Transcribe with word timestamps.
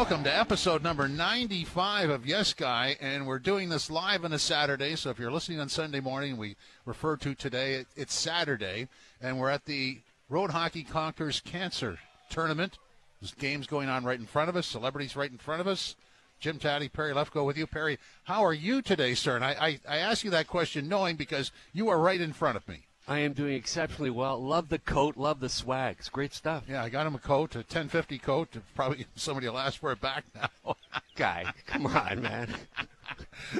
Welcome 0.00 0.24
to 0.24 0.34
episode 0.34 0.82
number 0.82 1.08
95 1.08 2.08
of 2.08 2.24
Yes 2.24 2.54
Guy. 2.54 2.96
And 3.02 3.26
we're 3.26 3.38
doing 3.38 3.68
this 3.68 3.90
live 3.90 4.24
on 4.24 4.32
a 4.32 4.38
Saturday. 4.38 4.96
So 4.96 5.10
if 5.10 5.18
you're 5.18 5.30
listening 5.30 5.60
on 5.60 5.68
Sunday 5.68 6.00
morning, 6.00 6.38
we 6.38 6.56
refer 6.86 7.18
to 7.18 7.34
today, 7.34 7.84
it's 7.96 8.14
Saturday. 8.14 8.88
And 9.20 9.38
we're 9.38 9.50
at 9.50 9.66
the 9.66 9.98
Road 10.30 10.52
Hockey 10.52 10.84
Conquers 10.84 11.40
Cancer 11.40 11.98
Tournament. 12.30 12.78
There's 13.20 13.34
games 13.34 13.66
going 13.66 13.90
on 13.90 14.04
right 14.04 14.18
in 14.18 14.24
front 14.24 14.48
of 14.48 14.56
us, 14.56 14.66
celebrities 14.66 15.16
right 15.16 15.30
in 15.30 15.36
front 15.36 15.60
of 15.60 15.66
us. 15.66 15.96
Jim 16.40 16.58
Tatti, 16.58 16.88
Perry 16.88 17.12
Lefko 17.12 17.44
with 17.44 17.58
you. 17.58 17.66
Perry, 17.66 17.98
how 18.24 18.42
are 18.42 18.54
you 18.54 18.80
today, 18.80 19.12
sir? 19.12 19.36
And 19.36 19.44
I, 19.44 19.50
I, 19.60 19.80
I 19.86 19.96
ask 19.98 20.24
you 20.24 20.30
that 20.30 20.46
question 20.46 20.88
knowing 20.88 21.16
because 21.16 21.52
you 21.74 21.90
are 21.90 22.00
right 22.00 22.22
in 22.22 22.32
front 22.32 22.56
of 22.56 22.66
me. 22.66 22.86
I 23.08 23.18
am 23.20 23.32
doing 23.32 23.54
exceptionally 23.54 24.10
well. 24.10 24.40
Love 24.40 24.68
the 24.68 24.78
coat, 24.78 25.16
love 25.16 25.40
the 25.40 25.48
swag. 25.48 25.96
It's 25.98 26.08
great 26.08 26.32
stuff. 26.32 26.64
Yeah, 26.68 26.82
I 26.82 26.88
got 26.88 27.06
him 27.06 27.14
a 27.14 27.18
coat, 27.18 27.54
a 27.54 27.58
1050 27.58 28.18
coat. 28.18 28.48
Probably 28.74 29.06
somebody 29.16 29.48
will 29.48 29.58
ask 29.58 29.80
for 29.80 29.92
it 29.92 30.00
back 30.00 30.24
now. 30.34 30.76
Guy, 31.16 31.52
come 31.66 31.86
on, 31.86 32.22
man. 32.22 32.48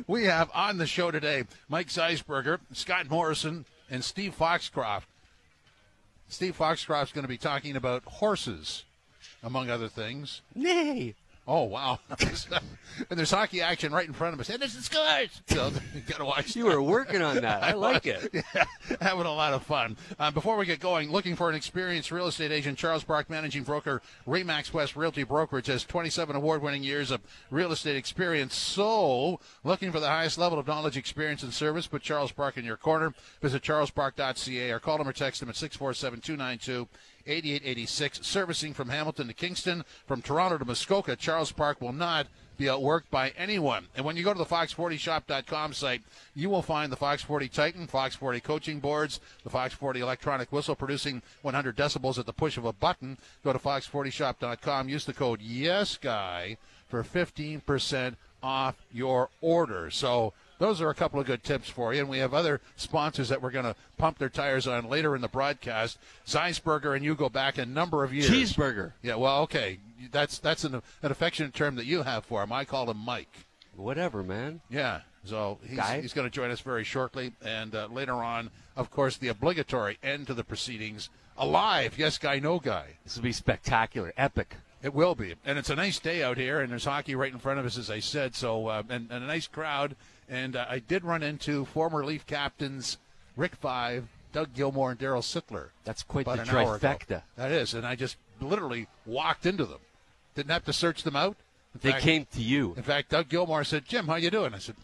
We 0.06 0.24
have 0.24 0.50
on 0.54 0.78
the 0.78 0.86
show 0.86 1.10
today 1.10 1.44
Mike 1.68 1.88
Zeisberger, 1.88 2.60
Scott 2.72 3.10
Morrison, 3.10 3.64
and 3.90 4.04
Steve 4.04 4.34
Foxcroft. 4.34 5.08
Steve 6.28 6.54
Foxcroft's 6.54 7.12
going 7.12 7.24
to 7.24 7.28
be 7.28 7.38
talking 7.38 7.74
about 7.74 8.04
horses, 8.04 8.84
among 9.42 9.68
other 9.68 9.88
things. 9.88 10.42
Nay. 10.54 11.14
Oh 11.52 11.64
wow! 11.64 11.98
and 13.10 13.18
there's 13.18 13.32
hockey 13.32 13.60
action 13.60 13.92
right 13.92 14.06
in 14.06 14.12
front 14.12 14.34
of 14.34 14.40
us, 14.40 14.50
and 14.50 14.60
there's 14.60 14.76
the 14.76 14.82
scores. 14.82 15.42
So 15.48 15.72
you 15.94 16.00
got 16.02 16.18
to 16.18 16.24
watch. 16.24 16.54
You 16.54 16.66
were 16.66 16.80
working 16.80 17.22
on 17.22 17.40
that. 17.40 17.64
I 17.64 17.72
like 17.72 18.06
it. 18.06 18.32
Yeah, 18.54 18.64
having 19.00 19.26
a 19.26 19.32
lot 19.32 19.52
of 19.52 19.62
fun. 19.62 19.96
Uh, 20.18 20.30
before 20.30 20.56
we 20.56 20.66
get 20.66 20.80
going, 20.80 21.10
looking 21.10 21.36
for 21.36 21.50
an 21.50 21.54
experienced 21.54 22.10
real 22.10 22.26
estate 22.26 22.50
agent, 22.50 22.78
Charles 22.78 23.04
Park 23.04 23.30
managing 23.30 23.62
broker, 23.62 24.02
Remax 24.26 24.72
West 24.72 24.96
Realty 24.96 25.22
Brokerage 25.22 25.66
has 25.66 25.84
27 25.84 26.34
award-winning 26.34 26.82
years 26.82 27.10
of 27.12 27.20
real 27.50 27.70
estate 27.70 27.96
experience. 27.96 28.56
So, 28.56 29.38
looking 29.62 29.92
for 29.92 30.00
the 30.00 30.08
highest 30.08 30.36
level 30.36 30.58
of 30.58 30.66
knowledge, 30.66 30.96
experience, 30.96 31.42
and 31.44 31.52
service, 31.52 31.86
put 31.86 32.02
Charles 32.02 32.32
Park 32.32 32.56
in 32.56 32.64
your 32.64 32.76
corner. 32.76 33.14
Visit 33.40 33.62
charlespark.ca 33.62 34.70
or 34.70 34.80
call 34.80 34.98
them 34.98 35.08
or 35.08 35.12
text 35.12 35.40
them 35.40 35.48
at 35.48 35.56
647 35.56 36.20
292 36.20 36.88
8886. 37.30 38.20
Servicing 38.22 38.74
from 38.74 38.88
Hamilton 38.88 39.28
to 39.28 39.32
Kingston, 39.32 39.84
from 40.06 40.22
Toronto 40.22 40.58
to 40.58 40.64
Muskoka, 40.64 41.16
Charles 41.16 41.52
Park 41.52 41.80
will 41.80 41.92
not 41.92 42.26
be 42.60 42.66
outworked 42.66 43.10
by 43.10 43.30
anyone. 43.38 43.86
And 43.96 44.04
when 44.04 44.16
you 44.16 44.22
go 44.22 44.34
to 44.34 44.38
the 44.38 44.44
Fox40Shop.com 44.44 45.72
site, 45.72 46.02
you 46.34 46.50
will 46.50 46.60
find 46.62 46.92
the 46.92 46.96
Fox 46.96 47.22
40 47.22 47.48
Titan, 47.48 47.86
Fox 47.86 48.14
40 48.14 48.40
coaching 48.40 48.80
boards, 48.80 49.18
the 49.44 49.50
Fox 49.50 49.72
40 49.72 50.00
electronic 50.00 50.52
whistle 50.52 50.76
producing 50.76 51.22
100 51.42 51.76
decibels 51.76 52.18
at 52.18 52.26
the 52.26 52.32
push 52.34 52.58
of 52.58 52.66
a 52.66 52.72
button. 52.72 53.16
Go 53.42 53.52
to 53.52 53.58
Fox40Shop.com. 53.58 54.88
Use 54.88 55.06
the 55.06 55.14
code 55.14 55.40
YESGUY 55.40 56.58
for 56.86 57.02
15% 57.02 58.16
off 58.42 58.76
your 58.92 59.30
order. 59.40 59.90
So 59.90 60.34
those 60.60 60.80
are 60.80 60.90
a 60.90 60.94
couple 60.94 61.18
of 61.18 61.26
good 61.26 61.42
tips 61.42 61.68
for 61.68 61.92
you. 61.92 62.00
And 62.00 62.08
we 62.08 62.18
have 62.18 62.32
other 62.32 62.60
sponsors 62.76 63.30
that 63.30 63.42
we're 63.42 63.50
going 63.50 63.64
to 63.64 63.74
pump 63.96 64.18
their 64.18 64.28
tires 64.28 64.68
on 64.68 64.88
later 64.88 65.16
in 65.16 65.22
the 65.22 65.28
broadcast. 65.28 65.98
Zeisberger 66.26 66.94
and 66.94 67.04
you 67.04 67.14
go 67.16 67.28
back 67.28 67.58
a 67.58 67.66
number 67.66 68.04
of 68.04 68.14
years. 68.14 68.30
Cheeseburger. 68.30 68.92
Yeah, 69.02 69.16
well, 69.16 69.42
okay. 69.42 69.80
That's 70.12 70.38
that's 70.38 70.62
an, 70.64 70.74
an 70.74 71.10
affectionate 71.10 71.54
term 71.54 71.74
that 71.76 71.86
you 71.86 72.02
have 72.02 72.24
for 72.24 72.42
him. 72.42 72.52
I 72.52 72.64
call 72.64 72.90
him 72.90 72.98
Mike. 72.98 73.46
Whatever, 73.74 74.22
man. 74.22 74.60
Yeah. 74.70 75.00
So 75.24 75.58
he's, 75.66 75.76
Guy? 75.76 76.00
he's 76.00 76.12
going 76.12 76.28
to 76.28 76.34
join 76.34 76.50
us 76.50 76.60
very 76.60 76.84
shortly. 76.84 77.32
And 77.44 77.74
uh, 77.74 77.88
later 77.90 78.14
on, 78.14 78.50
of 78.76 78.90
course, 78.90 79.16
the 79.16 79.28
obligatory 79.28 79.98
end 80.02 80.26
to 80.28 80.34
the 80.34 80.44
proceedings. 80.44 81.08
Alive. 81.36 81.94
Yes, 81.98 82.18
guy, 82.18 82.38
no 82.38 82.58
guy. 82.58 82.98
This 83.04 83.16
will 83.16 83.22
be 83.22 83.32
spectacular, 83.32 84.12
epic. 84.16 84.56
It 84.82 84.94
will 84.94 85.14
be, 85.14 85.34
and 85.44 85.58
it's 85.58 85.68
a 85.68 85.76
nice 85.76 85.98
day 85.98 86.22
out 86.22 86.38
here, 86.38 86.60
and 86.60 86.70
there's 86.70 86.86
hockey 86.86 87.14
right 87.14 87.30
in 87.30 87.38
front 87.38 87.58
of 87.58 87.66
us, 87.66 87.76
as 87.76 87.90
I 87.90 88.00
said. 88.00 88.34
So, 88.34 88.66
uh, 88.68 88.82
and, 88.88 89.10
and 89.10 89.24
a 89.24 89.26
nice 89.26 89.46
crowd. 89.46 89.94
And 90.30 90.54
uh, 90.56 90.64
I 90.68 90.78
did 90.78 91.04
run 91.04 91.22
into 91.22 91.64
former 91.66 92.04
Leaf 92.04 92.24
captains 92.26 92.96
Rick 93.36 93.60
Vaive, 93.60 94.04
Doug 94.32 94.54
Gilmour, 94.54 94.92
and 94.92 94.98
Daryl 95.00 95.22
Sittler. 95.22 95.70
That's 95.84 96.04
quite 96.04 96.24
the 96.24 96.32
an 96.32 96.48
hour 96.48 96.76
ago. 96.76 96.86
trifecta. 96.88 97.22
That 97.36 97.50
is, 97.50 97.74
and 97.74 97.84
I 97.86 97.96
just 97.96 98.16
literally 98.40 98.86
walked 99.04 99.44
into 99.44 99.64
them. 99.64 99.80
Didn't 100.36 100.52
have 100.52 100.64
to 100.66 100.72
search 100.72 101.02
them 101.02 101.16
out. 101.16 101.36
In 101.74 101.80
They 101.82 101.90
fact- 101.92 102.04
came 102.04 102.26
to 102.34 102.40
you. 102.40 102.74
In 102.76 102.82
fact, 102.84 103.10
Doug 103.10 103.28
Gilmour 103.28 103.64
said, 103.64 103.86
"Jim, 103.86 104.06
how 104.06 104.14
you 104.14 104.30
doing?" 104.30 104.54
I 104.54 104.58
said, 104.58 104.76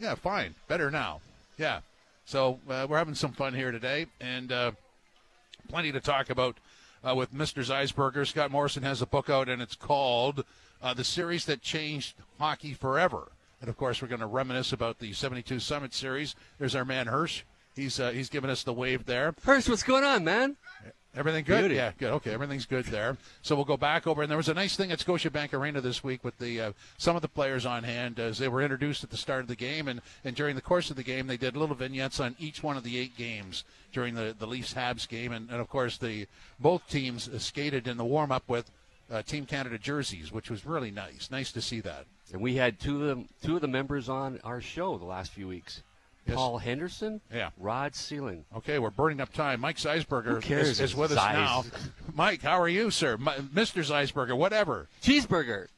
"Yeah, 0.00 0.16
fine, 0.16 0.56
better 0.66 0.90
now." 0.90 1.20
Yeah. 1.56 1.80
So 2.24 2.58
uh, 2.68 2.86
we're 2.88 2.98
having 2.98 3.14
some 3.14 3.32
fun 3.32 3.54
here 3.54 3.70
today, 3.72 4.06
and 4.20 4.50
uh, 4.52 4.72
plenty 5.68 5.92
to 5.92 6.00
talk 6.00 6.30
about 6.30 6.56
uh, 7.08 7.14
with 7.14 7.32
Mr. 7.32 7.64
Zeisberger. 7.64 8.26
Scott 8.26 8.50
Morrison 8.50 8.82
has 8.82 9.00
a 9.02 9.06
book 9.06 9.30
out, 9.30 9.48
and 9.48 9.62
it's 9.62 9.74
called 9.76 10.44
uh, 10.82 10.94
"The 10.94 11.04
Series 11.04 11.44
That 11.46 11.62
Changed 11.62 12.14
Hockey 12.40 12.74
Forever." 12.74 13.28
And 13.60 13.68
of 13.68 13.76
course, 13.76 14.00
we're 14.00 14.08
going 14.08 14.20
to 14.20 14.26
reminisce 14.26 14.72
about 14.72 14.98
the 14.98 15.12
'72 15.12 15.60
Summit 15.60 15.92
Series. 15.92 16.34
There's 16.58 16.74
our 16.74 16.84
man 16.84 17.06
Hirsch. 17.06 17.42
He's 17.74 18.00
uh, 18.00 18.10
he's 18.10 18.28
giving 18.28 18.50
us 18.50 18.62
the 18.62 18.72
wave 18.72 19.06
there. 19.06 19.34
Hurst, 19.42 19.68
what's 19.68 19.82
going 19.82 20.04
on, 20.04 20.24
man? 20.24 20.56
Everything 21.14 21.44
good? 21.44 21.60
Beauty. 21.62 21.74
Yeah, 21.74 21.90
good. 21.98 22.12
Okay, 22.12 22.32
everything's 22.32 22.66
good 22.66 22.84
there. 22.86 23.16
So 23.42 23.56
we'll 23.56 23.64
go 23.64 23.76
back 23.76 24.06
over, 24.06 24.22
and 24.22 24.30
there 24.30 24.36
was 24.36 24.48
a 24.48 24.54
nice 24.54 24.76
thing 24.76 24.92
at 24.92 25.00
Scotiabank 25.00 25.52
Arena 25.52 25.80
this 25.80 26.04
week 26.04 26.22
with 26.22 26.38
the 26.38 26.60
uh, 26.60 26.72
some 26.98 27.16
of 27.16 27.22
the 27.22 27.28
players 27.28 27.66
on 27.66 27.82
hand 27.82 28.20
as 28.20 28.38
they 28.38 28.46
were 28.46 28.62
introduced 28.62 29.02
at 29.02 29.10
the 29.10 29.16
start 29.16 29.40
of 29.40 29.48
the 29.48 29.56
game, 29.56 29.88
and, 29.88 30.02
and 30.24 30.36
during 30.36 30.54
the 30.54 30.62
course 30.62 30.88
of 30.88 30.94
the 30.94 31.02
game, 31.02 31.26
they 31.26 31.36
did 31.36 31.56
little 31.56 31.74
vignettes 31.74 32.20
on 32.20 32.36
each 32.38 32.62
one 32.62 32.76
of 32.76 32.84
the 32.84 32.96
eight 32.96 33.16
games 33.16 33.64
during 33.92 34.14
the 34.14 34.36
the 34.38 34.46
Leafs 34.46 34.74
Habs 34.74 35.08
game, 35.08 35.32
and, 35.32 35.50
and 35.50 35.60
of 35.60 35.68
course 35.68 35.98
the 35.98 36.26
both 36.60 36.88
teams 36.88 37.28
skated 37.42 37.88
in 37.88 37.96
the 37.96 38.04
warm 38.04 38.30
up 38.30 38.48
with 38.48 38.70
uh, 39.10 39.22
Team 39.22 39.46
Canada 39.46 39.78
jerseys, 39.78 40.30
which 40.32 40.50
was 40.50 40.64
really 40.64 40.90
nice. 40.90 41.28
Nice 41.30 41.52
to 41.52 41.60
see 41.60 41.80
that. 41.80 42.06
And 42.32 42.40
we 42.40 42.54
had 42.54 42.78
two 42.78 43.02
of 43.02 43.08
them, 43.08 43.28
two 43.42 43.56
of 43.56 43.60
the 43.60 43.68
members 43.68 44.08
on 44.08 44.40
our 44.44 44.60
show 44.60 44.98
the 44.98 45.04
last 45.04 45.32
few 45.32 45.48
weeks. 45.48 45.82
Yes. 46.26 46.36
Paul 46.36 46.58
Henderson, 46.58 47.20
Yeah. 47.32 47.50
Rod 47.58 47.94
Seiling. 47.96 48.44
Okay, 48.56 48.78
we're 48.78 48.90
burning 48.90 49.20
up 49.20 49.32
time. 49.32 49.60
Mike 49.60 49.78
Zeisberger 49.78 50.38
is, 50.50 50.78
is 50.80 50.92
if 50.92 50.96
with 50.98 51.12
us 51.12 51.16
now. 51.16 51.64
Mike, 52.14 52.42
how 52.42 52.60
are 52.60 52.68
you, 52.68 52.90
sir? 52.90 53.16
Mi- 53.16 53.32
Mr. 53.54 53.82
Zeisberger, 53.82 54.36
whatever. 54.36 54.88
Cheeseburger. 55.02 55.68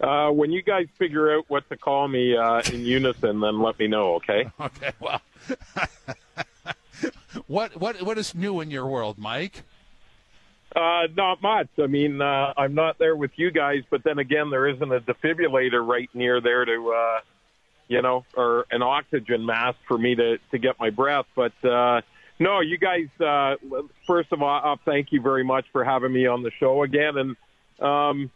Uh, 0.00 0.30
when 0.30 0.50
you 0.52 0.62
guys 0.62 0.86
figure 0.98 1.32
out 1.34 1.44
what 1.48 1.66
to 1.70 1.76
call 1.76 2.08
me 2.08 2.36
uh, 2.36 2.60
in 2.72 2.80
unison, 2.84 3.40
then 3.40 3.60
let 3.62 3.78
me 3.78 3.86
know, 3.88 4.14
okay? 4.16 4.50
Okay, 4.60 4.90
well, 5.00 5.20
what 7.46 7.76
what 7.80 8.02
what 8.02 8.18
is 8.18 8.34
new 8.34 8.60
in 8.60 8.70
your 8.70 8.86
world, 8.86 9.16
Mike? 9.18 9.62
Uh, 10.74 11.06
not 11.16 11.42
much. 11.42 11.68
I 11.78 11.86
mean, 11.86 12.22
uh, 12.22 12.54
I'm 12.56 12.74
not 12.74 12.98
there 12.98 13.14
with 13.14 13.32
you 13.36 13.50
guys, 13.50 13.82
but 13.90 14.04
then 14.04 14.18
again, 14.18 14.50
there 14.50 14.66
isn't 14.68 14.92
a 14.92 15.00
defibrillator 15.00 15.86
right 15.86 16.08
near 16.14 16.40
there 16.40 16.64
to, 16.64 16.92
uh, 16.92 17.20
you 17.88 18.00
know, 18.00 18.24
or 18.34 18.66
an 18.70 18.82
oxygen 18.82 19.44
mask 19.44 19.78
for 19.86 19.98
me 19.98 20.14
to 20.14 20.38
to 20.50 20.58
get 20.58 20.80
my 20.80 20.90
breath. 20.90 21.26
But 21.34 21.52
uh, 21.64 22.00
no, 22.38 22.60
you 22.60 22.78
guys. 22.78 23.08
Uh, 23.20 23.56
first 24.06 24.32
of 24.32 24.42
all, 24.42 24.72
uh, 24.72 24.76
thank 24.84 25.12
you 25.12 25.20
very 25.20 25.44
much 25.44 25.66
for 25.72 25.84
having 25.84 26.12
me 26.12 26.26
on 26.26 26.42
the 26.42 26.50
show 26.58 26.82
again. 26.82 27.18
And 27.18 27.36
um, 27.86 28.30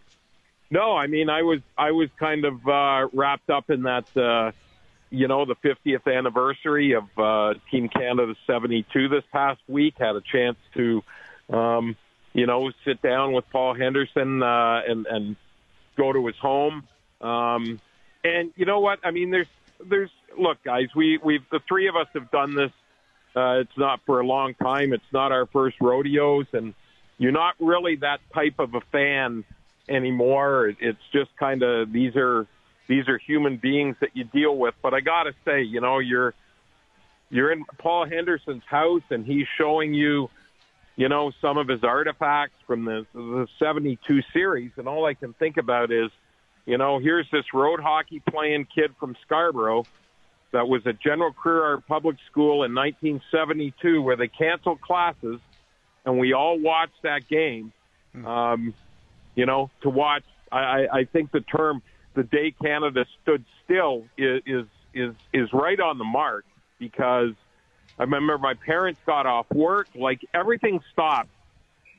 no, 0.71 0.95
I 0.95 1.07
mean, 1.07 1.31
I 1.31 1.43
was 1.43 1.61
I 1.79 1.93
was 1.93 2.11
kind 2.19 2.45
of 2.45 2.69
uh, 2.69 3.09
wrapped 3.13 3.51
up 3.51 3.71
in 3.71 3.83
that. 3.85 4.15
Uh, 4.17 4.53
you 5.09 5.29
know, 5.29 5.45
the 5.45 5.55
50th 5.57 6.13
anniversary 6.13 6.93
of 6.93 7.05
uh, 7.17 7.55
Team 7.71 7.89
Canada 7.89 8.35
72 8.45 9.09
this 9.09 9.23
past 9.33 9.61
week. 9.69 9.95
Had 9.99 10.17
a 10.17 10.21
chance 10.21 10.57
to, 10.75 11.03
um, 11.49 11.97
you 12.37 12.45
know, 12.45 12.71
sit 12.85 13.01
down 13.01 13.33
with 13.33 13.49
Paul 13.51 13.75
Henderson 13.75 14.43
uh, 14.43 14.83
and 14.87 15.07
and 15.07 15.37
go 15.97 16.13
to 16.13 16.27
his 16.27 16.37
home. 16.37 16.87
Um, 17.23 17.81
and 18.23 18.53
you 18.57 18.67
know 18.67 18.81
what? 18.81 18.99
I 19.03 19.11
mean, 19.11 19.31
there's 19.31 19.49
there's 19.83 20.11
look, 20.39 20.63
guys. 20.63 20.89
We 20.95 21.19
we've 21.25 21.49
the 21.51 21.61
three 21.67 21.89
of 21.89 21.97
us 21.97 22.09
have 22.13 22.31
done 22.31 22.55
this. 22.55 22.73
Uh, 23.35 23.61
it's 23.61 23.79
not 23.79 24.01
for 24.05 24.21
a 24.21 24.27
long 24.27 24.53
time. 24.53 24.93
It's 24.93 25.13
not 25.13 25.33
our 25.33 25.47
first 25.47 25.77
rodeos, 25.81 26.47
and 26.53 26.75
you're 27.17 27.33
not 27.33 27.55
really 27.59 27.97
that 27.97 28.21
type 28.35 28.59
of 28.59 28.75
a 28.75 28.83
fan 28.93 29.45
anymore. 29.89 30.75
It's 30.79 30.99
just 31.15 31.35
kind 31.39 31.63
of 31.63 31.91
these 31.91 32.17
are 32.17 32.47
these 32.87 33.09
are 33.09 33.17
human 33.17 33.57
beings 33.57 33.97
that 34.01 34.11
you 34.15 34.25
deal 34.25 34.55
with. 34.55 34.75
But 34.83 34.93
I 34.93 35.01
gotta 35.01 35.33
say, 35.47 35.63
you 35.63 35.81
know, 35.81 36.01
you're 36.01 36.35
you're 37.31 37.51
in 37.51 37.65
Paul 37.79 38.07
Henderson's 38.07 38.63
house, 38.67 39.03
and 39.09 39.25
he's 39.25 39.47
showing 39.57 39.95
you, 39.95 40.29
you 40.97 41.11
know, 41.11 41.31
some 41.43 41.59
of 41.59 41.69
his 41.69 41.85
artifacts 41.85 42.57
from 42.67 42.85
the 42.85 43.07
the 43.13 43.47
'72 43.59 44.23
series, 44.33 44.73
and 44.77 44.89
all 44.89 45.05
I 45.05 45.15
can 45.15 45.35
think 45.35 45.59
about 45.59 45.93
is, 45.93 46.11
you 46.65 46.79
know, 46.79 46.99
here's 46.99 47.31
this 47.31 47.45
road 47.53 47.81
hockey 47.81 48.21
playing 48.21 48.67
kid 48.75 48.95
from 48.99 49.15
Scarborough 49.25 49.85
that 50.53 50.67
was 50.69 50.87
at 50.87 50.99
General 51.01 51.33
Crerar 51.33 51.83
Public 51.87 52.17
School 52.31 52.65
in 52.65 52.75
1972, 52.75 54.01
where 54.01 54.17
they 54.17 54.29
canceled 54.29 54.81
classes, 54.81 55.39
and 56.07 56.19
we 56.19 56.33
all 56.33 56.59
watched 56.59 57.03
that 57.03 57.29
game. 57.29 57.73
Um, 58.25 58.73
you 59.35 59.45
know, 59.45 59.71
to 59.83 59.91
watch. 59.91 60.25
I, 60.51 60.59
I, 60.59 60.99
I 61.01 61.05
think 61.05 61.31
the 61.31 61.43
term 61.43 61.83
"the 62.15 62.23
day 62.23 62.55
Canada 62.63 63.05
stood 63.23 63.45
still" 63.65 64.05
is 64.17 64.41
is 64.47 64.67
is, 64.95 65.15
is 65.35 65.53
right 65.53 65.79
on 65.79 65.99
the 65.99 66.05
mark 66.05 66.47
because 66.79 67.35
I 67.99 68.03
remember 68.03 68.39
my 68.39 68.55
parents 68.55 69.01
got 69.07 69.27
off 69.27 69.47
work, 69.51 69.89
like 69.95 70.21
everything 70.35 70.81
stopped 70.93 71.31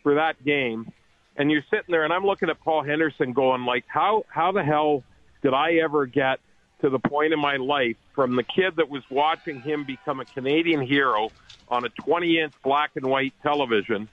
for 0.04 0.16
that 0.16 0.44
game, 0.44 0.92
and 1.36 1.52
you're 1.52 1.64
sitting 1.70 1.90
there, 1.90 2.04
and 2.04 2.14
I'm 2.14 2.26
looking 2.26 2.50
at 2.50 2.60
Paul 2.62 2.84
Henderson, 2.84 3.34
going 3.34 3.66
like, 3.66 3.86
how 3.88 4.26
how 4.30 4.52
the 4.52 4.64
hell 4.64 5.04
did 5.42 5.54
I 5.54 5.76
ever 5.76 6.06
get 6.06 6.40
to 6.82 6.90
the 6.90 7.00
point 7.00 7.34
in 7.34 7.40
my 7.40 7.58
life 7.58 7.96
from 8.14 8.36
the 8.36 8.44
kid 8.44 8.76
that 8.78 8.90
was 8.90 9.04
watching 9.10 9.62
him 9.62 9.84
become 9.86 10.20
a 10.20 10.26
Canadian 10.26 10.82
hero 10.82 11.32
on 11.70 11.86
a 11.86 11.90
20 11.90 12.40
inch 12.40 12.54
black 12.64 12.92
and 12.96 13.06
white 13.06 13.34
television 13.42 14.08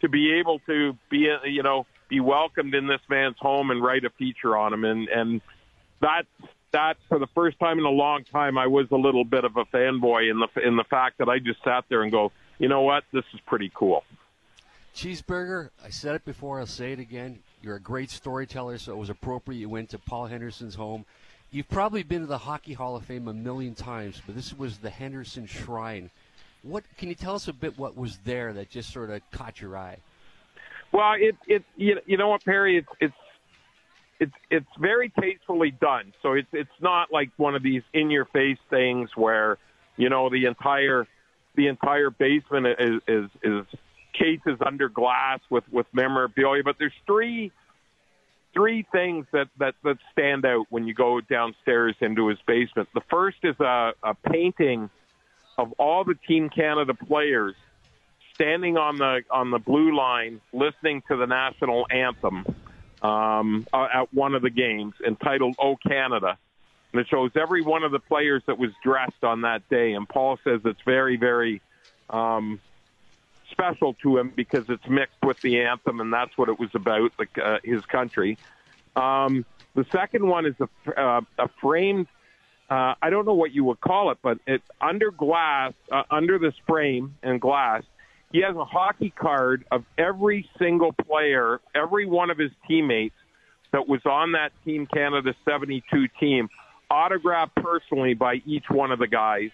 to 0.00 0.08
be 0.08 0.32
able 0.34 0.60
to 0.60 0.96
be, 1.10 1.32
you 1.44 1.62
know, 1.62 1.86
be 2.08 2.20
welcomed 2.20 2.74
in 2.74 2.86
this 2.86 3.00
man's 3.08 3.36
home 3.38 3.70
and 3.70 3.82
write 3.82 4.04
a 4.04 4.10
feature 4.10 4.56
on 4.56 4.72
him. 4.72 4.84
And, 4.84 5.08
and 5.08 5.40
that, 6.00 6.26
that 6.72 6.96
for 7.08 7.18
the 7.18 7.26
first 7.28 7.58
time 7.58 7.78
in 7.78 7.84
a 7.84 7.90
long 7.90 8.24
time, 8.24 8.58
I 8.58 8.66
was 8.66 8.86
a 8.90 8.96
little 8.96 9.24
bit 9.24 9.44
of 9.44 9.56
a 9.56 9.64
fanboy 9.66 10.30
in 10.30 10.40
the, 10.40 10.66
in 10.66 10.76
the 10.76 10.84
fact 10.84 11.18
that 11.18 11.28
I 11.28 11.38
just 11.38 11.62
sat 11.64 11.84
there 11.88 12.02
and 12.02 12.12
go, 12.12 12.32
you 12.58 12.68
know 12.68 12.82
what? 12.82 13.04
This 13.12 13.24
is 13.34 13.40
pretty 13.46 13.70
cool. 13.74 14.04
Cheeseburger, 14.94 15.70
I 15.84 15.90
said 15.90 16.14
it 16.16 16.24
before, 16.24 16.60
I'll 16.60 16.66
say 16.66 16.92
it 16.92 16.98
again. 16.98 17.38
You're 17.62 17.76
a 17.76 17.80
great 17.80 18.10
storyteller, 18.10 18.78
so 18.78 18.92
it 18.92 18.98
was 18.98 19.10
appropriate 19.10 19.58
you 19.58 19.68
went 19.68 19.90
to 19.90 19.98
Paul 19.98 20.26
Henderson's 20.26 20.74
home. 20.74 21.04
You've 21.50 21.68
probably 21.68 22.02
been 22.02 22.20
to 22.20 22.26
the 22.26 22.38
Hockey 22.38 22.74
Hall 22.74 22.96
of 22.96 23.04
Fame 23.04 23.28
a 23.28 23.34
million 23.34 23.74
times, 23.74 24.20
but 24.24 24.34
this 24.34 24.56
was 24.56 24.78
the 24.78 24.90
Henderson 24.90 25.46
Shrine. 25.46 26.10
What 26.62 26.84
can 26.96 27.08
you 27.08 27.14
tell 27.14 27.34
us 27.34 27.48
a 27.48 27.52
bit? 27.52 27.78
What 27.78 27.96
was 27.96 28.18
there 28.24 28.52
that 28.52 28.70
just 28.70 28.92
sort 28.92 29.10
of 29.10 29.22
caught 29.32 29.60
your 29.60 29.76
eye? 29.76 29.96
Well, 30.92 31.14
it 31.18 31.36
it 31.46 31.64
you, 31.76 31.98
you 32.06 32.16
know 32.16 32.28
what, 32.28 32.44
Perry? 32.44 32.76
It's 32.78 32.88
it's 33.00 33.14
it's 34.20 34.32
it's 34.50 34.68
very 34.78 35.10
tastefully 35.18 35.70
done. 35.70 36.12
So 36.22 36.34
it's 36.34 36.48
it's 36.52 36.68
not 36.80 37.10
like 37.10 37.30
one 37.38 37.54
of 37.54 37.62
these 37.62 37.82
in 37.92 38.10
your 38.10 38.26
face 38.26 38.58
things 38.68 39.10
where 39.16 39.58
you 39.96 40.10
know 40.10 40.28
the 40.28 40.44
entire 40.44 41.08
the 41.56 41.66
entire 41.66 42.10
basement 42.10 42.66
is 42.78 43.00
is 43.08 43.30
is 43.42 43.66
cases 44.12 44.58
under 44.64 44.88
glass 44.90 45.40
with 45.48 45.64
with 45.72 45.86
memorabilia. 45.92 46.62
But 46.62 46.76
there's 46.78 46.92
three 47.06 47.50
three 48.52 48.86
things 48.92 49.26
that 49.32 49.48
that 49.58 49.74
that 49.82 49.96
stand 50.12 50.44
out 50.44 50.66
when 50.68 50.86
you 50.86 50.92
go 50.92 51.20
downstairs 51.22 51.96
into 52.00 52.28
his 52.28 52.38
basement. 52.46 52.90
The 52.94 53.02
first 53.10 53.38
is 53.42 53.58
a, 53.58 53.92
a 54.02 54.14
painting 54.14 54.90
of 55.56 55.72
all 55.78 56.04
the 56.04 56.14
Team 56.28 56.50
Canada 56.50 56.92
players 56.92 57.54
standing 58.34 58.76
on 58.76 58.98
the 58.98 59.22
on 59.30 59.50
the 59.50 59.58
blue 59.58 59.96
line, 59.96 60.42
listening 60.52 61.02
to 61.08 61.16
the 61.16 61.26
national 61.26 61.86
anthem 61.90 62.44
um, 63.02 63.66
uh, 63.72 63.88
at 63.92 64.14
one 64.14 64.34
of 64.34 64.42
the 64.42 64.50
games, 64.50 64.94
entitled 65.06 65.56
"Oh 65.58 65.76
Canada," 65.76 66.38
and 66.92 67.00
it 67.00 67.08
shows 67.08 67.30
every 67.34 67.62
one 67.62 67.82
of 67.82 67.92
the 67.92 67.98
players 67.98 68.42
that 68.46 68.58
was 68.58 68.70
dressed 68.82 69.22
on 69.22 69.42
that 69.42 69.68
day. 69.68 69.92
And 69.92 70.08
Paul 70.08 70.38
says 70.44 70.60
it's 70.64 70.82
very, 70.84 71.16
very 71.16 71.60
um, 72.08 72.60
special 73.50 73.94
to 73.94 74.18
him 74.18 74.32
because 74.34 74.64
it's 74.68 74.88
mixed 74.88 75.22
with 75.22 75.40
the 75.40 75.62
anthem, 75.62 76.00
and 76.00 76.12
that's 76.12 76.36
what 76.36 76.48
it 76.48 76.58
was 76.58 76.70
about, 76.74 77.12
like 77.18 77.36
uh, 77.38 77.58
his 77.64 77.84
country. 77.86 78.38
Um, 78.96 79.44
the 79.74 79.86
second 79.92 80.26
one 80.26 80.46
is 80.46 80.54
a, 80.60 81.00
uh, 81.00 81.20
a 81.38 81.48
framed 81.60 82.08
uh, 82.70 82.94
I 83.02 83.10
don't 83.10 83.26
know 83.26 83.34
what 83.34 83.52
you 83.52 83.64
would 83.64 83.80
call 83.80 84.12
it, 84.12 84.18
but 84.22 84.38
it's 84.46 84.66
under 84.80 85.10
glass, 85.10 85.72
uh, 85.90 86.04
under 86.08 86.38
this 86.38 86.54
frame 86.68 87.16
and 87.20 87.40
glass. 87.40 87.82
He 88.32 88.42
has 88.42 88.54
a 88.54 88.64
hockey 88.64 89.10
card 89.10 89.64
of 89.70 89.84
every 89.98 90.48
single 90.58 90.92
player, 90.92 91.60
every 91.74 92.06
one 92.06 92.30
of 92.30 92.38
his 92.38 92.52
teammates 92.68 93.16
that 93.72 93.88
was 93.88 94.00
on 94.04 94.32
that 94.32 94.52
Team 94.64 94.86
Canada 94.86 95.34
72 95.44 96.08
team, 96.18 96.48
autographed 96.90 97.54
personally 97.56 98.14
by 98.14 98.42
each 98.46 98.64
one 98.68 98.92
of 98.92 98.98
the 98.98 99.06
guys. 99.06 99.50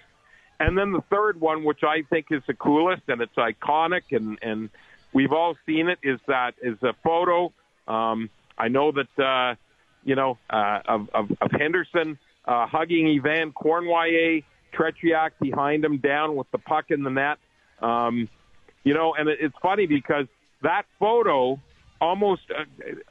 And 0.58 0.76
then 0.76 0.92
the 0.92 1.02
third 1.10 1.40
one, 1.40 1.64
which 1.64 1.80
I 1.82 2.02
think 2.08 2.26
is 2.30 2.42
the 2.46 2.54
coolest 2.54 3.02
and 3.08 3.20
it's 3.20 3.34
iconic, 3.34 4.02
and 4.10 4.38
and 4.40 4.70
we've 5.12 5.32
all 5.32 5.54
seen 5.66 5.88
it, 5.88 5.98
is 6.02 6.18
that 6.28 6.54
is 6.62 6.82
a 6.82 6.94
photo. 7.04 7.52
Um, 7.86 8.30
I 8.56 8.68
know 8.68 8.92
that 8.92 9.22
uh, 9.22 9.54
you 10.02 10.14
know 10.14 10.38
uh, 10.48 10.80
of, 10.86 11.10
of, 11.12 11.30
of 11.42 11.50
Henderson 11.50 12.18
uh, 12.46 12.66
hugging 12.66 13.08
Yvan 13.08 13.52
Cournoyer, 13.52 14.44
Tretiak 14.72 15.32
behind 15.40 15.84
him, 15.84 15.98
down 15.98 16.36
with 16.36 16.50
the 16.52 16.58
puck 16.58 16.86
in 16.90 17.02
the 17.02 17.10
net. 17.10 17.38
Um, 17.82 18.28
you 18.86 18.94
know, 18.94 19.14
and 19.14 19.28
it, 19.28 19.38
it's 19.40 19.58
funny 19.60 19.86
because 19.86 20.26
that 20.62 20.84
photo, 21.00 21.60
almost 22.00 22.42
uh, 22.56 22.62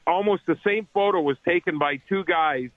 almost 0.08 0.46
the 0.46 0.58
same 0.64 0.88
photo, 0.94 1.20
was 1.20 1.36
taken 1.44 1.78
by 1.78 1.98
two 2.08 2.24
guys 2.24 2.70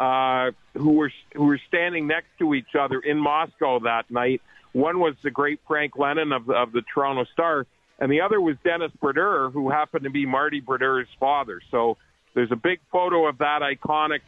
uh, 0.00 0.50
who 0.74 0.94
were 0.94 1.12
who 1.32 1.44
were 1.44 1.60
standing 1.68 2.08
next 2.08 2.26
to 2.40 2.52
each 2.54 2.74
other 2.74 2.98
in 2.98 3.18
Moscow 3.18 3.78
that 3.78 4.10
night. 4.10 4.42
One 4.72 4.98
was 4.98 5.14
the 5.22 5.30
great 5.30 5.60
Frank 5.68 5.96
Lennon 5.96 6.32
of 6.32 6.46
the, 6.46 6.54
of 6.54 6.72
the 6.72 6.82
Toronto 6.92 7.24
Star, 7.32 7.66
and 8.00 8.10
the 8.10 8.22
other 8.22 8.40
was 8.40 8.56
Denis 8.64 8.90
Brodeur, 9.00 9.50
who 9.50 9.70
happened 9.70 10.02
to 10.02 10.10
be 10.10 10.26
Marty 10.26 10.58
Brodeur's 10.58 11.08
father. 11.20 11.60
So 11.70 11.98
there's 12.34 12.50
a 12.50 12.56
big 12.56 12.80
photo 12.90 13.28
of 13.28 13.38
that 13.38 13.62
iconic 13.62 14.22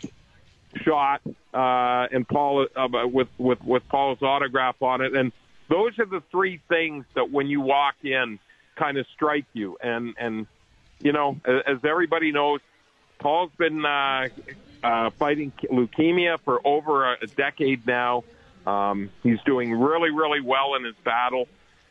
shot 0.77 1.23
uh, 1.53 2.07
and 2.13 2.27
Paul 2.29 2.69
uh, 2.77 2.89
with 3.05 3.29
with 3.37 3.63
with 3.65 3.83
Paul's 3.89 4.23
autograph 4.23 4.81
on 4.81 5.01
it, 5.01 5.13
and 5.13 5.33
those 5.73 5.99
are 5.99 6.05
the 6.05 6.23
three 6.31 6.61
things 6.69 7.07
that 7.15 7.31
when 7.31 7.47
you 7.47 7.63
walk 7.63 7.95
in, 8.03 8.39
kind 8.77 8.99
of 8.99 9.07
strike 9.15 9.47
you. 9.55 9.79
And 9.83 10.15
and 10.19 10.47
you 11.01 11.13
know, 11.13 11.41
as 11.47 11.79
everybody 11.83 12.31
knows, 12.31 12.61
Paul's 13.19 13.51
been 13.57 13.85
uh, 13.85 14.29
uh, 14.83 15.11
fighting 15.11 15.53
leukemia 15.65 16.39
for 16.41 16.61
over 16.65 17.15
a 17.15 17.27
decade 17.27 17.87
now. 17.87 18.25
Um, 18.67 19.11
he's 19.23 19.41
doing 19.47 19.73
really 19.73 20.11
really 20.11 20.41
well 20.41 20.75
in 20.75 20.85
his 20.85 20.97
battle. 21.05 21.49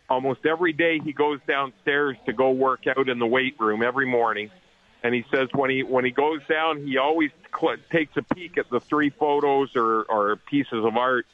Almost 0.10 0.46
every 0.46 0.74
day 0.74 1.00
he 1.00 1.12
goes 1.12 1.40
downstairs 1.48 2.18
to 2.26 2.34
go 2.34 2.52
work 2.52 2.86
out 2.86 3.10
in 3.10 3.18
the 3.18 3.28
weight 3.28 3.60
room 3.60 3.82
every 3.82 4.06
morning 4.06 4.52
and 5.04 5.16
he 5.16 5.26
says 5.32 5.48
when 5.54 5.70
he 5.70 5.84
when 5.84 6.06
he 6.06 6.12
goes 6.12 6.42
down, 6.48 6.86
he 6.86 6.98
always 6.98 7.32
cl- 7.60 7.78
takes 7.90 8.16
a 8.18 8.22
peek 8.22 8.58
at 8.58 8.70
the 8.70 8.80
three 8.80 9.10
photos 9.10 9.76
or, 9.76 10.04
or 10.04 10.36
pieces 10.36 10.86
of 10.86 10.96
art 10.96 11.26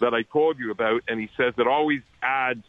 that 0.00 0.14
I 0.14 0.22
told 0.22 0.58
you 0.58 0.70
about, 0.70 1.02
and 1.08 1.20
he 1.20 1.28
says 1.36 1.54
it 1.58 1.66
always 1.66 2.02
adds 2.22 2.64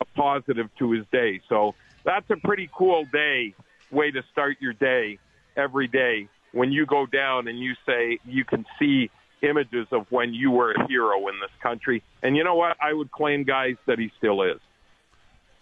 a 0.00 0.04
positive 0.04 0.68
to 0.78 0.92
his 0.92 1.04
day. 1.12 1.40
So 1.48 1.74
that's 2.04 2.28
a 2.30 2.36
pretty 2.36 2.70
cool 2.74 3.04
day 3.04 3.54
way 3.90 4.10
to 4.10 4.22
start 4.32 4.56
your 4.60 4.72
day 4.72 5.18
every 5.56 5.88
day 5.88 6.28
when 6.52 6.72
you 6.72 6.86
go 6.86 7.06
down 7.06 7.48
and 7.48 7.58
you 7.58 7.74
say 7.86 8.18
you 8.24 8.44
can 8.44 8.64
see 8.78 9.10
images 9.42 9.86
of 9.92 10.06
when 10.10 10.34
you 10.34 10.50
were 10.50 10.72
a 10.72 10.86
hero 10.86 11.28
in 11.28 11.40
this 11.40 11.50
country. 11.62 12.02
And 12.22 12.36
you 12.36 12.44
know 12.44 12.54
what? 12.54 12.76
I 12.80 12.92
would 12.92 13.10
claim, 13.10 13.44
guys, 13.44 13.76
that 13.86 13.98
he 13.98 14.12
still 14.18 14.42
is. 14.42 14.58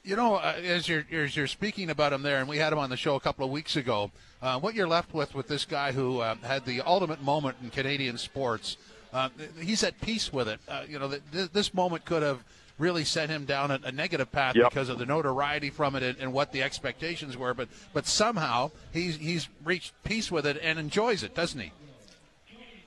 You 0.05 0.17
know, 0.17 0.37
uh, 0.37 0.55
as 0.63 0.89
you're 0.89 1.05
as 1.13 1.37
you're 1.37 1.47
speaking 1.47 1.91
about 1.91 2.13
him 2.13 2.23
there, 2.23 2.39
and 2.39 2.49
we 2.49 2.57
had 2.57 2.73
him 2.73 2.79
on 2.79 2.89
the 2.89 2.97
show 2.97 3.17
a 3.17 3.21
couple 3.21 3.45
of 3.45 3.51
weeks 3.51 3.77
ago. 3.77 4.11
Uh, 4.41 4.59
what 4.59 4.75
you're 4.75 4.89
left 4.89 5.13
with 5.13 5.35
with 5.35 5.49
this 5.49 5.65
guy 5.65 5.93
who 5.93 6.21
uh, 6.21 6.37
had 6.37 6.65
the 6.65 6.81
ultimate 6.81 7.23
moment 7.23 7.57
in 7.63 7.69
Canadian 7.71 8.17
sports. 8.17 8.77
Uh, 9.13 9.29
he's 9.61 9.83
at 9.83 10.01
peace 10.01 10.33
with 10.33 10.49
it. 10.49 10.61
Uh, 10.69 10.83
you 10.89 10.99
know, 10.99 11.09
th- 11.09 11.51
this 11.53 11.73
moment 11.73 12.05
could 12.05 12.23
have 12.23 12.45
really 12.79 13.05
set 13.05 13.29
him 13.29 13.45
down 13.45 13.71
a, 13.71 13.81
a 13.85 13.93
negative 13.93 14.31
path 14.31 14.55
yep. 14.55 14.71
because 14.71 14.89
of 14.89 14.99
the 14.99 15.07
notoriety 15.07 15.71
from 15.71 15.97
it 15.97 16.03
and, 16.03 16.19
and, 16.19 16.33
what 16.33 16.53
the 16.53 16.63
expectations 16.63 17.37
were. 17.37 17.55
But 17.55 17.69
but 17.93 18.07
somehow 18.07 18.71
he's 18.93 19.17
he's 19.17 19.49
reached 19.65 19.93
peace 20.05 20.31
with 20.31 20.47
it 20.47 20.59
and 20.63 20.79
enjoys 20.79 21.23
it, 21.23 21.35
doesn't 21.35 21.61
he? 21.61 21.73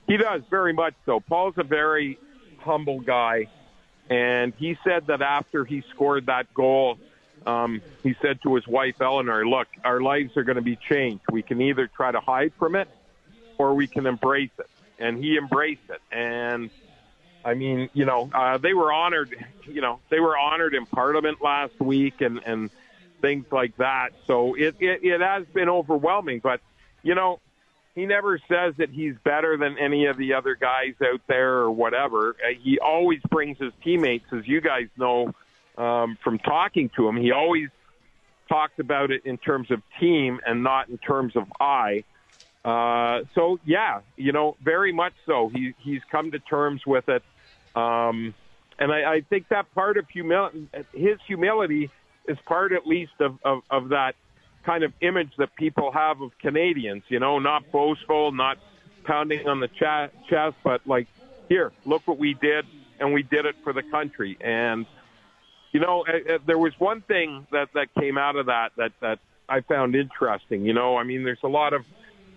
He 0.06 0.16
does 0.16 0.42
very 0.50 0.72
much 0.72 0.94
so. 1.06 1.20
Paul's 1.20 1.54
a 1.58 1.62
very 1.62 2.18
humble 2.58 3.00
guy, 3.00 3.48
and 4.08 4.52
he 4.56 4.78
said 4.84 5.06
that 5.08 5.22
after 5.22 5.64
he 5.64 5.82
scored 5.92 6.26
that 6.26 6.52
goal 6.54 6.98
um, 7.46 7.82
he 8.02 8.14
said 8.22 8.40
to 8.42 8.54
his 8.54 8.66
wife 8.66 9.00
Eleanor, 9.00 9.46
"Look, 9.46 9.68
our 9.84 10.00
lives 10.00 10.36
are 10.36 10.44
going 10.44 10.56
to 10.56 10.62
be 10.62 10.76
changed. 10.76 11.24
We 11.30 11.42
can 11.42 11.60
either 11.60 11.86
try 11.86 12.12
to 12.12 12.20
hide 12.20 12.52
from 12.58 12.76
it, 12.76 12.88
or 13.58 13.74
we 13.74 13.86
can 13.86 14.06
embrace 14.06 14.50
it." 14.58 14.68
And 15.02 15.22
he 15.22 15.36
embraced 15.36 15.88
it. 15.88 16.00
And 16.10 16.70
I 17.44 17.54
mean, 17.54 17.90
you 17.92 18.04
know, 18.04 18.30
uh, 18.32 18.58
they 18.58 18.72
were 18.72 18.92
honored. 18.92 19.34
You 19.66 19.80
know, 19.80 20.00
they 20.10 20.20
were 20.20 20.38
honored 20.38 20.74
in 20.74 20.86
Parliament 20.86 21.38
last 21.42 21.78
week, 21.80 22.20
and 22.20 22.40
and 22.46 22.70
things 23.20 23.46
like 23.50 23.76
that. 23.78 24.10
So 24.26 24.54
it 24.54 24.76
it, 24.80 25.00
it 25.02 25.20
has 25.20 25.44
been 25.52 25.68
overwhelming. 25.68 26.40
But 26.40 26.60
you 27.02 27.14
know, 27.14 27.40
he 27.94 28.06
never 28.06 28.38
says 28.48 28.74
that 28.78 28.90
he's 28.90 29.14
better 29.24 29.56
than 29.56 29.76
any 29.78 30.06
of 30.06 30.16
the 30.16 30.34
other 30.34 30.54
guys 30.54 30.94
out 31.02 31.20
there 31.26 31.54
or 31.58 31.70
whatever. 31.70 32.30
Uh, 32.30 32.54
he 32.60 32.78
always 32.78 33.20
brings 33.30 33.58
his 33.58 33.72
teammates, 33.82 34.26
as 34.32 34.46
you 34.46 34.60
guys 34.60 34.88
know 34.96 35.34
um, 35.76 36.18
from 36.22 36.38
talking 36.38 36.90
to 36.96 37.08
him, 37.08 37.16
he 37.16 37.32
always 37.32 37.68
talks 38.48 38.78
about 38.78 39.10
it 39.10 39.24
in 39.24 39.38
terms 39.38 39.70
of 39.70 39.82
team 39.98 40.40
and 40.46 40.62
not 40.62 40.88
in 40.88 40.98
terms 40.98 41.36
of 41.36 41.44
I. 41.58 42.04
Uh, 42.64 43.22
so 43.34 43.58
yeah, 43.64 44.00
you 44.16 44.32
know, 44.32 44.56
very 44.62 44.92
much 44.92 45.14
so. 45.26 45.50
He 45.52 45.74
he's 45.78 46.00
come 46.10 46.30
to 46.30 46.38
terms 46.38 46.82
with 46.86 47.08
it. 47.08 47.22
Um, 47.74 48.34
and 48.78 48.92
I, 48.92 49.14
I 49.14 49.20
think 49.28 49.48
that 49.48 49.72
part 49.74 49.96
of 49.96 50.08
humility, 50.08 50.68
his 50.92 51.18
humility, 51.26 51.90
is 52.26 52.38
part 52.46 52.72
at 52.72 52.86
least 52.86 53.12
of, 53.20 53.38
of, 53.44 53.62
of 53.70 53.88
that 53.90 54.14
kind 54.64 54.84
of 54.84 54.92
image 55.00 55.32
that 55.38 55.54
people 55.56 55.90
have 55.92 56.20
of 56.20 56.30
Canadians. 56.40 57.02
You 57.08 57.20
know, 57.20 57.38
not 57.38 57.70
boastful, 57.72 58.32
not 58.32 58.58
pounding 59.04 59.46
on 59.48 59.60
the 59.60 59.68
cha- 59.68 60.08
chest, 60.28 60.56
but 60.62 60.86
like, 60.86 61.08
here, 61.48 61.72
look 61.84 62.02
what 62.06 62.18
we 62.18 62.34
did, 62.34 62.64
and 63.00 63.12
we 63.12 63.22
did 63.22 63.46
it 63.46 63.56
for 63.64 63.72
the 63.72 63.82
country. 63.82 64.36
And 64.40 64.86
you 65.72 65.80
know, 65.80 66.04
uh, 66.06 66.34
uh, 66.34 66.38
there 66.46 66.58
was 66.58 66.72
one 66.78 67.02
thing 67.02 67.46
that 67.50 67.68
that 67.74 67.88
came 67.98 68.18
out 68.18 68.36
of 68.36 68.46
that 68.46 68.70
that 68.76 68.92
that 69.00 69.18
I 69.48 69.60
found 69.60 69.94
interesting. 69.94 70.64
You 70.64 70.74
know, 70.74 70.96
I 70.96 71.04
mean, 71.04 71.24
there's 71.24 71.42
a 71.42 71.48
lot 71.48 71.72
of 71.72 71.82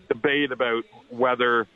debate 0.07 0.51
about 0.51 0.83
whether 1.09 1.67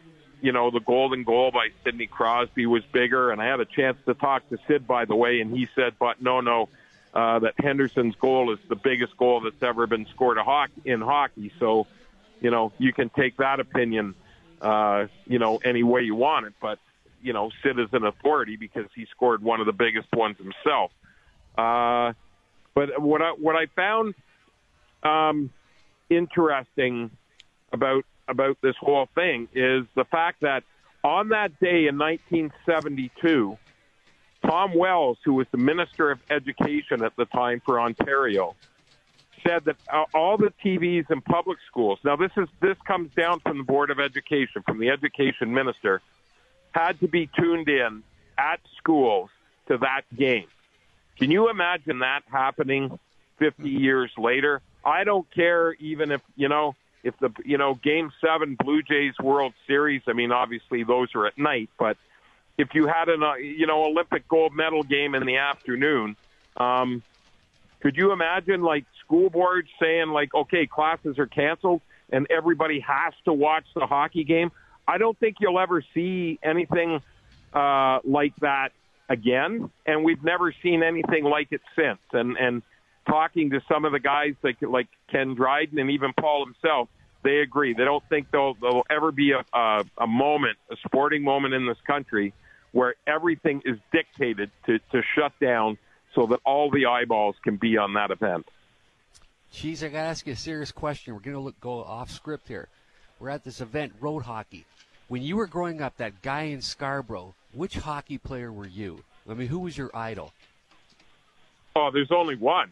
you 0.42 0.52
know 0.52 0.72
the 0.72 0.80
golden 0.80 1.24
goal 1.24 1.52
by 1.52 1.70
Sidney 1.84 2.08
Crosby 2.08 2.66
was 2.66 2.84
bigger, 2.92 3.32
and 3.32 3.42
I 3.42 3.46
had 3.46 3.60
a 3.60 3.66
chance 3.66 3.98
to 4.06 4.14
talk 4.14 4.48
to 4.50 4.58
Sid 4.68 4.88
by 4.88 5.06
the 5.06 5.16
way, 5.16 5.42
and 5.42 5.56
he 5.56 5.68
said, 5.76 5.94
"But 6.00 6.22
no, 6.22 6.42
no." 6.42 6.70
Uh, 7.12 7.40
that 7.40 7.56
Henderson's 7.58 8.14
goal 8.18 8.54
is 8.54 8.60
the 8.68 8.76
biggest 8.76 9.18
goal 9.18 9.42
that's 9.42 9.64
ever 9.64 9.88
been 9.88 10.06
scored 10.14 10.38
in 10.86 11.02
hockey. 11.02 11.52
So, 11.58 11.88
you 12.40 12.52
know, 12.52 12.72
you 12.78 12.94
can 12.94 13.10
take 13.10 13.38
that 13.38 13.60
opinion, 13.60 14.14
uh, 14.62 15.08
you 15.26 15.40
know, 15.40 15.58
any 15.66 15.82
way 15.82 16.04
you 16.04 16.14
want 16.14 16.46
it. 16.46 16.54
But, 16.62 16.78
you 17.20 17.34
know, 17.34 17.50
Sid 17.64 17.80
is 17.80 17.88
an 17.94 18.06
authority 18.06 18.58
because 18.58 18.86
he 18.94 19.08
scored 19.08 19.42
one 19.42 19.60
of 19.60 19.66
the 19.66 19.74
biggest 19.74 20.08
ones 20.14 20.38
himself. 20.38 20.92
Uh, 21.58 22.14
but 22.76 23.02
what 23.02 23.24
I 23.24 23.32
what 23.32 23.56
I 23.56 23.66
found 23.76 24.14
um, 25.02 25.50
interesting 26.12 27.10
about 27.74 28.06
about 28.30 28.58
this 28.62 28.76
whole 28.80 29.08
thing 29.16 29.48
is 29.54 29.86
the 29.96 30.06
fact 30.06 30.42
that 30.42 30.64
on 31.04 31.30
that 31.30 31.60
day 31.60 31.88
in 31.88 31.98
1972, 31.98 33.58
Tom 34.46 34.74
Wells, 34.74 35.18
who 35.24 35.34
was 35.34 35.48
the 35.52 35.58
Minister 35.58 36.12
of 36.12 36.20
Education 36.30 37.04
at 37.04 37.16
the 37.16 37.26
time 37.26 37.62
for 37.66 37.80
Ontario, 37.80 38.56
said 39.46 39.66
that 39.66 39.76
uh, 39.92 40.06
all 40.14 40.38
the 40.38 40.54
TVs 40.64 41.10
in 41.12 41.22
public 41.22 41.58
schools. 41.68 42.00
Now 42.04 42.16
this 42.16 42.32
is 42.38 42.48
this 42.62 42.78
comes 42.86 43.12
down 43.16 43.40
from 43.40 43.58
the 43.58 43.64
Board 43.64 43.90
of 43.90 44.00
Education, 44.00 44.64
from 44.66 44.80
the 44.80 44.90
Education 44.90 45.54
Minister, 45.54 46.02
had 46.72 47.00
to 47.00 47.08
be 47.08 47.30
tuned 47.38 47.70
in 47.70 48.04
at 48.38 48.60
schools 48.78 49.30
to 49.68 49.78
that 49.78 50.02
game. 50.16 50.48
Can 51.18 51.32
you 51.32 51.50
imagine 51.50 52.00
that 52.00 52.24
happening 52.32 52.98
50 53.40 53.70
years 53.70 54.12
later? 54.18 54.62
I 54.84 55.04
don't 55.04 55.30
care 55.32 55.74
even 55.74 56.12
if, 56.12 56.22
you 56.36 56.48
know, 56.48 56.76
if 57.04 57.18
the, 57.20 57.30
you 57.46 57.58
know, 57.58 57.76
game 57.76 58.12
seven 58.24 58.56
Blue 58.56 58.82
Jays 58.82 59.14
World 59.22 59.54
Series, 59.68 60.02
I 60.08 60.14
mean, 60.14 60.32
obviously 60.32 60.84
those 60.84 61.10
are 61.16 61.28
at 61.28 61.38
night, 61.38 61.70
but 61.78 61.98
if 62.58 62.70
you 62.74 62.88
had 62.88 63.08
an, 63.08 63.24
uh, 63.24 63.36
you 63.36 63.68
know, 63.68 63.86
Olympic 63.86 64.28
gold 64.28 64.54
medal 64.54 64.84
game 64.84 65.16
in 65.16 65.26
the 65.26 65.38
afternoon, 65.38 66.18
um, 66.58 67.02
could 67.80 67.96
you 67.96 68.12
imagine 68.12 68.62
like 68.62 68.86
school 69.04 69.30
boards 69.30 69.70
saying 69.82 70.10
like, 70.10 70.34
okay, 70.34 70.68
classes 70.68 71.18
are 71.18 71.28
canceled 71.28 71.82
and 72.10 72.28
everybody 72.30 72.82
has 72.82 73.14
to 73.26 73.34
watch 73.34 73.66
the 73.76 73.86
hockey 73.86 74.26
game? 74.26 74.52
I 74.88 74.98
don't 74.98 75.18
think 75.20 75.38
you'll 75.40 75.60
ever 75.60 75.84
see 75.94 76.40
anything 76.44 77.02
uh, 77.54 78.00
like 78.04 78.36
that 78.42 78.70
again, 79.08 79.72
and 79.86 80.04
we've 80.04 80.24
never 80.24 80.54
seen 80.64 80.84
anything 80.84 81.24
like 81.24 81.48
it 81.52 81.62
since. 81.76 82.00
And 82.12 82.38
and 82.38 82.62
talking 83.08 83.52
to 83.52 83.62
some 83.68 83.86
of 83.86 83.92
the 83.92 84.00
guys 84.00 84.34
like 84.44 84.62
like 84.62 84.88
Ken 85.12 85.36
Dryden 85.36 85.80
and 85.80 85.92
even 85.92 86.14
Paul 86.14 86.46
himself, 86.46 86.90
they 87.24 87.38
agree. 87.38 87.74
They 87.74 87.86
don't 87.86 88.04
think 88.10 88.32
there'll, 88.32 88.56
there'll 88.56 88.86
ever 88.90 89.12
be 89.12 89.32
a, 89.32 89.44
a 89.54 89.86
a 89.98 90.08
moment, 90.08 90.58
a 90.72 90.76
sporting 90.86 91.24
moment 91.24 91.54
in 91.54 91.66
this 91.66 91.78
country 91.86 92.34
where 92.72 92.96
everything 93.08 93.62
is 93.66 93.78
dictated 93.92 94.52
to, 94.68 94.78
to 94.92 95.02
shut 95.16 95.34
down 95.42 95.78
so 96.14 96.28
that 96.28 96.40
all 96.46 96.70
the 96.70 96.86
eyeballs 96.86 97.36
can 97.44 97.58
be 97.58 97.78
on 97.78 97.94
that 97.94 98.12
event. 98.12 98.48
Cheese, 99.52 99.84
I 99.84 99.88
got 99.88 100.04
to 100.04 100.08
ask 100.08 100.28
you 100.28 100.34
a 100.34 100.36
serious 100.36 100.72
question. 100.72 101.16
We're 101.16 101.22
going 101.22 101.48
to 101.48 101.56
go 101.60 101.84
off 101.84 102.12
script 102.12 102.48
here. 102.48 102.68
We're 103.20 103.30
at 103.30 103.44
this 103.44 103.60
event, 103.60 103.94
road 104.00 104.20
hockey. 104.20 104.66
When 105.08 105.24
you 105.24 105.36
were 105.36 105.48
growing 105.48 105.82
up, 105.82 105.98
that 105.98 106.22
guy 106.22 106.44
in 106.44 106.62
Scarborough 106.62 107.34
which 107.54 107.76
hockey 107.76 108.18
player 108.18 108.52
were 108.52 108.68
you? 108.68 109.04
I 109.28 109.34
mean, 109.34 109.48
who 109.48 109.60
was 109.60 109.78
your 109.78 109.96
idol? 109.96 110.34
Oh, 111.76 111.90
there's 111.92 112.12
only 112.12 112.36
one. 112.36 112.72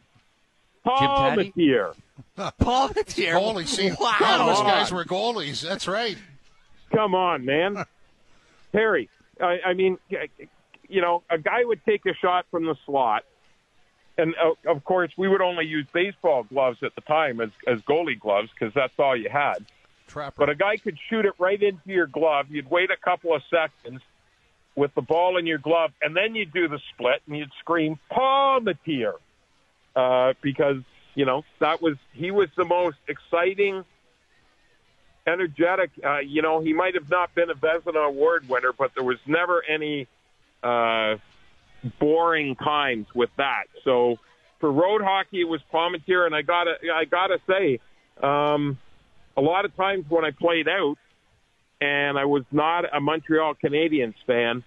Palmateer. 0.87 1.95
Palmateer. 2.37 3.33
Goalie. 3.33 3.67
See, 3.67 3.91
wow. 3.99 4.17
all 4.21 4.47
those 4.47 4.61
guys 4.61 4.91
were 4.91 5.05
goalies. 5.05 5.61
That's 5.61 5.87
right. 5.87 6.17
Come 6.93 7.15
on, 7.15 7.45
man. 7.45 7.83
Harry, 8.73 9.09
I, 9.41 9.59
I 9.65 9.73
mean, 9.73 9.97
you 10.87 11.01
know, 11.01 11.23
a 11.29 11.37
guy 11.37 11.63
would 11.63 11.83
take 11.85 12.05
a 12.05 12.13
shot 12.13 12.45
from 12.51 12.65
the 12.65 12.75
slot, 12.85 13.23
and 14.17 14.35
uh, 14.35 14.71
of 14.71 14.83
course, 14.83 15.11
we 15.17 15.27
would 15.27 15.41
only 15.41 15.65
use 15.65 15.85
baseball 15.93 16.43
gloves 16.43 16.79
at 16.83 16.95
the 16.95 17.01
time 17.01 17.41
as, 17.41 17.49
as 17.65 17.79
goalie 17.81 18.19
gloves 18.19 18.49
because 18.57 18.73
that's 18.73 18.93
all 18.99 19.15
you 19.15 19.29
had. 19.29 19.65
Trapper. 20.07 20.35
But 20.37 20.49
a 20.49 20.55
guy 20.55 20.77
could 20.77 20.97
shoot 21.09 21.25
it 21.25 21.33
right 21.37 21.61
into 21.61 21.81
your 21.85 22.07
glove. 22.07 22.47
You'd 22.49 22.69
wait 22.69 22.89
a 22.91 22.97
couple 22.97 23.35
of 23.35 23.41
seconds 23.49 24.01
with 24.75 24.93
the 24.95 25.01
ball 25.01 25.37
in 25.37 25.45
your 25.45 25.57
glove, 25.57 25.91
and 26.01 26.15
then 26.15 26.35
you'd 26.35 26.53
do 26.53 26.67
the 26.67 26.79
split 26.93 27.21
and 27.27 27.37
you'd 27.37 27.51
scream 27.59 27.99
Palmateer, 28.11 29.13
uh, 29.97 30.33
because 30.41 30.77
you 31.15 31.25
know 31.25 31.43
that 31.59 31.81
was 31.81 31.97
he 32.13 32.29
was 32.29 32.49
the 32.55 32.63
most 32.63 32.97
exciting, 33.07 33.83
energetic. 35.25 35.89
Uh, 36.05 36.19
you 36.19 36.43
know, 36.43 36.61
he 36.61 36.71
might 36.71 36.93
have 36.93 37.09
not 37.09 37.33
been 37.33 37.49
a 37.49 37.55
Vezina 37.55 38.07
Award 38.07 38.47
winner, 38.47 38.71
but 38.77 38.91
there 38.95 39.03
was 39.03 39.17
never 39.25 39.63
any 39.67 40.07
uh, 40.61 41.15
boring 41.99 42.55
times 42.55 43.07
with 43.15 43.31
that. 43.37 43.63
So 43.83 44.17
for 44.59 44.71
road 44.71 45.01
hockey, 45.01 45.41
it 45.41 45.47
was 45.47 45.61
Palmateer, 45.73 46.27
and 46.27 46.35
I 46.35 46.43
gotta 46.43 46.75
I 46.93 47.05
gotta 47.05 47.39
say, 47.49 47.79
um, 48.21 48.77
a 49.35 49.41
lot 49.41 49.65
of 49.65 49.75
times 49.75 50.05
when 50.09 50.23
I 50.23 50.29
played 50.31 50.67
out, 50.67 50.97
and 51.81 52.19
I 52.19 52.25
was 52.25 52.43
not 52.51 52.85
a 52.95 52.99
Montreal 52.99 53.55
Canadiens 53.55 54.15
fan, 54.27 54.63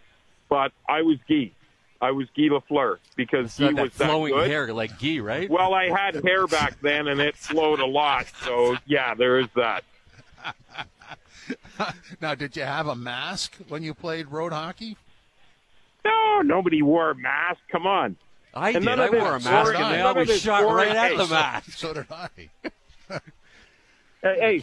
but 0.49 0.73
I 0.89 1.03
was 1.03 1.19
Guy. 1.29 1.53
I 2.01 2.13
was 2.13 2.29
Guy 2.37 2.45
Lafleur 2.45 2.99
because 3.15 3.57
he 3.57 3.65
was 3.65 3.93
that 3.95 4.07
flowing 4.07 4.33
good. 4.33 4.49
hair 4.49 4.73
like 4.73 4.99
Guy, 4.99 5.19
right? 5.19 5.51
Well, 5.51 5.75
I 5.75 5.89
had 5.89 6.23
hair 6.25 6.47
back 6.47 6.81
then, 6.81 7.09
and 7.09 7.21
it 7.21 7.37
flowed 7.37 7.81
a 7.81 7.87
lot. 7.87 8.27
So 8.45 8.77
yeah, 8.87 9.15
there 9.15 9.39
is 9.39 9.49
that. 9.55 9.85
now, 12.21 12.35
did 12.35 12.57
you 12.57 12.63
have 12.63 12.87
a 12.87 12.97
mask 12.97 13.57
when 13.69 13.83
you 13.83 13.93
played 13.93 14.29
road 14.29 14.53
hockey? 14.53 14.97
No, 16.05 16.41
nobody 16.43 16.81
wore 16.81 17.11
a 17.11 17.15
mask. 17.15 17.61
Come 17.71 17.87
on. 17.87 18.17
I 18.55 18.71
and 18.71 18.85
did. 18.85 18.99
I 18.99 19.11
wore 19.11 19.37
a 19.37 19.41
mask, 19.41 19.75
and 19.75 19.95
they 19.95 20.01
always 20.01 20.41
shot 20.41 20.65
right 20.65 20.97
at 20.97 21.17
the 21.17 21.27
mask. 21.27 21.73
So 21.73 21.93
did 21.93 22.07
I. 22.11 22.29
hey, 24.23 24.61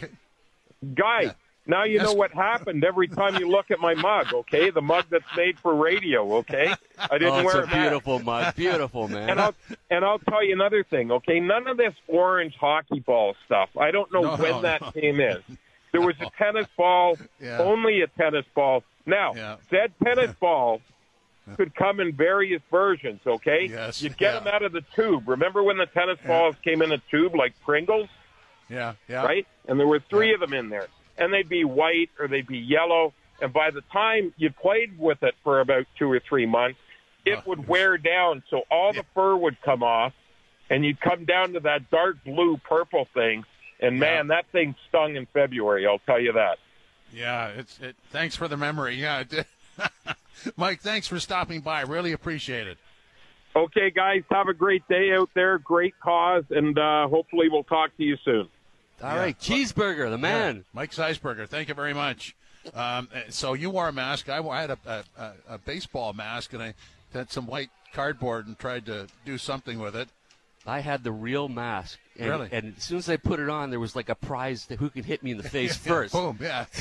guy. 0.94 1.22
Yeah. 1.22 1.32
Now 1.68 1.84
you 1.84 1.98
know 1.98 2.14
what 2.14 2.32
happened 2.32 2.82
every 2.82 3.08
time 3.08 3.36
you 3.36 3.46
look 3.46 3.70
at 3.70 3.78
my 3.78 3.92
mug, 3.92 4.32
okay? 4.32 4.70
The 4.70 4.80
mug 4.80 5.04
that's 5.10 5.36
made 5.36 5.58
for 5.58 5.74
radio, 5.74 6.36
okay? 6.36 6.74
I 6.98 7.18
didn't 7.18 7.34
oh, 7.34 7.44
wear 7.44 7.60
a 7.60 7.66
beautiful 7.66 8.20
mug. 8.20 8.56
Beautiful, 8.56 9.06
man. 9.06 9.28
And 9.28 9.38
I'll, 9.38 9.54
and 9.90 10.02
I'll 10.02 10.18
tell 10.18 10.42
you 10.42 10.54
another 10.54 10.82
thing, 10.82 11.12
okay? 11.12 11.40
None 11.40 11.66
of 11.66 11.76
this 11.76 11.92
orange 12.06 12.54
hockey 12.58 13.00
ball 13.00 13.36
stuff. 13.44 13.68
I 13.78 13.90
don't 13.90 14.10
know 14.10 14.22
no, 14.22 14.36
when 14.36 14.50
no, 14.50 14.62
that 14.62 14.80
no. 14.80 14.92
came 14.92 15.20
in. 15.20 15.42
There 15.92 16.00
was 16.00 16.16
a 16.20 16.30
tennis 16.38 16.66
ball, 16.74 17.18
yeah. 17.38 17.58
only 17.58 18.00
a 18.00 18.06
tennis 18.06 18.46
ball. 18.54 18.82
Now, 19.04 19.34
yeah. 19.34 19.56
said 19.68 19.92
tennis 20.02 20.34
ball 20.40 20.80
could 21.58 21.74
come 21.74 22.00
in 22.00 22.14
various 22.14 22.62
versions, 22.70 23.20
okay? 23.26 23.68
Yes. 23.70 24.00
You'd 24.00 24.16
get 24.16 24.32
yeah. 24.32 24.40
them 24.40 24.54
out 24.54 24.62
of 24.62 24.72
the 24.72 24.84
tube. 24.96 25.28
Remember 25.28 25.62
when 25.62 25.76
the 25.76 25.86
tennis 25.86 26.18
balls 26.26 26.56
came 26.64 26.80
in 26.80 26.92
a 26.92 26.98
tube 27.10 27.34
like 27.34 27.52
Pringles? 27.62 28.08
Yeah, 28.70 28.94
yeah. 29.06 29.24
Right? 29.24 29.46
And 29.66 29.78
there 29.78 29.86
were 29.86 30.00
three 30.08 30.32
of 30.32 30.40
them 30.40 30.54
in 30.54 30.70
there 30.70 30.88
and 31.18 31.32
they'd 31.32 31.48
be 31.48 31.64
white 31.64 32.10
or 32.18 32.28
they'd 32.28 32.46
be 32.46 32.58
yellow. 32.58 33.12
And 33.40 33.52
by 33.52 33.70
the 33.70 33.82
time 33.92 34.32
you 34.36 34.50
played 34.50 34.98
with 34.98 35.22
it 35.22 35.34
for 35.44 35.60
about 35.60 35.86
two 35.98 36.10
or 36.10 36.20
three 36.20 36.46
months, 36.46 36.78
it 37.24 37.46
would 37.46 37.68
wear 37.68 37.98
down. 37.98 38.42
So 38.50 38.62
all 38.70 38.92
the 38.92 39.04
fur 39.14 39.36
would 39.36 39.60
come 39.62 39.82
off, 39.82 40.12
and 40.70 40.84
you'd 40.84 41.00
come 41.00 41.24
down 41.24 41.52
to 41.52 41.60
that 41.60 41.90
dark 41.90 42.16
blue 42.24 42.56
purple 42.56 43.06
thing. 43.12 43.44
And 43.80 44.00
man, 44.00 44.28
that 44.28 44.46
thing 44.50 44.74
stung 44.88 45.16
in 45.16 45.26
February. 45.26 45.86
I'll 45.86 46.00
tell 46.00 46.20
you 46.20 46.32
that. 46.32 46.58
Yeah, 47.12 47.48
it's. 47.48 47.78
It, 47.80 47.96
thanks 48.10 48.34
for 48.34 48.48
the 48.48 48.56
memory. 48.56 48.96
Yeah, 48.96 49.22
Mike. 50.56 50.80
Thanks 50.80 51.06
for 51.06 51.20
stopping 51.20 51.60
by. 51.60 51.82
Really 51.82 52.12
appreciate 52.12 52.66
it. 52.66 52.78
Okay, 53.54 53.90
guys, 53.90 54.22
have 54.30 54.48
a 54.48 54.54
great 54.54 54.86
day 54.88 55.12
out 55.12 55.30
there. 55.34 55.58
Great 55.58 55.94
cause, 56.00 56.44
and 56.50 56.78
uh, 56.78 57.08
hopefully 57.08 57.48
we'll 57.48 57.64
talk 57.64 57.96
to 57.96 58.02
you 58.02 58.16
soon. 58.24 58.48
All 59.02 59.14
yeah. 59.14 59.20
right, 59.20 59.38
cheeseburger, 59.38 60.10
the 60.10 60.18
man, 60.18 60.56
yeah. 60.56 60.62
Mike 60.72 60.90
Zeisberger. 60.90 61.48
Thank 61.48 61.68
you 61.68 61.74
very 61.74 61.94
much. 61.94 62.34
Um, 62.74 63.08
so 63.30 63.54
you 63.54 63.70
wore 63.70 63.88
a 63.88 63.92
mask. 63.92 64.28
I, 64.28 64.38
I 64.46 64.60
had 64.60 64.70
a, 64.70 65.04
a, 65.16 65.32
a, 65.48 65.58
baseball 65.58 66.12
mask, 66.12 66.52
and 66.52 66.62
I 66.62 66.74
had 67.12 67.30
some 67.30 67.46
white 67.46 67.70
cardboard 67.92 68.46
and 68.46 68.58
tried 68.58 68.86
to 68.86 69.06
do 69.24 69.38
something 69.38 69.78
with 69.78 69.96
it. 69.96 70.08
I 70.66 70.80
had 70.80 71.04
the 71.04 71.12
real 71.12 71.48
mask, 71.48 71.98
and, 72.18 72.28
really? 72.28 72.48
and 72.52 72.74
as 72.76 72.82
soon 72.82 72.98
as 72.98 73.08
I 73.08 73.16
put 73.16 73.40
it 73.40 73.48
on, 73.48 73.70
there 73.70 73.80
was 73.80 73.96
like 73.96 74.08
a 74.08 74.14
prize 74.14 74.66
to 74.66 74.76
who 74.76 74.90
could 74.90 75.04
hit 75.04 75.22
me 75.22 75.30
in 75.30 75.38
the 75.38 75.48
face 75.48 75.76
first. 75.76 76.12
Boom! 76.12 76.38
Yeah. 76.40 76.66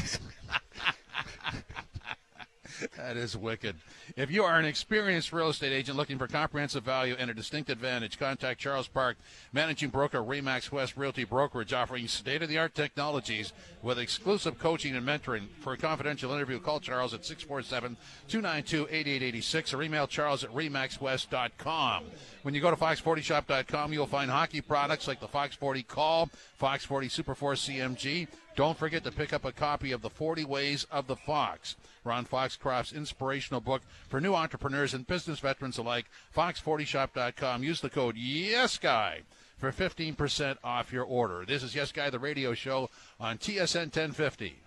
That 2.97 3.17
is 3.17 3.37
wicked. 3.37 3.75
If 4.15 4.31
you 4.31 4.43
are 4.43 4.59
an 4.59 4.65
experienced 4.65 5.33
real 5.33 5.49
estate 5.49 5.71
agent 5.71 5.97
looking 5.97 6.17
for 6.17 6.27
comprehensive 6.27 6.83
value 6.83 7.15
and 7.17 7.29
a 7.29 7.33
distinct 7.33 7.69
advantage, 7.69 8.19
contact 8.19 8.59
Charles 8.59 8.87
Park, 8.87 9.17
managing 9.53 9.89
broker, 9.89 10.19
Remax 10.19 10.71
West 10.71 10.97
Realty 10.97 11.23
Brokerage, 11.23 11.73
offering 11.73 12.07
state 12.07 12.41
of 12.41 12.49
the 12.49 12.57
art 12.57 12.75
technologies 12.75 13.53
with 13.81 13.99
exclusive 13.99 14.59
coaching 14.59 14.95
and 14.95 15.07
mentoring. 15.07 15.47
For 15.59 15.73
a 15.73 15.77
confidential 15.77 16.33
interview, 16.33 16.59
call 16.59 16.79
Charles 16.79 17.13
at 17.13 17.25
647 17.25 17.97
292 18.27 18.87
8886 18.89 19.73
or 19.73 19.83
email 19.83 20.07
charles 20.07 20.43
at 20.43 20.51
remaxwest.com. 20.51 22.03
When 22.43 22.53
you 22.53 22.61
go 22.61 22.69
to 22.69 22.77
fox40shop.com, 22.77 23.93
you'll 23.93 24.07
find 24.07 24.31
hockey 24.31 24.61
products 24.61 25.07
like 25.07 25.19
the 25.19 25.27
Fox 25.27 25.55
40 25.55 25.83
Call, 25.83 26.29
Fox 26.57 26.85
40 26.85 27.07
Superforce 27.09 27.67
CMG. 27.67 28.27
Don't 28.57 28.75
forget 28.75 29.03
to 29.03 29.11
pick 29.11 29.33
up 29.33 29.45
a 29.45 29.51
copy 29.51 29.91
of 29.91 30.01
the 30.01 30.09
40 30.09 30.43
Ways 30.43 30.87
of 30.89 31.05
the 31.05 31.15
Fox. 31.15 31.75
Ron 32.03 32.25
Foxcroft's 32.25 32.91
inspirational 32.91 33.61
book 33.61 33.83
for 34.09 34.19
new 34.19 34.33
entrepreneurs 34.33 34.95
and 34.95 35.05
business 35.05 35.37
veterans 35.37 35.77
alike. 35.77 36.07
Fox40shop.com. 36.35 37.61
Use 37.61 37.81
the 37.81 37.91
code 37.91 38.15
YesGuy 38.15 39.21
for 39.59 39.71
15% 39.71 40.57
off 40.63 40.91
your 40.91 41.03
order. 41.03 41.45
This 41.45 41.61
is 41.61 41.75
Yes 41.75 41.91
Guy, 41.91 42.09
the 42.09 42.17
radio 42.17 42.55
show 42.55 42.89
on 43.19 43.37
TSN 43.37 43.95
1050. 43.95 44.57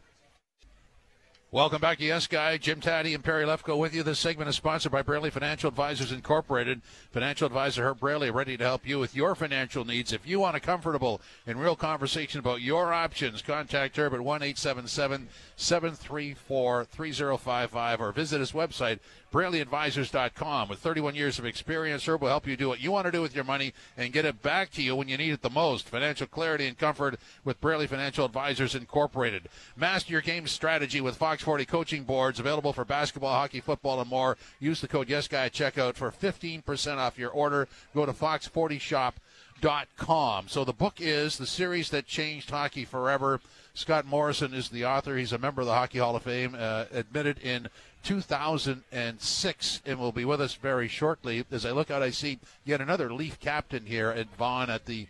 Welcome 1.53 1.81
back 1.81 1.99
to 1.99 2.05
Yes 2.05 2.29
Guy. 2.29 2.59
Jim 2.59 2.81
Tatti 2.81 3.13
and 3.13 3.25
Perry 3.25 3.45
Lefko 3.45 3.77
with 3.77 3.93
you. 3.93 4.05
This 4.05 4.21
segment 4.21 4.49
is 4.49 4.55
sponsored 4.55 4.93
by 4.93 5.03
Braley 5.03 5.31
Financial 5.31 5.67
Advisors 5.67 6.13
Incorporated. 6.13 6.81
Financial 7.11 7.45
advisor 7.45 7.83
Herb 7.83 7.99
Braley 7.99 8.31
ready 8.31 8.57
to 8.57 8.63
help 8.63 8.87
you 8.87 9.01
with 9.01 9.17
your 9.17 9.35
financial 9.35 9.85
needs. 9.85 10.13
If 10.13 10.29
you 10.29 10.39
want 10.39 10.55
a 10.55 10.61
comfortable 10.61 11.21
and 11.49 11.61
real 11.61 11.75
conversation 11.75 12.39
about 12.39 12.61
your 12.61 12.93
options, 12.93 13.43
contact 13.43 13.99
Herb 13.99 14.15
at 14.15 14.21
1 14.21 14.55
734 14.55 16.85
3055 16.85 18.01
or 18.01 18.13
visit 18.13 18.39
his 18.39 18.53
website, 18.53 19.01
BraleyAdvisors.com. 19.33 20.69
With 20.69 20.79
31 20.79 21.17
years 21.17 21.41
of 21.41 21.47
experience, 21.47 22.07
Herb 22.07 22.23
will 22.23 22.29
help 22.29 22.47
you 22.47 22.57
do 22.57 22.69
what 22.69 22.81
you 22.81 22.93
want 22.93 23.07
to 23.07 23.13
do 23.13 23.23
with 23.23 23.35
your 23.35 23.43
money 23.43 23.75
and 23.97 24.13
get 24.13 24.25
it 24.25 24.41
back 24.41 24.71
to 24.75 24.85
you 24.85 24.95
when 24.95 25.09
you 25.09 25.17
need 25.17 25.33
it 25.33 25.43
the 25.43 25.51
most. 25.51 25.89
Financial 25.89 26.29
clarity 26.29 26.69
and 26.69 26.79
comfort 26.79 27.19
with 27.45 27.61
Braley 27.61 27.89
Financial 27.89 28.25
Advisors 28.25 28.77
Incorporated. 28.77 29.49
Master 29.77 30.13
your 30.13 30.21
game 30.21 30.47
strategy 30.47 31.01
with 31.01 31.17
Fox 31.17 31.40
40 31.43 31.65
coaching 31.65 32.05
boards 32.05 32.39
available 32.41 32.73
for 32.73 32.85
basketball, 32.85 33.33
hockey, 33.33 33.61
football, 33.61 34.01
and 34.01 34.09
more. 34.09 34.37
Use 34.59 34.81
the 34.81 34.89
code 34.89 35.09
YesGuy 35.09 35.35
at 35.35 35.53
checkout 35.53 35.95
for 35.95 36.11
15% 36.11 36.97
off 36.97 37.19
your 37.19 37.31
order. 37.31 37.69
Go 37.95 38.07
to 38.07 38.13
fox40shop.com. 38.13 40.49
So 40.49 40.65
the 40.65 40.73
book 40.73 40.95
is 40.99 41.39
The 41.39 41.47
Series 41.47 41.91
That 41.91 42.07
Changed 42.07 42.51
Hockey 42.51 42.85
Forever. 42.85 43.41
Scott 43.75 44.07
Morrison 44.07 44.53
is 44.53 44.69
the 44.69 44.85
author. 44.85 45.17
He's 45.17 45.33
a 45.33 45.39
member 45.39 45.61
of 45.61 45.67
the 45.67 45.75
Hockey 45.75 45.99
Hall 45.99 46.17
of 46.17 46.25
Fame, 46.25 46.57
uh, 46.59 46.87
admitted 46.93 47.39
in 47.39 47.69
2006, 48.03 49.83
and 49.87 49.99
will 49.99 50.13
be 50.13 50.25
with 50.25 50.41
us 50.41 50.55
very 50.55 50.89
shortly. 50.89 51.45
As 51.51 51.67
I 51.67 51.71
look 51.71 51.91
out, 51.91 52.03
I 52.03 52.11
see 52.11 52.39
yet 52.65 52.81
another 52.81 53.13
Leaf 53.13 53.39
captain 53.39 53.87
here 53.87 54.11
at 54.11 54.35
Vaughan 54.37 54.71
at 54.71 54.87
the 54.87 55.07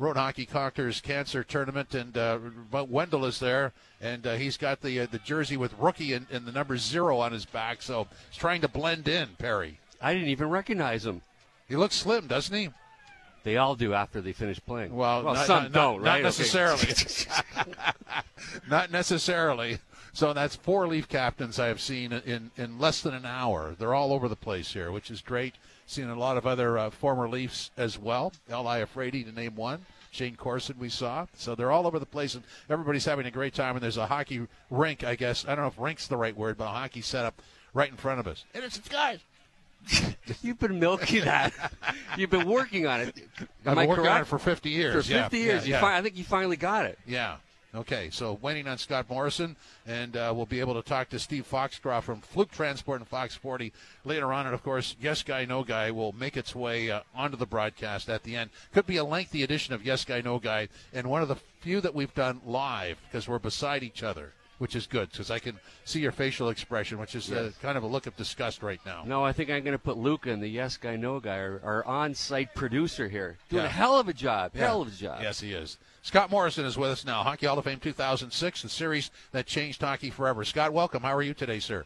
Road 0.00 0.16
Hockey 0.16 0.46
Conquers 0.46 1.02
Cancer 1.02 1.44
Tournament, 1.44 1.94
and 1.94 2.16
uh, 2.16 2.38
Wendell 2.72 3.26
is 3.26 3.38
there, 3.38 3.74
and 4.00 4.26
uh, 4.26 4.34
he's 4.34 4.56
got 4.56 4.80
the 4.80 5.00
uh, 5.00 5.06
the 5.10 5.18
jersey 5.18 5.58
with 5.58 5.74
rookie 5.78 6.14
and, 6.14 6.26
and, 6.32 6.46
the 6.46 6.52
number 6.52 6.78
zero 6.78 7.18
on 7.18 7.32
his 7.32 7.44
back, 7.44 7.82
so 7.82 8.06
he's 8.30 8.38
trying 8.38 8.62
to 8.62 8.68
blend 8.68 9.08
in. 9.08 9.28
Perry, 9.38 9.78
I 10.00 10.14
didn't 10.14 10.30
even 10.30 10.48
recognize 10.48 11.04
him. 11.04 11.20
He 11.68 11.76
looks 11.76 11.96
slim, 11.96 12.26
doesn't 12.26 12.56
he? 12.56 12.70
They 13.44 13.58
all 13.58 13.74
do 13.74 13.92
after 13.92 14.22
they 14.22 14.32
finish 14.32 14.58
playing. 14.64 14.96
Well, 14.96 15.22
well 15.22 15.34
not, 15.34 15.46
some 15.46 15.62
not, 15.64 15.72
don't, 15.72 16.02
not, 16.02 16.10
right? 16.10 16.22
Not 16.22 16.22
necessarily. 16.22 16.88
not 18.70 18.90
necessarily. 18.90 19.80
So 20.14 20.32
that's 20.32 20.56
four 20.56 20.88
Leaf 20.88 21.08
captains 21.08 21.58
I 21.58 21.66
have 21.66 21.80
seen 21.80 22.12
in, 22.12 22.50
in 22.56 22.78
less 22.78 23.02
than 23.02 23.14
an 23.14 23.26
hour. 23.26 23.76
They're 23.78 23.94
all 23.94 24.14
over 24.14 24.28
the 24.28 24.36
place 24.36 24.72
here, 24.72 24.90
which 24.90 25.10
is 25.10 25.20
great. 25.20 25.54
Seen 25.90 26.08
a 26.08 26.14
lot 26.14 26.36
of 26.36 26.46
other 26.46 26.78
uh, 26.78 26.88
former 26.88 27.28
Leafs 27.28 27.72
as 27.76 27.98
well. 27.98 28.32
L.I. 28.48 28.80
Iafrate 28.80 29.24
to 29.24 29.32
name 29.32 29.56
one. 29.56 29.84
Shayne 30.12 30.36
Corson 30.36 30.76
we 30.78 30.88
saw. 30.88 31.26
So 31.34 31.56
they're 31.56 31.72
all 31.72 31.84
over 31.84 31.98
the 31.98 32.06
place, 32.06 32.36
and 32.36 32.44
everybody's 32.68 33.04
having 33.04 33.26
a 33.26 33.30
great 33.32 33.54
time. 33.54 33.74
And 33.74 33.82
there's 33.82 33.96
a 33.96 34.06
hockey 34.06 34.46
rink, 34.70 35.02
I 35.02 35.16
guess. 35.16 35.44
I 35.44 35.56
don't 35.56 35.64
know 35.64 35.66
if 35.66 35.80
rink's 35.80 36.06
the 36.06 36.16
right 36.16 36.36
word, 36.36 36.56
but 36.58 36.66
a 36.66 36.68
hockey 36.68 37.00
setup 37.00 37.42
right 37.74 37.90
in 37.90 37.96
front 37.96 38.20
of 38.20 38.28
us. 38.28 38.44
And 38.54 38.62
it's 38.62 38.78
guys. 38.78 39.18
You've 40.42 40.60
been 40.60 40.78
milking 40.78 41.24
that. 41.24 41.52
You've 42.16 42.30
been 42.30 42.46
working 42.46 42.86
on 42.86 43.00
it. 43.00 43.16
Am 43.40 43.48
I've 43.66 43.74
been 43.76 43.88
working 43.88 44.04
correct? 44.04 44.14
on 44.14 44.20
it 44.20 44.26
for 44.28 44.38
50 44.38 44.70
years. 44.70 44.94
For 44.94 45.12
50 45.12 45.38
yeah, 45.38 45.44
years. 45.44 45.66
Yeah, 45.66 45.74
yeah. 45.74 45.80
Fi- 45.80 45.98
I 45.98 46.02
think 46.02 46.16
you 46.16 46.22
finally 46.22 46.56
got 46.56 46.84
it. 46.84 47.00
Yeah. 47.04 47.38
Okay, 47.72 48.10
so 48.10 48.36
waiting 48.42 48.66
on 48.66 48.78
Scott 48.78 49.08
Morrison, 49.08 49.54
and 49.86 50.16
uh, 50.16 50.32
we'll 50.34 50.46
be 50.46 50.58
able 50.58 50.74
to 50.74 50.82
talk 50.82 51.08
to 51.10 51.20
Steve 51.20 51.46
Foxcroft 51.46 52.04
from 52.04 52.20
Fluke 52.20 52.50
Transport 52.50 53.00
and 53.00 53.06
Fox 53.08 53.36
40 53.36 53.72
later 54.04 54.32
on. 54.32 54.46
And 54.46 54.54
of 54.54 54.64
course, 54.64 54.96
Yes 55.00 55.22
Guy, 55.22 55.44
No 55.44 55.62
Guy 55.62 55.92
will 55.92 56.12
make 56.12 56.36
its 56.36 56.52
way 56.52 56.90
uh, 56.90 57.02
onto 57.14 57.36
the 57.36 57.46
broadcast 57.46 58.08
at 58.08 58.24
the 58.24 58.34
end. 58.34 58.50
Could 58.72 58.86
be 58.86 58.96
a 58.96 59.04
lengthy 59.04 59.44
edition 59.44 59.72
of 59.72 59.84
Yes 59.84 60.04
Guy, 60.04 60.20
No 60.20 60.40
Guy, 60.40 60.68
and 60.92 61.08
one 61.08 61.22
of 61.22 61.28
the 61.28 61.36
few 61.60 61.80
that 61.80 61.94
we've 61.94 62.14
done 62.14 62.40
live 62.44 62.98
because 63.06 63.28
we're 63.28 63.38
beside 63.38 63.84
each 63.84 64.02
other 64.02 64.32
which 64.60 64.76
is 64.76 64.86
good 64.86 65.10
because 65.10 65.30
I 65.30 65.38
can 65.38 65.58
see 65.86 66.00
your 66.00 66.12
facial 66.12 66.50
expression, 66.50 66.98
which 66.98 67.14
is 67.14 67.32
uh, 67.32 67.34
yes. 67.34 67.44
uh, 67.44 67.62
kind 67.62 67.78
of 67.78 67.82
a 67.82 67.86
look 67.86 68.06
of 68.06 68.14
disgust 68.18 68.62
right 68.62 68.80
now. 68.84 69.04
No, 69.06 69.24
I 69.24 69.32
think 69.32 69.48
I'm 69.48 69.64
going 69.64 69.72
to 69.72 69.78
put 69.78 69.96
Luca 69.96 70.30
in 70.30 70.38
the 70.38 70.48
yes 70.48 70.76
guy, 70.76 70.96
no 70.96 71.18
guy, 71.18 71.38
our, 71.38 71.62
our 71.64 71.84
on-site 71.86 72.54
producer 72.54 73.08
here, 73.08 73.38
doing 73.48 73.62
yeah. 73.62 73.68
a 73.68 73.72
hell 73.72 73.98
of 73.98 74.08
a 74.08 74.12
job. 74.12 74.52
Yeah. 74.54 74.66
Hell 74.66 74.82
of 74.82 74.88
a 74.88 74.90
job. 74.90 75.20
Yes, 75.22 75.40
he 75.40 75.54
is. 75.54 75.78
Scott 76.02 76.30
Morrison 76.30 76.64
is 76.64 76.78
with 76.78 76.90
us 76.90 77.04
now. 77.04 77.22
Hockey 77.22 77.46
Hall 77.46 77.58
of 77.58 77.64
Fame 77.64 77.78
2006, 77.78 78.62
the 78.62 78.68
series 78.68 79.10
that 79.32 79.46
changed 79.46 79.82
hockey 79.82 80.10
forever. 80.10 80.44
Scott, 80.44 80.72
welcome. 80.72 81.02
How 81.02 81.14
are 81.14 81.22
you 81.22 81.34
today, 81.34 81.58
sir? 81.58 81.84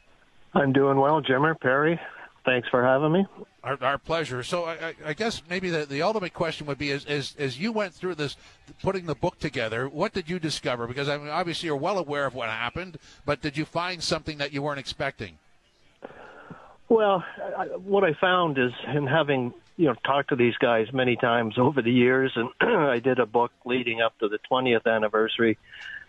I'm 0.54 0.72
doing 0.72 1.00
well, 1.00 1.20
Jimmer 1.20 1.58
Perry. 1.58 1.98
Thanks 2.44 2.68
for 2.68 2.84
having 2.84 3.10
me. 3.10 3.26
Our, 3.64 3.78
our 3.82 3.98
pleasure. 3.98 4.42
So 4.42 4.66
I, 4.66 4.94
I, 5.04 5.14
guess 5.14 5.42
maybe 5.48 5.70
the, 5.70 5.86
the 5.86 6.02
ultimate 6.02 6.34
question 6.34 6.66
would 6.66 6.76
be: 6.76 6.90
as, 6.90 7.06
as 7.06 7.34
as 7.38 7.58
you 7.58 7.72
went 7.72 7.94
through 7.94 8.16
this, 8.16 8.36
putting 8.82 9.06
the 9.06 9.14
book 9.14 9.38
together, 9.38 9.88
what 9.88 10.12
did 10.12 10.28
you 10.28 10.38
discover? 10.38 10.86
Because 10.86 11.08
I 11.08 11.16
mean, 11.16 11.28
obviously 11.28 11.68
you're 11.68 11.76
well 11.76 11.98
aware 11.98 12.26
of 12.26 12.34
what 12.34 12.50
happened, 12.50 12.98
but 13.24 13.40
did 13.40 13.56
you 13.56 13.64
find 13.64 14.02
something 14.02 14.38
that 14.38 14.52
you 14.52 14.60
weren't 14.60 14.78
expecting? 14.78 15.38
Well, 16.90 17.24
I, 17.56 17.64
what 17.64 18.04
I 18.04 18.12
found 18.20 18.58
is 18.58 18.72
in 18.94 19.06
having 19.06 19.54
you 19.76 19.86
know 19.86 19.94
talked 20.04 20.30
to 20.30 20.36
these 20.36 20.56
guys 20.56 20.92
many 20.92 21.16
times 21.16 21.54
over 21.58 21.82
the 21.82 21.92
years, 21.92 22.32
and 22.36 22.50
I 22.60 22.98
did 22.98 23.18
a 23.18 23.26
book 23.26 23.52
leading 23.64 24.00
up 24.00 24.18
to 24.18 24.28
the 24.28 24.38
20th 24.50 24.86
anniversary. 24.86 25.58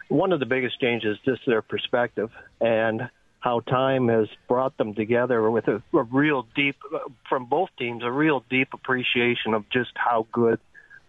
One 0.08 0.32
of 0.32 0.40
the 0.40 0.46
biggest 0.46 0.80
changes 0.80 1.18
is 1.18 1.24
just 1.26 1.46
their 1.48 1.64
perspective 1.64 2.32
and 2.62 3.10
how 3.40 3.60
time 3.60 4.08
has 4.08 4.28
brought 4.48 4.76
them 4.78 4.94
together 4.96 5.50
with 5.50 5.68
a, 5.68 5.82
a 5.94 6.04
real 6.04 6.48
deep, 6.56 6.76
from 7.30 7.46
both 7.46 7.70
teams, 7.78 8.04
a 8.04 8.12
real 8.12 8.44
deep 8.50 8.70
appreciation 8.74 9.54
of 9.54 9.70
just 9.70 9.92
how 9.94 10.26
good 10.32 10.60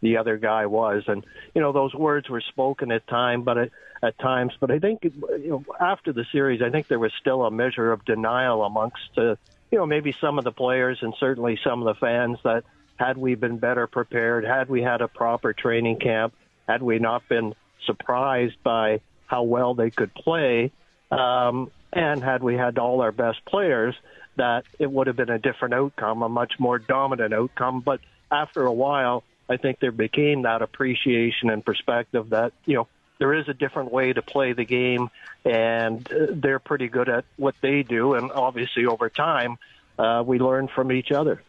the 0.02 0.18
other 0.18 0.36
guy 0.36 0.66
was. 0.66 1.04
And 1.06 1.24
you 1.54 1.60
know, 1.60 1.72
those 1.72 1.94
words 1.94 2.28
were 2.28 2.42
spoken 2.42 2.92
at 2.92 3.06
time, 3.06 3.42
but 3.42 3.58
at, 3.58 3.70
at 4.02 4.18
times. 4.18 4.52
But 4.60 4.70
I 4.70 4.78
think 4.78 5.04
you 5.04 5.12
know, 5.46 5.64
after 5.80 6.12
the 6.12 6.26
series, 6.32 6.60
I 6.62 6.70
think 6.70 6.88
there 6.88 6.98
was 6.98 7.12
still 7.20 7.44
a 7.44 7.50
measure 7.50 7.92
of 7.92 8.04
denial 8.04 8.64
amongst 8.64 9.16
uh, 9.16 9.36
you 9.70 9.78
know 9.78 9.86
maybe 9.86 10.14
some 10.20 10.38
of 10.38 10.44
the 10.44 10.52
players 10.52 10.98
and 11.02 11.14
certainly 11.18 11.58
some 11.62 11.82
of 11.82 11.86
the 11.86 12.00
fans 12.00 12.38
that 12.44 12.64
had 12.96 13.18
we 13.18 13.34
been 13.34 13.58
better 13.58 13.86
prepared, 13.86 14.44
had 14.44 14.68
we 14.68 14.82
had 14.82 15.02
a 15.02 15.08
proper 15.08 15.52
training 15.52 15.98
camp, 15.98 16.34
had 16.66 16.82
we 16.82 16.98
not 16.98 17.28
been 17.28 17.54
surprised 17.84 18.56
by 18.62 19.00
how 19.26 19.42
well 19.42 19.74
they 19.74 19.90
could 19.90 20.14
play, 20.14 20.72
um, 21.10 21.70
and 21.92 22.22
had 22.22 22.42
we 22.42 22.54
had 22.54 22.78
all 22.78 23.00
our 23.02 23.12
best 23.12 23.44
players, 23.44 23.94
that 24.36 24.64
it 24.78 24.90
would 24.90 25.06
have 25.06 25.16
been 25.16 25.30
a 25.30 25.38
different 25.38 25.74
outcome, 25.74 26.22
a 26.22 26.28
much 26.28 26.54
more 26.58 26.78
dominant 26.78 27.32
outcome. 27.32 27.80
But 27.80 28.00
after 28.30 28.64
a 28.64 28.72
while, 28.72 29.24
I 29.48 29.56
think 29.56 29.78
there 29.80 29.92
became 29.92 30.42
that 30.42 30.62
appreciation 30.62 31.50
and 31.50 31.64
perspective 31.64 32.30
that, 32.30 32.52
you 32.64 32.74
know, 32.74 32.88
there 33.18 33.34
is 33.34 33.48
a 33.48 33.54
different 33.54 33.92
way 33.92 34.12
to 34.12 34.22
play 34.22 34.52
the 34.52 34.64
game, 34.64 35.10
and 35.44 36.10
uh, 36.12 36.26
they're 36.30 36.58
pretty 36.58 36.88
good 36.88 37.08
at 37.08 37.24
what 37.36 37.54
they 37.60 37.82
do. 37.82 38.14
And 38.14 38.30
obviously, 38.32 38.86
over 38.86 39.08
time, 39.08 39.58
uh, 39.98 40.22
we 40.26 40.38
learn 40.38 40.68
from 40.68 40.92
each 40.92 41.12
other. 41.12 41.42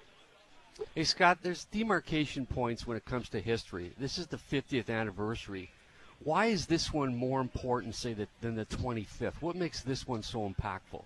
Hey, 0.94 1.04
Scott, 1.04 1.40
there's 1.42 1.66
demarcation 1.66 2.46
points 2.46 2.86
when 2.86 2.98
it 2.98 3.06
comes 3.06 3.30
to 3.30 3.40
history. 3.40 3.92
This 3.98 4.18
is 4.18 4.28
the 4.28 4.38
50th 4.38 4.90
anniversary. 4.90 5.72
Why 6.24 6.48
is 6.48 6.66
this 6.68 6.94
one 6.94 7.16
more 7.16 7.42
important, 7.42 7.96
say, 7.96 8.14
that, 8.14 8.30
than 8.42 8.56
the 8.56 8.66
25th? 8.66 9.42
What 9.42 9.56
makes 9.56 9.82
this 9.82 10.08
one 10.08 10.24
so 10.24 10.40
impactful? 10.50 11.04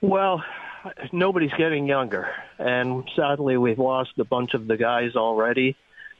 Well, 0.00 0.42
nobody's 1.12 1.52
getting 1.58 1.86
younger, 1.86 2.28
and 2.58 3.04
sadly, 3.14 3.56
we've 3.56 3.78
lost 3.78 4.12
a 4.18 4.24
bunch 4.24 4.54
of 4.54 4.66
the 4.66 4.76
guys 4.76 5.14
already. 5.14 5.76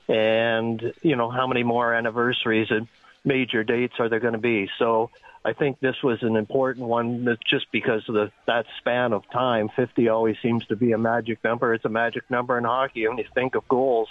And 0.06 0.92
you 1.02 1.16
know, 1.16 1.30
how 1.30 1.46
many 1.46 1.62
more 1.62 1.94
anniversaries 1.94 2.66
and 2.70 2.88
major 3.24 3.64
dates 3.64 3.94
are 3.98 4.08
there 4.08 4.20
going 4.20 4.34
to 4.34 4.38
be? 4.38 4.68
So, 4.78 5.10
I 5.44 5.54
think 5.54 5.80
this 5.80 6.02
was 6.02 6.22
an 6.22 6.36
important 6.36 6.86
one, 6.86 7.38
just 7.46 7.72
because 7.72 8.06
of 8.08 8.14
the 8.14 8.30
that 8.46 8.66
span 8.78 9.14
of 9.14 9.28
time. 9.30 9.70
50 9.74 10.08
always 10.08 10.36
seems 10.42 10.66
to 10.66 10.76
be 10.76 10.92
a 10.92 10.98
magic 10.98 11.42
number. 11.42 11.72
It's 11.72 11.84
a 11.84 11.90
magic 11.90 12.30
number 12.30 12.58
in 12.58 12.64
hockey 12.64 13.08
when 13.08 13.16
you 13.16 13.24
think 13.34 13.54
of 13.54 13.66
goals, 13.66 14.08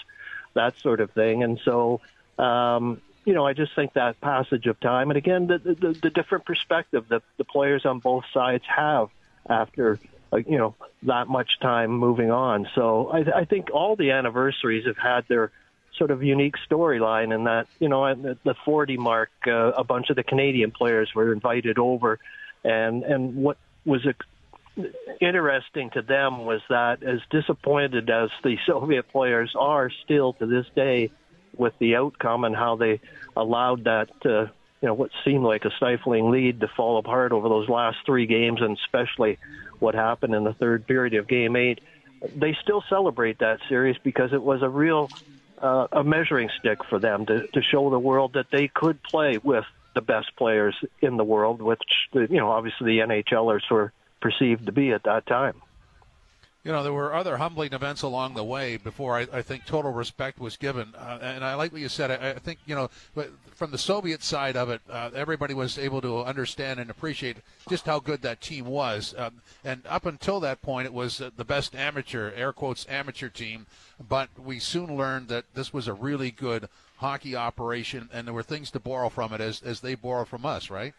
that 0.56 0.80
sort 0.80 1.02
of 1.02 1.12
thing. 1.12 1.44
And 1.44 1.60
so, 1.64 2.02
um, 2.40 3.00
you 3.26 3.34
know, 3.36 3.46
I 3.46 3.54
just 3.54 3.76
think 3.76 3.94
that 3.94 4.20
passage 4.22 4.66
of 4.66 4.80
time, 4.80 5.12
and 5.12 5.18
again, 5.18 5.46
the 5.46 5.60
the, 5.60 6.00
the 6.02 6.10
different 6.10 6.46
perspective 6.46 7.06
that 7.10 7.22
the 7.38 7.44
players 7.44 7.86
on 7.86 8.00
both 8.00 8.24
sides 8.34 8.64
have 8.66 9.10
after 9.48 10.00
uh, 10.34 10.38
you 10.38 10.58
know 10.58 10.74
that 11.04 11.28
much 11.28 11.60
time 11.60 11.92
moving 11.92 12.32
on. 12.32 12.68
So 12.74 13.10
I, 13.10 13.42
I 13.42 13.46
think 13.46 13.70
all 13.72 13.96
the 13.96 14.12
anniversaries 14.12 14.88
have 14.88 14.98
had 14.98 15.28
their 15.28 15.52
sort 16.00 16.10
of 16.10 16.24
unique 16.24 16.56
storyline 16.70 17.36
in 17.36 17.44
that 17.44 17.68
you 17.80 17.90
know 17.90 18.08
at 18.08 18.18
the 18.44 18.56
40 18.66 18.98
mark, 18.98 19.30
uh, 19.46 19.72
a 19.72 19.84
bunch 19.84 20.10
of 20.10 20.16
the 20.16 20.24
Canadian 20.24 20.72
players 20.72 21.12
were 21.14 21.32
invited 21.32 21.78
over, 21.78 22.18
and 22.64 23.04
and 23.04 23.36
what 23.36 23.58
was 23.86 24.02
interesting 25.22 25.90
to 25.92 26.02
them 26.02 26.46
was 26.46 26.62
that 26.70 27.04
as 27.04 27.20
disappointed 27.30 28.10
as 28.10 28.30
the 28.44 28.58
Soviet 28.66 29.10
players 29.10 29.54
are 29.58 29.92
still 30.04 30.34
to 30.34 30.48
this 30.48 30.66
day 30.76 31.12
with 31.56 31.74
the 31.80 31.96
outcome 31.96 32.44
and 32.46 32.56
how 32.56 32.76
they 32.76 33.02
allowed 33.36 33.84
that 33.84 34.10
uh, 34.26 34.48
you 34.82 34.88
know 34.88 34.94
what 34.94 35.12
seemed 35.26 35.44
like 35.44 35.66
a 35.66 35.72
stifling 35.78 36.32
lead 36.32 36.62
to 36.62 36.68
fall 36.68 36.98
apart 36.98 37.32
over 37.32 37.50
those 37.50 37.68
last 37.68 37.98
three 38.06 38.26
games 38.26 38.62
and 38.62 38.78
especially 38.78 39.38
what 39.80 39.96
happened 39.96 40.34
in 40.34 40.44
the 40.44 40.54
third 40.54 40.88
period 40.88 41.14
of 41.16 41.28
game 41.28 41.56
8 41.56 41.80
they 42.36 42.56
still 42.62 42.84
celebrate 42.90 43.40
that 43.40 43.60
series 43.68 43.98
because 44.04 44.34
it 44.34 44.42
was 44.42 44.62
a 44.62 44.70
real 44.70 45.10
uh, 45.62 45.88
a 45.92 46.04
measuring 46.04 46.50
stick 46.60 46.80
for 46.90 47.00
them 47.00 47.26
to, 47.26 47.48
to 47.48 47.62
show 47.62 47.90
the 47.90 48.00
world 48.00 48.34
that 48.34 48.48
they 48.52 48.68
could 48.68 49.02
play 49.04 49.38
with 49.38 49.66
the 49.96 50.02
best 50.02 50.36
players 50.38 50.76
in 51.02 51.18
the 51.18 51.24
world, 51.24 51.62
which 51.62 51.82
you 52.14 52.28
know 52.38 52.52
obviously 52.52 52.98
the 52.98 53.00
NHLers 53.00 53.70
were 53.70 53.92
perceived 54.22 54.66
to 54.66 54.72
be 54.72 54.92
at 54.92 55.04
that 55.04 55.26
time. 55.28 55.62
You 56.70 56.76
know, 56.76 56.84
there 56.84 56.94
were 56.94 57.16
other 57.16 57.38
humbling 57.38 57.74
events 57.74 58.04
along 58.04 58.36
the 58.36 58.44
way 58.44 58.78
before 58.78 59.18
I, 59.18 59.26
I 59.34 59.42
think 59.42 59.66
total 59.66 59.92
respect 59.92 60.38
was 60.38 60.56
given. 60.56 60.94
Uh, 60.96 61.18
and 61.20 61.44
I 61.44 61.56
like 61.56 61.72
what 61.72 61.82
you 61.82 61.90
said. 61.90 62.12
I, 62.12 62.30
I, 62.30 62.34
think, 62.36 62.60
you 62.68 62.76
know, 62.76 62.92
from 63.56 63.72
the 63.72 63.78
Soviet 63.80 64.22
side 64.22 64.56
of 64.56 64.70
it, 64.70 64.80
uh, 64.88 65.10
everybody 65.16 65.56
was 65.56 65.80
able 65.80 66.00
to 66.02 66.20
understand 66.20 66.80
and 66.80 66.92
appreciate 66.92 67.38
just 67.68 67.88
how 67.88 68.00
good 68.00 68.22
that 68.22 68.40
team 68.40 68.66
was. 68.66 69.16
Um, 69.18 69.42
and 69.64 69.82
up 69.88 70.06
until 70.06 70.40
that 70.42 70.62
point, 70.62 70.86
it 70.86 70.94
was 70.94 71.20
uh, 71.20 71.32
the 71.36 71.44
best 71.44 71.74
amateur, 71.74 72.32
air 72.36 72.54
quotes, 72.54 72.86
amateur 72.88 73.30
team. 73.30 73.66
But 74.08 74.30
we 74.38 74.60
soon 74.60 74.96
learned 74.96 75.28
that 75.30 75.46
this 75.56 75.74
was 75.74 75.88
a 75.88 75.94
really 75.94 76.30
good 76.30 76.70
hockey 76.98 77.36
operation, 77.36 78.10
and 78.14 78.28
there 78.28 78.34
were 78.36 78.44
things 78.44 78.70
to 78.70 78.80
borrow 78.80 79.10
from 79.10 79.34
it 79.34 79.42
as, 79.42 79.64
as 79.64 79.80
they 79.80 79.96
borrow 79.96 80.24
from 80.24 80.46
us, 80.46 80.70
right? 80.70 80.94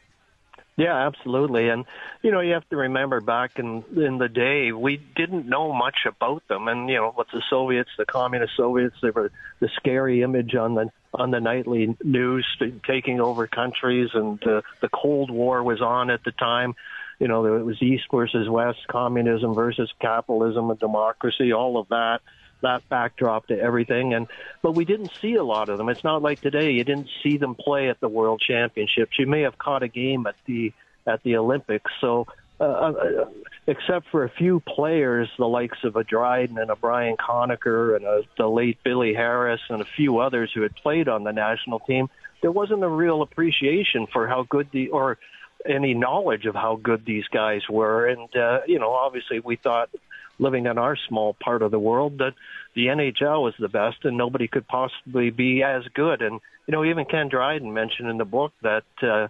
Yeah, 0.76 1.06
absolutely. 1.06 1.68
And 1.68 1.84
you 2.22 2.30
know, 2.30 2.40
you 2.40 2.54
have 2.54 2.68
to 2.70 2.76
remember 2.76 3.20
back 3.20 3.58
in 3.58 3.84
in 3.96 4.18
the 4.18 4.28
day, 4.28 4.72
we 4.72 4.96
didn't 5.16 5.46
know 5.46 5.72
much 5.72 6.06
about 6.06 6.46
them. 6.48 6.68
And 6.68 6.88
you 6.88 6.96
know, 6.96 7.10
what 7.10 7.26
the 7.32 7.42
Soviets, 7.50 7.90
the 7.98 8.06
communist 8.06 8.56
Soviets, 8.56 8.96
they 9.02 9.10
were 9.10 9.30
the 9.60 9.68
scary 9.76 10.22
image 10.22 10.54
on 10.54 10.74
the 10.74 10.90
on 11.12 11.32
the 11.32 11.40
nightly 11.40 11.96
news, 12.02 12.46
taking 12.86 13.20
over 13.20 13.46
countries, 13.46 14.10
and 14.14 14.42
uh, 14.46 14.62
the 14.80 14.88
Cold 14.88 15.30
War 15.30 15.62
was 15.62 15.82
on 15.82 16.08
at 16.08 16.24
the 16.24 16.32
time. 16.32 16.74
You 17.18 17.28
know, 17.28 17.44
it 17.56 17.64
was 17.64 17.82
East 17.82 18.04
versus 18.10 18.48
West, 18.48 18.78
communism 18.88 19.54
versus 19.54 19.92
capitalism 20.00 20.70
and 20.70 20.78
democracy, 20.78 21.52
all 21.52 21.78
of 21.78 21.88
that 21.88 22.20
that 22.62 22.88
backdrop 22.88 23.46
to 23.48 23.58
everything. 23.58 24.14
And 24.14 24.26
but 24.62 24.72
we 24.72 24.84
didn't 24.84 25.12
see 25.20 25.34
a 25.34 25.44
lot 25.44 25.68
of 25.68 25.78
them. 25.78 25.88
It's 25.88 26.04
not 26.04 26.22
like 26.22 26.40
today. 26.40 26.72
You 26.72 26.84
didn't 26.84 27.08
see 27.22 27.36
them 27.36 27.54
play 27.54 27.88
at 27.88 28.00
the 28.00 28.08
World 28.08 28.42
Championships. 28.46 29.18
You 29.18 29.26
may 29.26 29.42
have 29.42 29.58
caught 29.58 29.82
a 29.82 29.88
game 29.88 30.26
at 30.26 30.36
the 30.46 30.72
at 31.06 31.22
the 31.22 31.36
Olympics. 31.36 31.90
So. 32.00 32.26
Uh, 32.60 32.92
uh, 32.92 33.24
except 33.66 34.06
for 34.10 34.24
a 34.24 34.28
few 34.28 34.60
players, 34.60 35.30
the 35.38 35.46
likes 35.46 35.78
of 35.82 35.96
a 35.96 36.04
Dryden 36.04 36.58
and 36.58 36.70
a 36.70 36.76
Brian 36.76 37.16
Conacher 37.16 37.96
and 37.96 38.04
a, 38.04 38.20
the 38.36 38.46
late 38.46 38.76
Billy 38.84 39.14
Harris 39.14 39.62
and 39.70 39.80
a 39.80 39.86
few 39.96 40.18
others 40.18 40.50
who 40.54 40.60
had 40.60 40.76
played 40.76 41.08
on 41.08 41.24
the 41.24 41.32
national 41.32 41.78
team, 41.78 42.10
there 42.42 42.50
wasn't 42.52 42.82
a 42.84 42.88
real 42.88 43.22
appreciation 43.22 44.06
for 44.12 44.26
how 44.28 44.42
good 44.42 44.68
the 44.72 44.88
or 44.88 45.16
any 45.66 45.94
knowledge 45.94 46.46
of 46.46 46.54
how 46.54 46.76
good 46.82 47.04
these 47.04 47.24
guys 47.28 47.62
were. 47.68 48.06
And 48.06 48.34
uh, 48.36 48.60
you 48.66 48.78
know, 48.78 48.92
obviously, 48.92 49.40
we 49.40 49.56
thought 49.56 49.90
living 50.40 50.66
in 50.66 50.78
our 50.78 50.96
small 51.08 51.36
part 51.42 51.62
of 51.62 51.70
the 51.70 51.78
world 51.78 52.18
that 52.18 52.34
the 52.74 52.86
NHL 52.86 53.42
was 53.42 53.54
the 53.58 53.68
best 53.68 53.98
and 54.04 54.16
nobody 54.16 54.48
could 54.48 54.66
possibly 54.66 55.30
be 55.30 55.62
as 55.62 55.82
good. 55.94 56.22
And 56.22 56.40
you 56.66 56.72
know, 56.72 56.84
even 56.84 57.04
Ken 57.04 57.28
Dryden 57.28 57.72
mentioned 57.72 58.08
in 58.08 58.18
the 58.18 58.24
book 58.24 58.52
that 58.62 58.84
uh, 59.02 59.28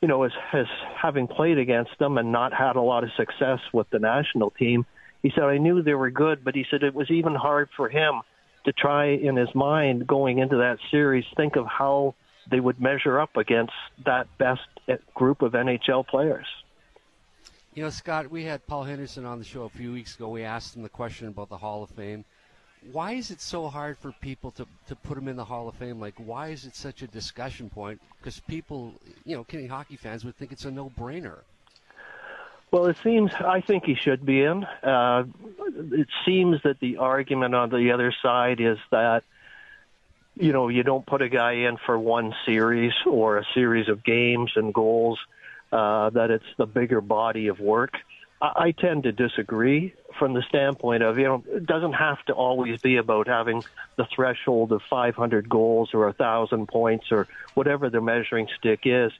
you 0.00 0.08
know, 0.08 0.22
as, 0.22 0.32
as 0.52 0.66
having 1.00 1.26
played 1.26 1.58
against 1.58 1.90
them 1.98 2.18
and 2.18 2.30
not 2.30 2.52
had 2.52 2.76
a 2.76 2.80
lot 2.80 3.04
of 3.04 3.10
success 3.16 3.58
with 3.72 3.90
the 3.90 3.98
national 3.98 4.50
team, 4.50 4.86
he 5.22 5.32
said 5.34 5.44
I 5.44 5.58
knew 5.58 5.82
they 5.82 5.94
were 5.94 6.10
good, 6.10 6.44
but 6.44 6.54
he 6.54 6.64
said 6.70 6.82
it 6.82 6.94
was 6.94 7.10
even 7.10 7.34
hard 7.34 7.68
for 7.76 7.88
him 7.88 8.20
to 8.64 8.72
try 8.72 9.06
in 9.06 9.36
his 9.36 9.52
mind 9.54 10.06
going 10.06 10.38
into 10.38 10.58
that 10.58 10.78
series 10.90 11.24
think 11.36 11.56
of 11.56 11.66
how 11.66 12.14
they 12.50 12.60
would 12.60 12.80
measure 12.80 13.20
up 13.20 13.36
against 13.36 13.72
that 14.04 14.26
best 14.38 14.60
group 15.14 15.42
of 15.42 15.52
NHL 15.52 16.06
players. 16.06 16.46
You 17.78 17.84
know, 17.84 17.90
Scott, 17.90 18.28
we 18.28 18.42
had 18.42 18.66
Paul 18.66 18.82
Henderson 18.82 19.24
on 19.24 19.38
the 19.38 19.44
show 19.44 19.62
a 19.62 19.68
few 19.68 19.92
weeks 19.92 20.16
ago. 20.16 20.30
We 20.30 20.42
asked 20.42 20.74
him 20.74 20.82
the 20.82 20.88
question 20.88 21.28
about 21.28 21.48
the 21.48 21.58
Hall 21.58 21.84
of 21.84 21.90
Fame. 21.90 22.24
Why 22.90 23.12
is 23.12 23.30
it 23.30 23.40
so 23.40 23.68
hard 23.68 23.96
for 23.98 24.10
people 24.20 24.50
to, 24.50 24.66
to 24.88 24.96
put 24.96 25.16
him 25.16 25.28
in 25.28 25.36
the 25.36 25.44
Hall 25.44 25.68
of 25.68 25.76
Fame? 25.76 26.00
Like, 26.00 26.14
why 26.16 26.48
is 26.48 26.64
it 26.64 26.74
such 26.74 27.02
a 27.02 27.06
discussion 27.06 27.70
point? 27.70 28.00
Because 28.18 28.40
people, 28.40 28.94
you 29.24 29.36
know, 29.36 29.44
Canadian 29.44 29.70
hockey 29.70 29.94
fans 29.94 30.24
would 30.24 30.34
think 30.34 30.50
it's 30.50 30.64
a 30.64 30.72
no 30.72 30.90
brainer. 30.98 31.42
Well, 32.72 32.86
it 32.86 32.96
seems 33.04 33.30
I 33.34 33.60
think 33.60 33.84
he 33.84 33.94
should 33.94 34.26
be 34.26 34.42
in. 34.42 34.64
Uh, 34.64 35.26
it 35.92 36.08
seems 36.26 36.60
that 36.64 36.80
the 36.80 36.96
argument 36.96 37.54
on 37.54 37.70
the 37.70 37.92
other 37.92 38.12
side 38.20 38.60
is 38.60 38.78
that 38.90 39.22
you 40.34 40.52
know 40.52 40.66
you 40.66 40.82
don't 40.82 41.06
put 41.06 41.22
a 41.22 41.28
guy 41.28 41.52
in 41.52 41.76
for 41.86 41.96
one 41.96 42.34
series 42.44 42.94
or 43.06 43.38
a 43.38 43.44
series 43.54 43.88
of 43.88 44.02
games 44.02 44.50
and 44.56 44.74
goals 44.74 45.20
uh, 45.72 46.10
that 46.10 46.30
it's 46.30 46.44
the 46.56 46.66
bigger 46.66 47.00
body 47.00 47.48
of 47.48 47.60
work. 47.60 47.94
I, 48.40 48.52
I 48.56 48.70
tend 48.72 49.04
to 49.04 49.12
disagree 49.12 49.94
from 50.18 50.34
the 50.34 50.42
standpoint 50.48 51.02
of, 51.02 51.18
you 51.18 51.24
know, 51.24 51.44
it 51.46 51.66
doesn't 51.66 51.92
have 51.92 52.24
to 52.26 52.32
always 52.32 52.80
be 52.80 52.96
about 52.96 53.28
having 53.28 53.62
the 53.96 54.06
threshold 54.14 54.72
of 54.72 54.82
500 54.88 55.48
goals 55.48 55.90
or 55.92 56.06
1,000 56.06 56.66
points 56.68 57.06
or 57.10 57.28
whatever 57.54 57.90
the 57.90 58.00
measuring 58.00 58.48
stick 58.58 58.80
is. 58.84 59.12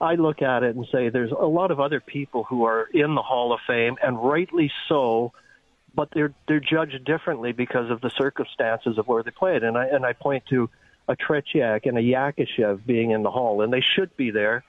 I 0.00 0.14
look 0.16 0.42
at 0.42 0.62
it 0.62 0.76
and 0.76 0.86
say 0.90 1.08
there's 1.08 1.30
a 1.30 1.46
lot 1.46 1.70
of 1.70 1.80
other 1.80 2.00
people 2.00 2.44
who 2.44 2.64
are 2.64 2.84
in 2.92 3.14
the 3.14 3.22
Hall 3.22 3.52
of 3.52 3.60
Fame, 3.66 3.96
and 4.02 4.22
rightly 4.22 4.70
so, 4.88 5.32
but 5.94 6.08
they're 6.12 6.34
they're 6.48 6.60
judged 6.60 7.04
differently 7.04 7.52
because 7.52 7.90
of 7.90 8.00
the 8.00 8.10
circumstances 8.10 8.98
of 8.98 9.06
where 9.06 9.22
they 9.22 9.30
played. 9.30 9.62
And 9.62 9.78
I 9.78 9.86
and 9.86 10.04
I 10.04 10.12
point 10.12 10.44
to 10.50 10.68
a 11.08 11.14
Tretiak 11.14 11.86
and 11.86 11.96
a 11.96 12.02
Yakushev 12.02 12.84
being 12.84 13.12
in 13.12 13.22
the 13.22 13.30
Hall, 13.30 13.60
and 13.60 13.72
they 13.72 13.84
should 13.94 14.14
be 14.16 14.32
there 14.32 14.64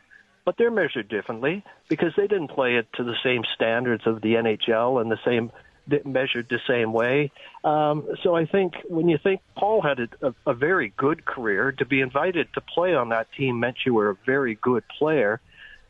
but 0.46 0.56
they're 0.58 0.72
measured 0.72 1.10
differently 1.10 1.64
because 1.90 2.14
they 2.16 2.28
didn't 2.28 2.50
play 2.50 2.76
it 2.76 2.88
to 2.94 3.04
the 3.04 3.16
same 3.24 3.44
standards 3.56 4.04
of 4.06 4.22
the 4.22 4.36
NHL 4.36 5.02
and 5.02 5.12
the 5.12 5.20
same 5.26 5.52
measured 6.04 6.48
the 6.50 6.60
same 6.68 6.94
way. 6.94 7.32
Um, 7.64 8.08
so 8.24 8.36
I 8.36 8.46
think 8.46 8.74
when 8.88 9.08
you 9.08 9.20
think 9.22 9.42
Paul 9.56 9.82
had 9.82 10.00
a, 10.00 10.08
a, 10.28 10.34
a 10.48 10.54
very 10.54 10.94
good 10.98 11.26
career, 11.26 11.72
to 11.74 11.86
be 11.86 12.02
invited 12.02 12.48
to 12.54 12.62
play 12.62 12.96
on 12.96 13.10
that 13.10 13.28
team 13.38 13.60
meant 13.60 13.78
you 13.86 13.94
were 13.94 14.10
a 14.10 14.18
very 14.26 14.56
good 14.56 14.84
player 14.98 15.42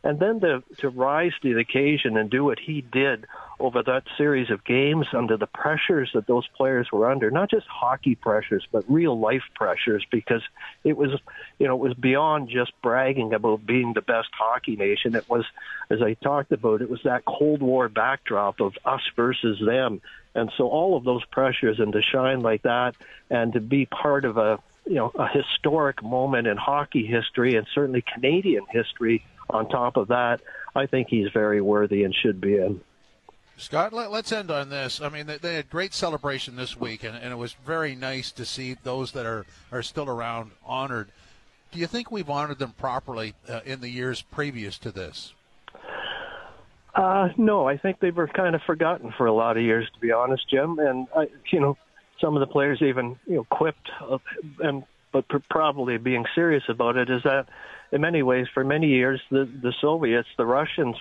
and 0.06 0.20
then 0.20 0.40
to 0.40 0.64
to 0.78 0.90
rise 0.90 1.34
to 1.42 1.54
the 1.54 1.60
occasion 1.60 2.16
and 2.16 2.30
do 2.30 2.46
what 2.46 2.60
he 2.60 2.82
did 2.82 3.26
over 3.60 3.82
that 3.84 4.04
series 4.18 4.52
of 4.52 4.64
games 4.64 5.08
under 5.14 5.36
the 5.36 5.48
pressures 5.48 6.12
that 6.14 6.28
those 6.28 6.48
players 6.56 6.92
were 6.92 7.10
under, 7.10 7.32
not 7.32 7.50
just 7.50 7.66
hockey 7.68 8.14
pressures, 8.14 8.68
but 8.72 8.84
real 8.88 9.18
life 9.18 9.44
pressures, 9.56 10.06
because 10.12 10.44
it 10.84 10.96
was, 10.96 11.10
you 11.58 11.68
know, 11.68 11.76
it 11.76 11.90
was 11.90 11.94
beyond 11.96 12.50
just 12.50 12.72
bragging 12.82 13.34
about 13.34 13.66
being 13.66 13.94
the 13.94 14.02
best 14.02 14.30
hockey 14.38 14.76
nation. 14.76 15.16
It 15.16 15.28
was, 15.30 15.46
as 15.90 16.02
I 16.02 16.14
talked 16.16 16.52
about, 16.52 16.82
it 16.82 16.90
was 16.90 17.02
that 17.04 17.26
Cold 17.26 17.62
War 17.62 17.90
backdrop 17.90 18.60
of 18.60 18.78
us 18.86 19.02
versus 19.16 19.60
them. 19.66 20.02
And 20.36 20.52
so 20.58 20.68
all 20.68 20.98
of 20.98 21.06
those 21.06 21.24
pressures 21.26 21.80
and 21.80 21.94
to 21.94 22.02
shine 22.02 22.42
like 22.42 22.64
that 22.64 22.96
and 23.30 23.54
to 23.54 23.62
be 23.62 23.86
part 23.86 24.26
of 24.26 24.38
a, 24.38 24.60
you 24.86 24.96
know, 24.96 25.12
a 25.16 25.30
historic 25.30 26.04
moment 26.04 26.46
in 26.46 26.58
hockey 26.58 27.06
history 27.06 27.56
and 27.56 27.66
certainly 27.74 28.04
Canadian 28.14 28.66
history 28.70 29.24
on 29.50 29.70
top 29.70 29.98
of 29.98 30.10
that, 30.10 30.42
I 30.76 30.86
think 30.86 31.08
he's 31.10 31.30
very 31.34 31.62
worthy 31.62 32.04
and 32.04 32.14
should 32.14 32.42
be 32.42 32.58
in. 32.58 32.82
Scott, 33.58 33.94
let, 33.94 34.12
us 34.12 34.32
end 34.32 34.52
on 34.52 34.70
this. 34.70 35.00
I 35.02 35.08
mean, 35.08 35.28
they, 35.28 35.38
they, 35.38 35.56
had 35.56 35.70
great 35.70 35.94
celebration 35.94 36.58
this 36.58 36.76
week, 36.78 37.04
and, 37.06 37.16
and, 37.16 37.32
it 37.32 37.38
was 37.38 37.54
very 37.66 37.96
nice 37.96 38.32
to 38.34 38.44
see 38.44 38.76
those 38.84 39.14
that 39.14 39.26
are, 39.26 39.46
are 39.72 39.82
still 39.82 40.10
around 40.10 40.52
honored. 40.66 41.10
Do 41.72 41.80
you 41.80 41.88
think 41.88 42.12
we've 42.12 42.30
honored 42.30 42.60
them 42.60 42.74
properly 42.78 43.34
uh, 43.48 43.62
in 43.66 43.80
the 43.80 43.88
years 43.88 44.22
previous 44.22 44.78
to 44.80 44.92
this? 44.92 45.34
Uh, 46.94 47.30
no, 47.38 47.68
I 47.68 47.78
think 47.78 48.00
they 48.00 48.12
were 48.12 48.28
kind 48.28 48.56
of 48.56 48.62
forgotten 48.64 49.14
for 49.18 49.26
a 49.26 49.34
lot 49.34 49.58
of 49.58 49.64
years, 49.64 49.90
to 49.94 50.00
be 50.00 50.12
honest, 50.12 50.50
Jim. 50.50 50.80
And 50.80 51.08
I, 51.16 51.28
you 51.52 51.60
know, 51.60 51.78
some 52.22 52.36
of 52.36 52.40
the 52.40 52.48
players 52.48 52.82
even 52.82 53.18
you 53.28 53.36
know 53.36 53.44
quipped, 53.50 53.90
uh, 54.02 54.18
and 54.60 54.84
but 55.12 55.26
probably 55.50 55.98
being 55.98 56.26
serious 56.36 56.64
about 56.70 56.98
it 56.98 57.10
is 57.10 57.24
that 57.24 57.48
in 57.92 58.02
many 58.02 58.24
ways, 58.24 58.48
for 58.54 58.64
many 58.64 58.88
years, 58.88 59.22
the, 59.30 59.46
the 59.46 59.74
Soviets, 59.82 60.28
the 60.38 60.46
Russians, 60.46 60.96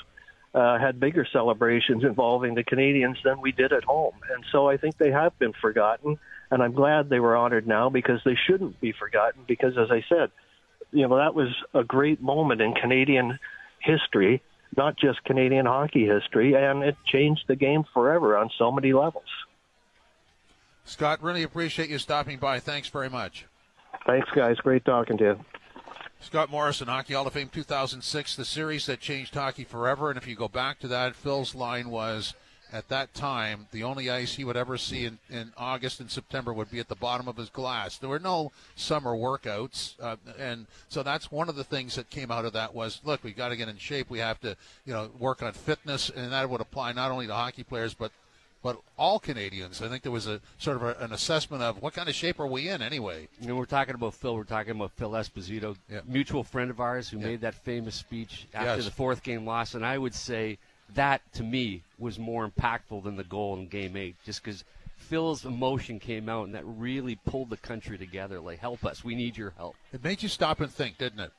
uh, 0.54 0.78
had 0.78 1.00
bigger 1.00 1.26
celebrations 1.32 2.04
involving 2.04 2.54
the 2.54 2.64
Canadians 2.64 3.18
than 3.24 3.40
we 3.40 3.52
did 3.52 3.72
at 3.72 3.84
home. 3.84 4.14
And 4.32 4.44
so 4.52 4.68
I 4.68 4.76
think 4.76 4.96
they 4.98 5.10
have 5.10 5.36
been 5.38 5.52
forgotten. 5.60 6.18
And 6.50 6.62
I'm 6.62 6.74
glad 6.74 7.08
they 7.08 7.20
were 7.20 7.36
honored 7.36 7.66
now 7.66 7.90
because 7.90 8.20
they 8.24 8.36
shouldn't 8.46 8.80
be 8.80 8.92
forgotten 8.92 9.42
because, 9.48 9.76
as 9.76 9.90
I 9.90 10.04
said, 10.08 10.30
you 10.92 11.08
know, 11.08 11.16
that 11.16 11.34
was 11.34 11.48
a 11.72 11.82
great 11.82 12.22
moment 12.22 12.60
in 12.60 12.74
Canadian 12.74 13.38
history 13.80 14.42
not 14.76 14.96
just 14.96 15.22
Canadian 15.24 15.66
hockey 15.66 16.06
history, 16.06 16.54
and 16.54 16.82
it 16.82 16.96
changed 17.06 17.44
the 17.48 17.56
game 17.56 17.84
forever 17.92 18.36
on 18.36 18.50
so 18.58 18.70
many 18.70 18.92
levels. 18.92 19.24
Scott, 20.84 21.22
really 21.22 21.42
appreciate 21.42 21.88
you 21.88 21.98
stopping 21.98 22.38
by. 22.38 22.60
Thanks 22.60 22.88
very 22.88 23.08
much. 23.08 23.46
Thanks, 24.06 24.28
guys. 24.34 24.56
Great 24.58 24.84
talking 24.84 25.16
to 25.18 25.24
you. 25.24 25.40
Scott 26.20 26.50
Morrison, 26.50 26.88
Hockey 26.88 27.14
Hall 27.14 27.26
of 27.26 27.32
Fame 27.32 27.48
2006, 27.48 28.36
the 28.36 28.44
series 28.44 28.86
that 28.86 29.00
changed 29.00 29.34
hockey 29.34 29.64
forever. 29.64 30.10
And 30.10 30.18
if 30.18 30.26
you 30.26 30.34
go 30.34 30.48
back 30.48 30.78
to 30.80 30.88
that, 30.88 31.14
Phil's 31.14 31.54
line 31.54 31.90
was 31.90 32.34
at 32.72 32.88
that 32.88 33.14
time, 33.14 33.68
the 33.70 33.84
only 33.84 34.10
ice 34.10 34.34
he 34.34 34.42
would 34.42 34.56
ever 34.56 34.76
see 34.76 35.04
in, 35.04 35.18
in 35.30 35.52
August 35.56 36.00
and 36.00 36.10
September 36.10 36.52
would 36.52 36.72
be 36.72 36.80
at 36.80 36.88
the 36.88 36.96
bottom 36.96 37.28
of 37.28 37.36
his 37.36 37.48
glass. 37.48 37.98
There 37.98 38.08
were 38.08 38.18
no 38.18 38.50
summer 38.74 39.12
workouts, 39.12 39.94
uh, 40.00 40.16
and 40.38 40.66
so 40.88 41.04
that's 41.04 41.30
one 41.30 41.48
of 41.48 41.54
the 41.54 41.62
things 41.62 41.94
that 41.94 42.10
came 42.10 42.32
out 42.32 42.44
of 42.44 42.52
that 42.54 42.74
was, 42.74 43.00
look, 43.04 43.22
we've 43.22 43.36
got 43.36 43.50
to 43.50 43.56
get 43.56 43.68
in 43.68 43.76
shape. 43.76 44.10
We 44.10 44.18
have 44.18 44.40
to, 44.40 44.56
you 44.84 44.92
know, 44.92 45.08
work 45.18 45.40
on 45.40 45.52
fitness, 45.52 46.10
and 46.10 46.32
that 46.32 46.50
would 46.50 46.60
apply 46.60 46.92
not 46.92 47.12
only 47.12 47.28
to 47.28 47.34
hockey 47.34 47.62
players 47.62 47.94
but 47.94 48.10
but 48.64 48.80
all 48.96 49.18
Canadians. 49.20 49.82
I 49.82 49.88
think 49.88 50.02
there 50.02 50.10
was 50.10 50.26
a 50.26 50.40
sort 50.56 50.78
of 50.78 50.82
a, 50.84 50.94
an 51.04 51.12
assessment 51.12 51.62
of 51.62 51.82
what 51.82 51.92
kind 51.92 52.08
of 52.08 52.14
shape 52.14 52.40
are 52.40 52.46
we 52.46 52.70
in 52.70 52.80
anyway. 52.80 53.28
You 53.38 53.48
know, 53.48 53.56
we're 53.56 53.66
talking 53.66 53.94
about 53.94 54.14
Phil. 54.14 54.34
We're 54.34 54.44
talking 54.44 54.70
about 54.70 54.90
Phil 54.92 55.10
Esposito, 55.10 55.76
Yeah. 55.88 56.00
mutual 56.06 56.42
friend 56.42 56.70
of 56.70 56.80
ours 56.80 57.10
who 57.10 57.18
Yeah. 57.18 57.26
made 57.26 57.40
that 57.42 57.54
famous 57.54 57.94
speech 57.94 58.46
after 58.54 58.76
Yes. 58.76 58.86
the 58.86 58.90
fourth 58.90 59.22
game 59.22 59.44
loss. 59.44 59.74
And 59.74 59.84
I 59.84 59.98
would 59.98 60.14
say 60.14 60.56
that 60.94 61.20
to 61.34 61.42
me 61.42 61.82
was 61.98 62.18
more 62.18 62.48
impactful 62.48 63.04
than 63.04 63.16
the 63.16 63.24
goal 63.24 63.54
in 63.58 63.68
Game 63.68 63.98
Eight, 63.98 64.16
just 64.24 64.42
because 64.42 64.64
Phil's 64.96 65.44
emotion 65.44 66.00
came 66.00 66.30
out 66.30 66.46
and 66.46 66.54
that 66.54 66.64
really 66.64 67.16
pulled 67.16 67.50
the 67.50 67.58
country 67.58 67.98
together. 67.98 68.40
Like, 68.40 68.60
help 68.60 68.82
us, 68.86 69.04
we 69.04 69.14
need 69.14 69.36
your 69.36 69.50
help. 69.58 69.76
It 69.92 70.02
made 70.02 70.22
you 70.22 70.30
stop 70.30 70.60
and 70.60 70.72
think, 70.72 70.96
didn't 70.96 71.20
it? 71.20 71.32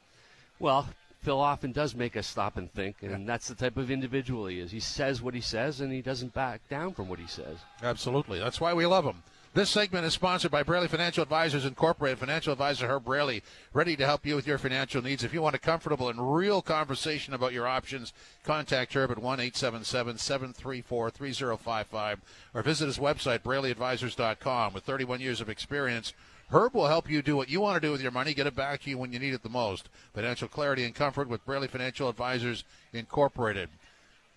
Well, 0.59 0.89
Phil 1.25 1.41
often 1.41 1.71
does 1.71 1.95
make 1.95 2.15
us 2.15 2.27
stop 2.27 2.55
and 2.55 2.71
think, 2.71 3.01
and 3.01 3.27
that's 3.27 3.47
the 3.47 3.55
type 3.55 3.77
of 3.77 3.89
individual 3.89 4.45
he 4.45 4.59
is. 4.59 4.69
He 4.71 4.79
says 4.79 5.23
what 5.23 5.33
he 5.33 5.41
says, 5.41 5.81
and 5.81 5.91
he 5.91 6.03
doesn't 6.03 6.35
back 6.35 6.61
down 6.69 6.93
from 6.93 7.09
what 7.09 7.17
he 7.17 7.25
says. 7.25 7.57
Absolutely. 7.81 8.37
That's 8.37 8.61
why 8.61 8.75
we 8.75 8.85
love 8.85 9.05
him. 9.05 9.23
This 9.55 9.71
segment 9.71 10.05
is 10.05 10.13
sponsored 10.13 10.51
by 10.51 10.61
Braley 10.61 10.87
Financial 10.87 11.23
Advisors 11.23 11.65
Incorporated. 11.65 12.19
Financial 12.19 12.51
advisor 12.51 12.87
Herb 12.87 13.05
Braley, 13.05 13.41
ready 13.73 13.95
to 13.95 14.05
help 14.05 14.23
you 14.23 14.35
with 14.35 14.45
your 14.45 14.59
financial 14.59 15.01
needs. 15.01 15.23
If 15.23 15.33
you 15.33 15.41
want 15.41 15.55
a 15.55 15.59
comfortable 15.59 16.09
and 16.09 16.35
real 16.35 16.61
conversation 16.61 17.33
about 17.33 17.53
your 17.53 17.65
options, 17.65 18.13
contact 18.43 18.93
Herb 18.93 19.09
at 19.09 19.17
1 19.17 19.39
877 19.39 20.17
734 20.17 21.09
3055 21.09 22.21
or 22.53 22.61
visit 22.61 22.85
his 22.85 22.99
website, 22.99 23.39
BraleyAdvisors.com. 23.39 24.73
With 24.73 24.83
31 24.83 25.21
years 25.21 25.41
of 25.41 25.49
experience, 25.49 26.13
Herb 26.51 26.73
will 26.73 26.87
help 26.87 27.09
you 27.09 27.21
do 27.21 27.35
what 27.35 27.49
you 27.49 27.59
want 27.59 27.75
to 27.81 27.87
do 27.87 27.91
with 27.91 28.01
your 28.01 28.11
money, 28.11 28.33
get 28.33 28.47
it 28.47 28.55
back 28.55 28.81
to 28.81 28.89
you 28.89 28.97
when 28.97 29.11
you 29.11 29.19
need 29.19 29.33
it 29.33 29.41
the 29.41 29.49
most. 29.49 29.89
Financial 30.13 30.47
clarity 30.47 30.83
and 30.83 30.93
comfort 30.93 31.27
with 31.27 31.45
Braley 31.45 31.67
Financial 31.67 32.07
Advisors 32.07 32.63
Incorporated. 32.93 33.69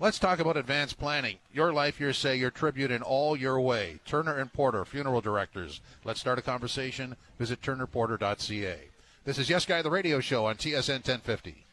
Let's 0.00 0.18
talk 0.18 0.38
about 0.38 0.56
advanced 0.56 0.98
planning. 0.98 1.38
Your 1.52 1.72
life, 1.72 1.98
your 1.98 2.12
say, 2.12 2.36
your 2.36 2.52
tribute 2.52 2.90
in 2.90 3.02
all 3.02 3.36
your 3.36 3.60
way. 3.60 3.98
Turner 4.06 4.38
and 4.38 4.52
Porter, 4.52 4.84
funeral 4.84 5.20
directors. 5.20 5.80
Let's 6.04 6.20
start 6.20 6.38
a 6.38 6.42
conversation. 6.42 7.16
Visit 7.38 7.60
turnerporter.ca. 7.60 8.78
This 9.24 9.38
is 9.38 9.50
Yes 9.50 9.66
Guy, 9.66 9.82
the 9.82 9.90
radio 9.90 10.20
show 10.20 10.46
on 10.46 10.54
TSN 10.54 11.04
1050. 11.06 11.64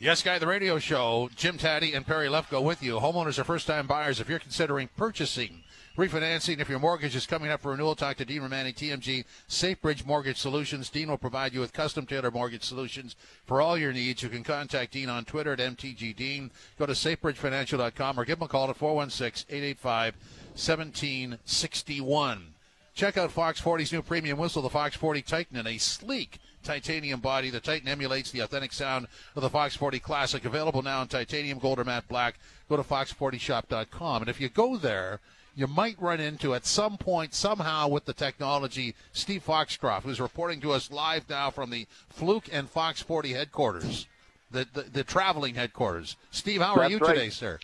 Yes 0.00 0.22
Guy, 0.22 0.38
the 0.38 0.46
radio 0.46 0.78
show. 0.78 1.28
Jim 1.34 1.58
Tatti 1.58 1.92
and 1.92 2.06
Perry 2.06 2.28
Lefko 2.28 2.62
with 2.62 2.84
you. 2.84 3.00
Homeowners 3.00 3.36
are 3.36 3.42
first 3.42 3.66
time 3.66 3.88
buyers. 3.88 4.20
If 4.20 4.28
you're 4.28 4.38
considering 4.38 4.88
purchasing, 4.96 5.64
refinancing, 5.96 6.60
if 6.60 6.68
your 6.68 6.78
mortgage 6.78 7.16
is 7.16 7.26
coming 7.26 7.50
up 7.50 7.62
for 7.62 7.72
renewal, 7.72 7.96
talk 7.96 8.16
to 8.18 8.24
Dean 8.24 8.42
Romani, 8.42 8.72
TMG, 8.72 9.24
SafeBridge 9.48 10.06
Mortgage 10.06 10.36
Solutions. 10.36 10.88
Dean 10.88 11.08
will 11.08 11.18
provide 11.18 11.52
you 11.52 11.58
with 11.58 11.72
custom 11.72 12.06
tailored 12.06 12.32
mortgage 12.32 12.62
solutions 12.62 13.16
for 13.44 13.60
all 13.60 13.76
your 13.76 13.92
needs. 13.92 14.22
You 14.22 14.28
can 14.28 14.44
contact 14.44 14.92
Dean 14.92 15.08
on 15.08 15.24
Twitter 15.24 15.54
at 15.54 15.58
MTGDean. 15.58 16.50
Go 16.78 16.86
to 16.86 16.92
safebridgefinancial.com 16.92 18.20
or 18.20 18.24
give 18.24 18.38
him 18.38 18.44
a 18.44 18.48
call 18.48 18.70
at 18.70 18.76
416 18.76 19.52
885 19.52 20.14
1761. 20.54 22.54
Check 22.94 23.16
out 23.16 23.32
Fox 23.32 23.60
40's 23.60 23.92
new 23.92 24.02
premium 24.02 24.38
whistle, 24.38 24.62
the 24.62 24.70
Fox 24.70 24.94
40 24.94 25.22
Titan, 25.22 25.56
in 25.56 25.66
a 25.66 25.78
sleek 25.78 26.38
titanium 26.68 27.20
body. 27.20 27.48
The 27.48 27.60
Titan 27.60 27.88
emulates 27.88 28.30
the 28.30 28.40
authentic 28.40 28.72
sound 28.72 29.08
of 29.34 29.42
the 29.42 29.48
Fox 29.48 29.74
40 29.74 29.98
Classic. 30.00 30.44
Available 30.44 30.82
now 30.82 31.00
in 31.00 31.08
titanium, 31.08 31.58
gold, 31.58 31.78
or 31.78 31.84
matte 31.84 32.06
black. 32.08 32.38
Go 32.68 32.76
to 32.76 32.82
fox40shop.com. 32.82 34.22
And 34.22 34.28
if 34.28 34.40
you 34.40 34.50
go 34.50 34.76
there, 34.76 35.20
you 35.54 35.66
might 35.66 36.00
run 36.00 36.20
into 36.20 36.54
at 36.54 36.66
some 36.66 36.98
point, 36.98 37.34
somehow, 37.34 37.88
with 37.88 38.04
the 38.04 38.12
technology, 38.12 38.94
Steve 39.12 39.42
Foxcroft, 39.42 40.04
who's 40.04 40.20
reporting 40.20 40.60
to 40.60 40.72
us 40.72 40.90
live 40.90 41.28
now 41.28 41.50
from 41.50 41.70
the 41.70 41.86
Fluke 42.10 42.48
and 42.52 42.68
Fox 42.68 43.00
40 43.00 43.32
headquarters, 43.32 44.06
the, 44.50 44.66
the, 44.72 44.82
the 44.82 45.04
traveling 45.04 45.54
headquarters. 45.54 46.16
Steve, 46.30 46.60
how 46.60 46.74
are 46.74 46.80
That's 46.80 46.90
you 46.92 46.98
right. 46.98 47.14
today, 47.14 47.30
sir? 47.30 47.58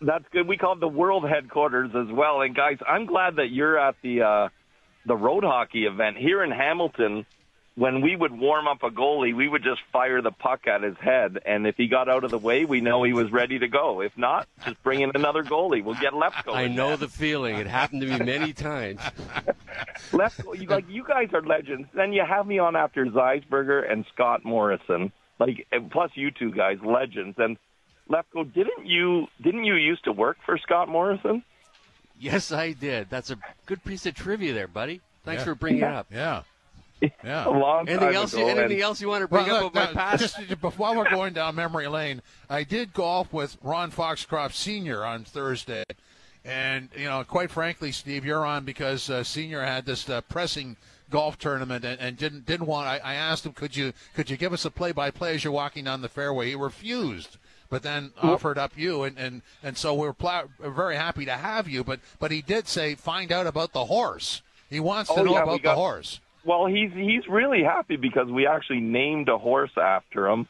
That's 0.00 0.24
good. 0.32 0.48
We 0.48 0.56
call 0.56 0.72
it 0.72 0.80
the 0.80 0.88
world 0.88 1.28
headquarters 1.28 1.90
as 1.94 2.12
well. 2.12 2.40
And 2.40 2.54
guys, 2.54 2.78
I'm 2.86 3.06
glad 3.06 3.36
that 3.36 3.50
you're 3.50 3.78
at 3.78 3.96
the 4.02 4.22
uh, 4.22 4.48
the 5.06 5.16
road 5.16 5.44
hockey 5.44 5.86
event 5.86 6.16
here 6.18 6.42
in 6.42 6.50
Hamilton. 6.50 7.24
When 7.76 8.00
we 8.00 8.16
would 8.16 8.32
warm 8.32 8.66
up 8.66 8.82
a 8.82 8.88
goalie, 8.90 9.36
we 9.36 9.46
would 9.48 9.62
just 9.62 9.82
fire 9.92 10.22
the 10.22 10.30
puck 10.30 10.66
at 10.66 10.82
his 10.82 10.96
head, 10.98 11.38
and 11.44 11.66
if 11.66 11.76
he 11.76 11.88
got 11.88 12.08
out 12.08 12.24
of 12.24 12.30
the 12.30 12.38
way, 12.38 12.64
we 12.64 12.80
know 12.80 13.02
he 13.02 13.12
was 13.12 13.30
ready 13.30 13.58
to 13.58 13.68
go. 13.68 14.00
If 14.00 14.16
not, 14.16 14.48
just 14.64 14.82
bring 14.82 15.02
in 15.02 15.12
another 15.14 15.42
goalie. 15.44 15.84
We'll 15.84 15.94
get 15.96 16.14
Lefko. 16.14 16.54
I 16.54 16.68
know 16.68 16.88
there. 16.88 16.96
the 16.96 17.08
feeling. 17.08 17.56
It 17.56 17.66
happened 17.66 18.00
to 18.00 18.06
me 18.06 18.24
many 18.24 18.54
times. 18.54 19.00
Lefko, 20.12 20.58
you, 20.58 20.66
like 20.68 20.88
you 20.88 21.04
guys 21.04 21.28
are 21.34 21.42
legends. 21.42 21.86
Then 21.94 22.14
you 22.14 22.24
have 22.26 22.46
me 22.46 22.58
on 22.58 22.76
after 22.76 23.04
Zeisberger 23.06 23.90
and 23.90 24.06
Scott 24.14 24.42
Morrison, 24.44 25.12
like 25.38 25.66
and 25.70 25.90
plus 25.90 26.10
you 26.14 26.30
two 26.30 26.52
guys, 26.52 26.78
legends. 26.82 27.36
And 27.38 27.58
Lefko, 28.10 28.50
didn't 28.54 28.86
you 28.86 29.26
didn't 29.42 29.64
you 29.64 29.74
used 29.74 30.04
to 30.04 30.12
work 30.12 30.38
for 30.46 30.56
Scott 30.58 30.88
Morrison? 30.88 31.42
Yes, 32.18 32.52
I 32.52 32.72
did. 32.72 33.10
That's 33.10 33.30
a 33.30 33.36
good 33.66 33.84
piece 33.84 34.06
of 34.06 34.14
trivia 34.14 34.54
there, 34.54 34.68
buddy. 34.68 35.02
Thanks 35.24 35.40
Yeah. 35.40 35.44
for 35.44 35.54
bringing 35.54 35.82
it 35.82 35.92
up. 35.92 36.06
Yeah. 36.10 36.42
A 37.02 37.10
Yeah. 37.24 37.46
long 37.46 37.86
time 37.86 37.96
Anything 37.98 38.14
else? 38.16 38.32
ago. 38.32 38.42
You, 38.42 38.48
and- 38.50 38.58
anything 38.60 38.82
else 38.82 39.00
you 39.00 39.08
want 39.08 39.22
to 39.22 39.28
bring 39.28 39.46
Well, 39.46 39.56
up 39.56 39.62
look, 39.64 39.72
about 39.72 39.94
my 39.94 40.00
past? 40.00 40.22
Just, 40.22 40.48
just 40.48 40.78
while 40.78 40.94
we're 40.96 41.10
going 41.10 41.32
down 41.34 41.54
memory 41.54 41.88
lane, 41.88 42.22
I 42.48 42.64
did 42.64 42.92
golf 42.94 43.32
with 43.32 43.56
Ron 43.62 43.90
Foxcroft 43.90 44.54
Sr. 44.54 45.04
on 45.04 45.24
Thursday. 45.24 45.84
And, 46.44 46.88
you 46.96 47.06
know, 47.06 47.24
quite 47.24 47.50
frankly, 47.50 47.90
Steve, 47.92 48.24
you're 48.24 48.46
on 48.46 48.64
because 48.64 49.10
uh, 49.10 49.24
Senior 49.24 49.62
had 49.62 49.84
this 49.84 50.08
uh, 50.08 50.20
pressing 50.22 50.76
golf 51.10 51.38
tournament 51.38 51.84
and, 51.84 52.00
and 52.00 52.16
didn't 52.16 52.46
didn't 52.46 52.66
want. 52.66 52.86
I, 52.86 52.98
I 52.98 53.14
asked 53.14 53.44
him, 53.46 53.52
could 53.52 53.76
you 53.76 53.92
could 54.14 54.30
you 54.30 54.36
give 54.36 54.52
us 54.52 54.64
a 54.64 54.70
play 54.70 54.92
by 54.92 55.10
play 55.10 55.34
as 55.34 55.42
you're 55.44 55.52
walking 55.52 55.84
down 55.84 56.02
the 56.02 56.08
fairway? 56.08 56.48
He 56.50 56.54
refused, 56.54 57.36
but 57.68 57.82
then 57.82 58.12
offered 58.22 58.58
up 58.58 58.72
you, 58.76 59.02
and 59.02 59.18
and, 59.18 59.42
and 59.62 59.76
so 59.76 59.92
we're, 59.92 60.12
pla- 60.12 60.44
we're 60.60 60.70
very 60.70 60.94
happy 60.96 61.24
to 61.24 61.32
have 61.32 61.68
you. 61.68 61.82
But 61.82 61.98
but 62.20 62.30
he 62.30 62.42
did 62.42 62.68
say 62.68 62.94
find 62.94 63.32
out 63.32 63.48
about 63.48 63.72
the 63.72 63.86
horse. 63.86 64.42
He 64.70 64.78
wants 64.80 65.12
to 65.12 65.20
Oh, 65.20 65.24
know 65.24 65.32
yeah, 65.32 65.42
about 65.42 65.62
got- 65.62 65.72
the 65.74 65.80
horse. 65.80 66.20
Well, 66.46 66.66
he's 66.66 66.92
he's 66.92 67.26
really 67.28 67.64
happy 67.64 67.96
because 67.96 68.28
we 68.28 68.46
actually 68.46 68.80
named 68.80 69.28
a 69.28 69.36
horse 69.36 69.72
after 69.76 70.28
him 70.28 70.46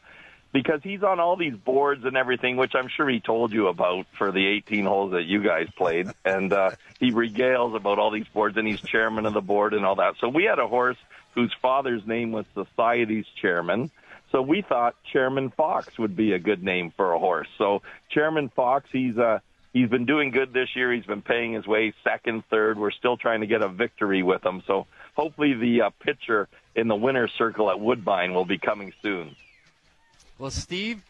because 0.53 0.79
he's 0.83 1.01
on 1.01 1.19
all 1.19 1.35
these 1.35 1.55
boards 1.55 2.05
and 2.05 2.15
everything, 2.15 2.55
which 2.55 2.73
I'm 2.75 2.87
sure 2.87 3.09
he 3.09 3.19
told 3.19 3.51
you 3.51 3.67
about 3.67 4.05
for 4.15 4.31
the 4.31 4.45
18 4.45 4.85
holes 4.85 5.11
that 5.13 5.23
you 5.23 5.41
guys 5.43 5.67
played, 5.75 6.07
and 6.25 6.53
uh, 6.53 6.71
he 6.99 7.11
regales 7.11 7.75
about 7.75 7.97
all 7.97 8.11
these 8.11 8.27
boards, 8.27 8.57
and 8.57 8.67
he's 8.67 8.79
chairman 8.79 9.25
of 9.25 9.33
the 9.33 9.41
board 9.41 9.73
and 9.73 9.85
all 9.85 9.95
that. 9.95 10.13
So 10.21 10.29
we 10.29 10.43
had 10.43 10.59
a 10.59 10.67
horse 10.67 10.97
whose 11.33 11.53
father's 11.63 12.05
name 12.05 12.31
was 12.31 12.45
Society's 12.53 13.25
chairman. 13.41 13.89
So 14.31 14.43
we 14.43 14.61
thought 14.61 14.95
Chairman 15.11 15.49
Fox 15.49 15.97
would 15.97 16.15
be 16.15 16.33
a 16.33 16.39
good 16.39 16.63
name 16.63 16.91
for 16.95 17.13
a 17.13 17.19
horse. 17.19 17.47
So 17.57 17.81
Chairman 18.11 18.49
Fox, 18.49 18.87
he's 18.91 19.17
uh 19.17 19.39
he's 19.77 19.89
been 19.89 20.05
doing 20.05 20.31
good 20.31 20.53
this 20.53 20.69
year. 20.75 20.91
He's 20.91 21.05
been 21.05 21.21
paying 21.21 21.53
his 21.53 21.67
way 21.67 21.93
second, 22.03 22.43
third. 22.49 22.79
We're 22.79 22.91
still 22.91 23.17
trying 23.17 23.41
to 23.41 23.47
get 23.47 23.61
a 23.61 23.69
victory 23.69 24.23
with 24.23 24.43
him. 24.45 24.63
So 24.65 24.87
hopefully 25.15 25.53
the 25.53 25.83
uh, 25.83 25.89
pitcher 26.01 26.47
in 26.75 26.87
the 26.87 26.95
winner's 26.95 27.31
circle 27.37 27.69
at 27.69 27.79
Woodbine 27.79 28.33
will 28.33 28.45
be 28.45 28.57
coming 28.57 28.93
soon. 29.01 29.35
Well, 30.39 30.51
Steve, 30.51 31.03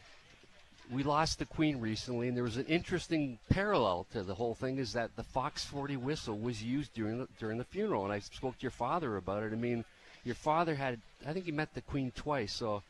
we 0.91 1.03
lost 1.03 1.39
the 1.39 1.45
Queen 1.45 1.79
recently, 1.79 2.27
and 2.27 2.37
there 2.37 2.43
was 2.43 2.57
an 2.57 2.65
interesting 2.65 3.39
parallel 3.49 4.05
to 4.13 4.23
the 4.23 4.35
whole 4.35 4.55
thing. 4.55 4.77
Is 4.77 4.93
that 4.93 5.15
the 5.15 5.23
Fox 5.23 5.65
40 5.65 5.97
whistle 5.97 6.37
was 6.37 6.63
used 6.63 6.93
during 6.93 7.19
the, 7.19 7.27
during 7.39 7.57
the 7.57 7.65
funeral, 7.65 8.03
and 8.03 8.13
I 8.13 8.19
spoke 8.19 8.57
to 8.57 8.61
your 8.61 8.71
father 8.71 9.17
about 9.17 9.43
it. 9.43 9.51
I 9.51 9.55
mean, 9.55 9.83
your 10.23 10.35
father 10.35 10.75
had, 10.75 10.99
I 11.25 11.33
think 11.33 11.45
he 11.45 11.51
met 11.51 11.73
the 11.73 11.81
Queen 11.81 12.11
twice, 12.15 12.53
so 12.53 12.83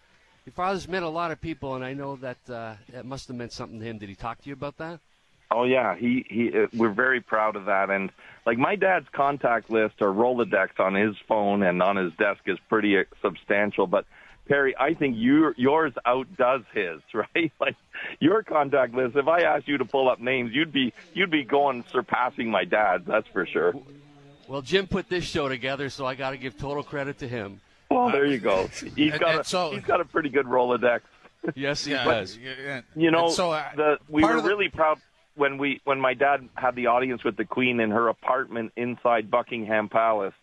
your 0.45 0.53
father's 0.53 0.87
met 0.87 1.03
a 1.03 1.09
lot 1.09 1.31
of 1.31 1.41
people, 1.41 1.75
and 1.75 1.83
I 1.83 1.93
know 1.93 2.15
that 2.17 2.49
uh, 2.49 2.75
that 2.91 3.05
must 3.05 3.27
have 3.27 3.37
meant 3.37 3.51
something 3.51 3.79
to 3.79 3.85
him. 3.85 3.97
Did 3.97 4.09
he 4.09 4.15
talk 4.15 4.41
to 4.41 4.47
you 4.47 4.53
about 4.53 4.77
that? 4.77 4.99
Oh 5.49 5.63
yeah, 5.63 5.95
he 5.95 6.25
he. 6.29 6.51
Uh, 6.57 6.67
we're 6.75 6.89
very 6.93 7.21
proud 7.21 7.55
of 7.55 7.65
that, 7.65 7.89
and 7.89 8.11
like 8.45 8.57
my 8.57 8.75
dad's 8.75 9.07
contact 9.13 9.69
list 9.69 10.01
or 10.01 10.11
Rolodex 10.11 10.79
on 10.79 10.93
his 10.93 11.15
phone 11.27 11.63
and 11.63 11.81
on 11.81 11.95
his 11.95 12.11
desk 12.13 12.41
is 12.47 12.57
pretty 12.69 12.97
uh, 12.97 13.03
substantial. 13.21 13.87
But 13.87 14.05
Perry, 14.49 14.75
I 14.77 14.93
think 14.93 15.15
your 15.17 15.53
yours 15.57 15.93
outdoes 16.05 16.63
his, 16.73 16.99
right? 17.13 17.51
Like 17.61 17.75
your 18.19 18.43
contact 18.43 18.93
list. 18.93 19.15
If 19.15 19.27
I 19.27 19.41
asked 19.41 19.67
you 19.69 19.77
to 19.77 19.85
pull 19.85 20.09
up 20.09 20.19
names, 20.19 20.51
you'd 20.53 20.73
be 20.73 20.93
you'd 21.13 21.31
be 21.31 21.43
going 21.43 21.85
surpassing 21.91 22.51
my 22.51 22.65
dad's. 22.65 23.05
That's 23.07 23.27
for 23.29 23.45
sure. 23.45 23.73
Well, 24.49 24.61
Jim 24.61 24.87
put 24.87 25.09
this 25.09 25.23
show 25.25 25.47
together, 25.49 25.89
so 25.89 26.05
I 26.05 26.15
got 26.15 26.31
to 26.31 26.37
give 26.37 26.57
total 26.57 26.83
credit 26.83 27.19
to 27.19 27.27
him. 27.27 27.59
Well, 27.91 28.09
there 28.11 28.25
you 28.25 28.37
go. 28.39 28.67
He's 28.95 29.11
And- 29.13 29.19
got 29.21 29.29
and 29.31 29.39
a 29.41 29.43
so- 29.43 29.71
he's 29.71 29.83
got 29.83 30.01
a 30.01 30.05
pretty 30.05 30.29
good 30.29 30.45
Rolodex. 30.45 31.01
Yes, 31.55 31.85
he 31.85 31.91
Yeah, 31.91 32.03
does. 32.03 32.37
yeah, 32.37 32.51
yeah. 32.61 32.81
You 32.95 33.11
know, 33.11 33.29
so 33.29 33.51
uh, 33.51 33.63
the, 33.75 33.97
we 34.09 34.23
were 34.23 34.41
the- 34.41 34.47
really 34.47 34.67
proud 34.69 34.99
when 35.37 35.57
we 35.57 35.79
when 35.85 36.01
my 36.01 36.13
dad 36.13 36.49
had 36.55 36.75
the 36.75 36.87
audience 36.87 37.23
with 37.23 37.37
the 37.37 37.45
Queen 37.45 37.79
in 37.79 37.91
her 37.91 38.07
apartment 38.07 38.73
inside 38.75 39.31
Buckingham 39.31 39.87
Palace. 39.87 40.33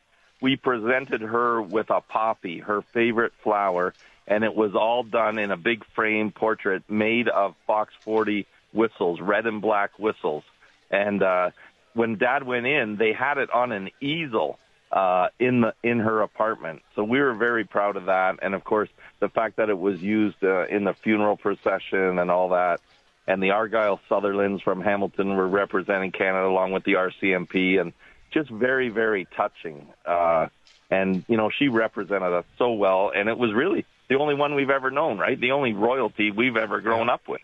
We 0.41 0.57
presented 0.57 1.23
her 1.23 1.63
with 1.63 1.91
a 1.91 2.01
poppy, 2.01 2.59
her 2.59 2.83
favorite 2.83 3.33
flower, 3.43 3.95
and 4.27 4.45
it 4.45 4.55
was 4.55 4.75
all 4.75 5.03
done 5.03 5.39
in 5.39 5.51
a 5.51 5.57
big 5.57 5.85
frame 5.95 6.33
portrait 6.33 6.83
made 6.89 7.29
of 7.29 7.55
Fox 7.67 7.95
40 8.01 8.47
whistles, 8.73 9.21
red 9.21 9.47
and 9.47 9.63
black 9.63 9.99
whistles. 9.99 10.45
And 10.91 11.23
uh, 11.23 11.51
when 11.95 12.19
Dad 12.19 12.43
went 12.43 12.67
in, 12.67 12.97
they 12.97 13.13
had 13.13 13.39
it 13.39 13.51
on 13.51 13.73
an 13.73 13.91
easel 14.01 14.59
uh, 14.93 15.29
in 15.39 15.63
the 15.63 15.75
in 15.83 15.99
her 16.01 16.21
apartment. 16.21 16.83
So 16.95 17.05
we 17.05 17.21
were 17.21 17.35
very 17.35 17.65
proud 17.65 17.97
of 17.97 18.07
that, 18.07 18.39
and 18.43 18.55
of 18.55 18.65
course 18.65 18.89
the 19.21 19.29
fact 19.29 19.57
that 19.57 19.71
it 19.71 19.79
was 19.79 20.03
used 20.03 20.43
uh, 20.43 20.67
in 20.67 20.85
the 20.85 20.95
funeral 20.95 21.37
procession 21.37 22.19
and 22.19 22.31
all 22.31 22.51
that. 22.51 22.81
And 23.27 23.43
the 23.43 23.51
Argyle 23.51 24.01
Sutherlands 24.09 24.63
from 24.63 24.81
Hamilton 24.83 25.37
were 25.37 25.49
representing 25.49 26.13
Canada 26.13 26.47
along 26.47 26.73
with 26.73 26.85
the 26.85 26.95
RCMP, 26.95 27.81
and 27.81 27.93
just 28.33 28.51
very 28.51 28.89
very 28.91 29.27
touching. 29.37 29.87
Uh, 30.05 30.49
and 30.91 31.25
you 31.29 31.37
know 31.37 31.51
she 31.51 31.69
represented 31.69 32.33
us 32.33 32.45
so 32.59 32.73
well, 32.73 33.11
and 33.15 33.29
it 33.29 33.39
was 33.39 33.53
really 33.55 33.87
the 34.09 34.17
only 34.17 34.35
one 34.35 34.55
we've 34.55 34.69
ever 34.71 34.91
known, 34.91 35.17
right? 35.19 35.41
The 35.41 35.53
only 35.53 35.73
royalty 35.73 36.31
we've 36.31 36.57
ever 36.59 36.81
grown 36.83 37.09
up 37.09 37.27
with. 37.27 37.41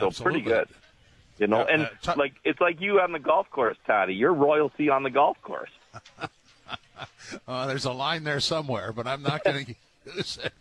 So 0.00 0.08
Absolutely. 0.08 0.42
pretty 0.42 0.56
good. 0.56 0.68
You 1.38 1.46
know, 1.46 1.58
Yeah, 1.68 1.74
and 1.74 1.82
uh, 1.82 1.88
t- 2.14 2.18
like 2.18 2.34
it's 2.44 2.60
like 2.60 2.80
you 2.80 2.98
on 3.00 3.12
the 3.12 3.18
golf 3.20 3.48
course, 3.50 3.76
Tatti. 3.86 4.14
You're 4.14 4.34
royalty 4.34 4.88
on 4.90 5.02
the 5.04 5.10
golf 5.10 5.40
course. 5.42 5.70
Uh, 7.46 7.66
there's 7.66 7.84
a 7.84 7.92
line 7.92 8.24
there 8.24 8.40
somewhere, 8.40 8.92
but 8.92 9.06
I'm 9.06 9.22
not 9.22 9.44
going 9.44 9.64
to 9.66 9.74
use 10.14 10.38
it. 10.44 10.52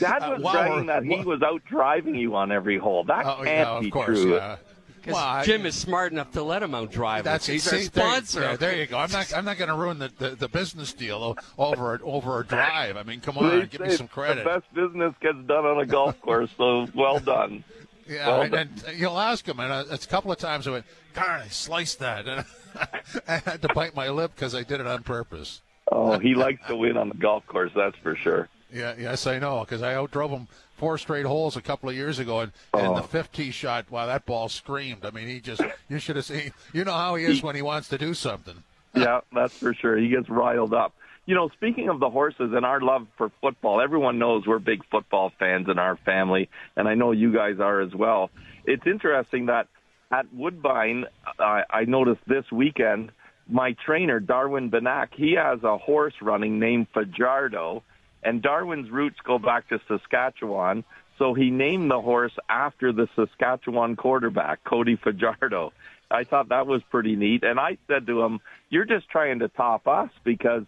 Dad 0.00 0.22
Uh, 0.22 0.30
was 0.34 0.42
while 0.42 0.52
bragging 0.54 0.74
we're- 0.74 0.86
that 0.86 1.04
he 1.04 1.24
was 1.24 1.42
out 1.42 1.64
driving 1.64 2.14
you 2.14 2.34
on 2.36 2.52
every 2.52 2.78
hole. 2.78 3.04
That 3.04 3.26
Oh, 3.26 3.36
can't 3.36 3.46
yeah, 3.46 3.66
of 3.68 3.82
be 3.82 3.90
course. 3.90 4.20
true. 4.22 4.34
Yeah. 4.36 4.56
'Cause 5.02 5.14
Well, 5.14 5.24
I- 5.24 5.44
Jim 5.44 5.64
is 5.64 5.74
smart 5.76 6.12
enough 6.12 6.32
to 6.32 6.42
let 6.42 6.62
him 6.62 6.74
out 6.74 6.90
drive. 6.90 7.24
That's 7.24 7.46
He's 7.46 7.62
see, 7.62 7.70
our 7.70 7.82
there- 7.82 7.86
sponsor. 8.04 8.40
yeah, 8.42 8.56
There, 8.56 8.76
you 8.76 8.86
go. 8.86 8.98
I'm 8.98 9.10
not. 9.12 9.32
I'm 9.34 9.44
not 9.44 9.56
going 9.56 9.68
to 9.70 9.76
ruin 9.76 9.98
the, 10.00 10.10
the, 10.18 10.30
the 10.30 10.48
business 10.48 10.92
deal 10.92 11.36
over 11.56 11.94
a- 11.94 12.02
over 12.02 12.40
a 12.40 12.44
drive. 12.46 12.96
I 12.96 13.04
mean, 13.04 13.20
come 13.20 13.36
They 13.36 13.40
on, 13.62 13.66
give 13.68 13.80
me 13.80 13.90
some 13.90 14.08
credit. 14.08 14.44
The 14.44 14.50
best 14.60 14.74
business 14.74 15.14
gets 15.20 15.38
done 15.46 15.64
on 15.64 15.78
a 15.80 15.86
golf 15.86 16.20
course, 16.20 16.50
so 16.56 16.88
well 16.94 17.18
done. 17.20 17.64
Yeah, 18.10 18.26
Well 18.28 18.40
and, 18.40 18.54
and 18.54 18.72
you'll 18.98 19.18
ask 19.20 19.46
him, 19.46 19.60
and 19.60 19.70
uh, 19.70 19.84
it's 19.90 20.06
a 20.06 20.08
couple 20.08 20.32
of 20.32 20.38
times 20.38 20.66
I 20.66 20.70
went, 20.70 20.86
"Darn, 21.14 21.42
I 21.42 21.48
sliced 21.48 21.98
that," 21.98 22.26
and 22.26 22.42
I 23.28 23.36
had 23.44 23.60
to 23.60 23.68
bite 23.74 23.94
my 23.94 24.08
lip 24.08 24.32
because 24.34 24.54
I 24.54 24.62
did 24.62 24.80
it 24.80 24.86
on 24.86 25.02
purpose. 25.02 25.60
Oh, 25.90 26.18
he 26.18 26.34
likes 26.34 26.66
to 26.68 26.76
win 26.76 26.96
on 26.96 27.08
the 27.08 27.14
golf 27.14 27.46
course, 27.46 27.70
that's 27.74 27.96
for 28.02 28.16
sure. 28.16 28.48
Yeah, 28.72 28.94
yes, 28.98 29.26
I 29.26 29.38
know, 29.38 29.60
because 29.60 29.82
I 29.82 29.94
outdrove 29.94 30.30
him 30.30 30.48
four 30.76 30.98
straight 30.98 31.24
holes 31.24 31.56
a 31.56 31.62
couple 31.62 31.88
of 31.88 31.94
years 31.96 32.18
ago, 32.18 32.40
and, 32.40 32.52
and 32.74 32.96
the 32.96 33.00
Oh. 33.00 33.06
fifth 33.06 33.32
tee 33.32 33.50
shot, 33.50 33.90
wow, 33.90 34.06
that 34.06 34.26
ball 34.26 34.48
screamed. 34.48 35.04
I 35.06 35.10
mean, 35.10 35.26
he 35.28 35.40
just, 35.40 35.62
you 35.88 35.98
should 35.98 36.16
have 36.16 36.24
seen, 36.26 36.52
you 36.72 36.84
know 36.84 36.92
how 36.92 37.14
he 37.14 37.24
is 37.24 37.42
when 37.42 37.56
he 37.56 37.62
wants 37.62 37.88
to 37.88 37.98
do 37.98 38.12
something. 38.14 38.62
yeah, 38.94 39.20
that's 39.32 39.56
for 39.56 39.72
sure. 39.74 39.96
He 39.96 40.08
gets 40.08 40.28
riled 40.28 40.74
up. 40.74 40.94
You 41.26 41.34
know, 41.34 41.48
speaking 41.50 41.88
of 41.90 42.00
the 42.00 42.08
horses 42.08 42.52
and 42.54 42.64
our 42.64 42.80
love 42.80 43.06
for 43.18 43.30
football, 43.42 43.80
everyone 43.82 44.18
knows 44.18 44.46
we're 44.46 44.58
big 44.58 44.82
football 44.90 45.30
fans 45.38 45.68
in 45.68 45.78
our 45.78 45.96
family, 45.96 46.48
and 46.76 46.88
I 46.88 46.94
know 46.94 47.12
you 47.12 47.32
guys 47.32 47.60
are 47.60 47.80
as 47.80 47.94
well. 47.94 48.30
It's 48.64 48.86
interesting 48.86 49.46
that 49.46 49.66
at 50.10 50.26
Woodbine, 50.32 51.04
I, 51.38 51.64
I 51.70 51.84
noticed 51.84 52.22
this 52.26 52.44
weekend, 52.50 53.12
my 53.48 53.74
trainer, 53.84 54.20
Darwin 54.20 54.70
Banach, 54.70 55.08
he 55.14 55.32
has 55.32 55.62
a 55.62 55.78
horse 55.78 56.14
running 56.20 56.58
named 56.58 56.88
Fajardo, 56.92 57.82
and 58.22 58.42
Darwin's 58.42 58.90
roots 58.90 59.16
go 59.24 59.38
back 59.38 59.68
to 59.68 59.80
Saskatchewan, 59.88 60.84
so 61.18 61.34
he 61.34 61.50
named 61.50 61.90
the 61.90 62.00
horse 62.00 62.32
after 62.48 62.92
the 62.92 63.08
Saskatchewan 63.16 63.96
quarterback, 63.96 64.62
Cody 64.64 64.96
Fajardo. 64.96 65.72
I 66.10 66.24
thought 66.24 66.50
that 66.50 66.66
was 66.66 66.82
pretty 66.90 67.16
neat, 67.16 67.42
and 67.42 67.58
I 67.58 67.78
said 67.86 68.06
to 68.06 68.22
him, 68.22 68.40
"You're 68.70 68.86
just 68.86 69.08
trying 69.10 69.40
to 69.40 69.48
top 69.48 69.86
us 69.86 70.10
because 70.24 70.64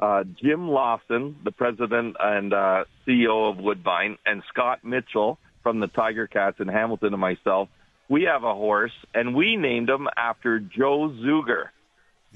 uh, 0.00 0.24
Jim 0.42 0.68
Lawson, 0.68 1.36
the 1.44 1.52
president 1.52 2.16
and 2.18 2.52
uh, 2.52 2.84
CEO 3.06 3.50
of 3.50 3.58
Woodbine, 3.58 4.16
and 4.24 4.42
Scott 4.48 4.84
Mitchell 4.84 5.38
from 5.62 5.80
the 5.80 5.88
Tiger 5.88 6.26
Cats 6.26 6.60
in 6.60 6.68
Hamilton 6.68 7.12
and 7.12 7.20
myself, 7.20 7.68
we 8.08 8.22
have 8.22 8.44
a 8.44 8.54
horse, 8.54 8.92
and 9.14 9.34
we 9.34 9.56
named 9.56 9.90
him 9.90 10.08
after 10.16 10.58
Joe 10.58 11.14
Zuger. 11.22 11.68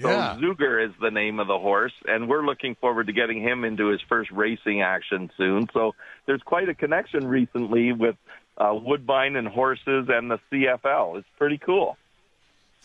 So 0.00 0.11
Yeah. 0.11 0.37
Zuger 0.40 0.85
is 0.85 0.92
the 1.00 1.11
name 1.11 1.38
of 1.38 1.46
the 1.46 1.59
horse, 1.59 1.92
and 2.07 2.28
we're 2.28 2.44
looking 2.44 2.74
forward 2.74 3.07
to 3.07 3.12
getting 3.12 3.40
him 3.40 3.64
into 3.64 3.88
his 3.88 4.00
first 4.09 4.30
racing 4.33 4.83
action 4.83 5.30
soon. 5.37 5.68
So 5.72 5.94
there's 6.26 6.42
quite 6.42 6.68
a 6.68 6.74
connection 6.74 7.28
recently 7.28 7.92
with 7.92 8.16
uh, 8.59 8.74
Woodbine 8.74 9.37
and 9.37 9.46
horses 9.46 10.09
and 10.09 10.30
the 10.30 10.40
CFL. 10.50 11.18
It's 11.18 11.28
pretty 11.38 11.59
cool. 11.59 11.96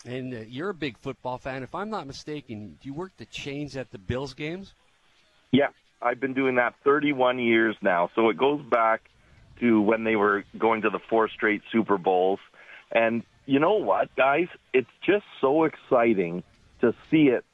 And 0.06 0.32
uh, 0.32 0.38
you're 0.48 0.70
a 0.70 0.74
big 0.74 0.98
football 0.98 1.38
fan. 1.38 1.62
If 1.62 1.74
I'm 1.74 1.90
not 1.90 2.06
mistaken, 2.06 2.78
do 2.80 2.88
you 2.88 2.94
work 2.94 3.12
the 3.16 3.26
chains 3.26 3.76
at 3.76 3.90
the 3.90 3.98
Bills 3.98 4.34
games? 4.34 4.72
Yeah, 5.50 5.68
I've 6.00 6.20
been 6.20 6.34
doing 6.34 6.54
that 6.56 6.74
31 6.84 7.38
years 7.40 7.76
now. 7.82 8.10
So 8.14 8.28
it 8.30 8.36
goes 8.36 8.62
back 8.62 9.02
to 9.58 9.80
when 9.80 10.04
they 10.04 10.16
were 10.16 10.44
going 10.56 10.82
to 10.82 10.90
the 10.90 11.00
four 11.10 11.28
straight 11.28 11.62
Super 11.72 11.98
Bowls. 11.98 12.38
And 12.92 13.24
you 13.46 13.58
know 13.58 13.74
what, 13.74 14.14
guys? 14.16 14.46
It's 14.72 14.90
just 15.04 15.24
so 15.40 15.64
exciting 15.64 16.44
to 16.80 16.94
see 17.10 17.28
it 17.28 17.44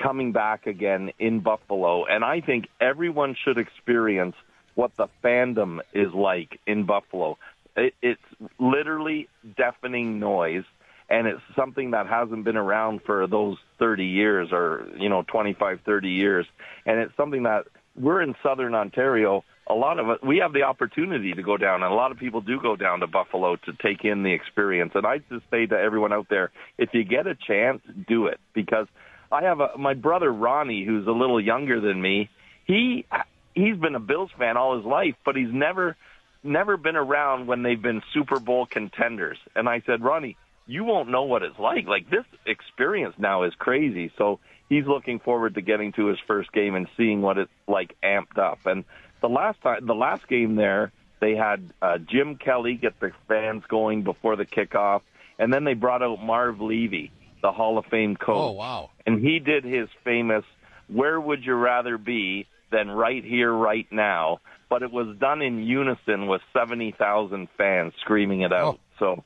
coming 0.00 0.32
back 0.32 0.66
again 0.66 1.12
in 1.18 1.40
Buffalo. 1.40 2.04
And 2.04 2.24
I 2.24 2.40
think 2.40 2.68
everyone 2.80 3.36
should 3.44 3.58
experience 3.58 4.34
what 4.74 4.96
the 4.96 5.08
fandom 5.22 5.80
is 5.92 6.12
like 6.12 6.58
in 6.66 6.84
Buffalo. 6.84 7.38
It, 7.76 7.94
it's 8.02 8.20
literally 8.58 9.28
deafening 9.56 10.18
noise 10.18 10.64
and 11.08 11.26
it's 11.26 11.42
something 11.54 11.90
that 11.90 12.06
hasn't 12.06 12.44
been 12.44 12.56
around 12.56 13.02
for 13.04 13.26
those 13.26 13.58
30 13.78 14.06
years 14.06 14.48
or 14.52 14.88
you 14.98 15.08
know 15.08 15.22
25 15.22 15.80
30 15.84 16.08
years 16.08 16.46
and 16.86 16.98
it's 17.00 17.16
something 17.16 17.42
that 17.44 17.66
we're 17.96 18.22
in 18.22 18.34
southern 18.42 18.74
ontario 18.74 19.44
a 19.68 19.74
lot 19.74 19.98
of 19.98 20.08
it 20.08 20.24
we 20.24 20.38
have 20.38 20.52
the 20.52 20.62
opportunity 20.62 21.32
to 21.32 21.42
go 21.42 21.56
down 21.56 21.82
and 21.82 21.92
a 21.92 21.94
lot 21.94 22.10
of 22.10 22.18
people 22.18 22.40
do 22.40 22.60
go 22.60 22.76
down 22.76 23.00
to 23.00 23.06
buffalo 23.06 23.56
to 23.56 23.72
take 23.82 24.04
in 24.04 24.22
the 24.22 24.32
experience 24.32 24.92
and 24.94 25.06
i 25.06 25.18
just 25.30 25.44
say 25.50 25.66
to 25.66 25.76
everyone 25.76 26.12
out 26.12 26.26
there 26.28 26.50
if 26.78 26.90
you 26.92 27.04
get 27.04 27.26
a 27.26 27.34
chance 27.34 27.80
do 28.08 28.26
it 28.26 28.40
because 28.54 28.86
i 29.30 29.42
have 29.42 29.60
a 29.60 29.70
my 29.78 29.94
brother 29.94 30.32
ronnie 30.32 30.84
who's 30.84 31.06
a 31.06 31.12
little 31.12 31.40
younger 31.40 31.80
than 31.80 32.00
me 32.00 32.28
he 32.64 33.06
he's 33.54 33.76
been 33.76 33.94
a 33.94 34.00
bills 34.00 34.30
fan 34.38 34.56
all 34.56 34.76
his 34.76 34.84
life 34.84 35.14
but 35.24 35.36
he's 35.36 35.52
never 35.52 35.96
never 36.42 36.76
been 36.76 36.96
around 36.96 37.46
when 37.46 37.62
they've 37.62 37.82
been 37.82 38.02
super 38.12 38.40
bowl 38.40 38.66
contenders 38.66 39.38
and 39.54 39.68
i 39.68 39.80
said 39.86 40.02
ronnie 40.02 40.36
you 40.66 40.84
won't 40.84 41.08
know 41.08 41.24
what 41.24 41.42
it's 41.42 41.58
like. 41.58 41.86
Like 41.86 42.08
this 42.10 42.24
experience 42.46 43.14
now 43.18 43.42
is 43.44 43.52
crazy. 43.58 44.12
So 44.16 44.40
he's 44.68 44.86
looking 44.86 45.18
forward 45.18 45.54
to 45.54 45.60
getting 45.60 45.92
to 45.92 46.06
his 46.06 46.18
first 46.26 46.52
game 46.52 46.74
and 46.74 46.88
seeing 46.96 47.20
what 47.20 47.38
it's 47.38 47.50
like 47.66 47.96
amped 48.02 48.38
up. 48.38 48.60
And 48.66 48.84
the 49.22 49.28
last 49.28 49.60
time, 49.62 49.86
the 49.86 49.94
last 49.94 50.28
game 50.28 50.56
there, 50.56 50.92
they 51.20 51.34
had 51.34 51.72
uh, 51.80 51.98
Jim 51.98 52.36
Kelly 52.36 52.74
get 52.74 53.00
the 53.00 53.12
fans 53.28 53.62
going 53.68 54.02
before 54.02 54.36
the 54.36 54.44
kickoff, 54.44 55.00
and 55.38 55.52
then 55.52 55.64
they 55.64 55.74
brought 55.74 56.02
out 56.02 56.22
Marv 56.22 56.60
Levy, 56.60 57.10
the 57.40 57.52
Hall 57.52 57.78
of 57.78 57.86
Fame 57.86 58.16
coach. 58.16 58.36
Oh, 58.36 58.50
wow. 58.50 58.90
And 59.06 59.20
he 59.24 59.38
did 59.38 59.64
his 59.64 59.88
famous 60.04 60.44
"Where 60.88 61.18
would 61.20 61.44
you 61.44 61.54
rather 61.54 61.96
be 61.96 62.46
than 62.70 62.90
right 62.90 63.24
here, 63.24 63.52
right 63.52 63.86
now?" 63.90 64.40
But 64.68 64.82
it 64.82 64.90
was 64.92 65.16
done 65.18 65.42
in 65.42 65.62
unison 65.62 66.26
with 66.26 66.42
seventy 66.52 66.92
thousand 66.92 67.48
fans 67.56 67.94
screaming 68.00 68.42
it 68.42 68.52
out. 68.52 68.80
So 68.98 69.22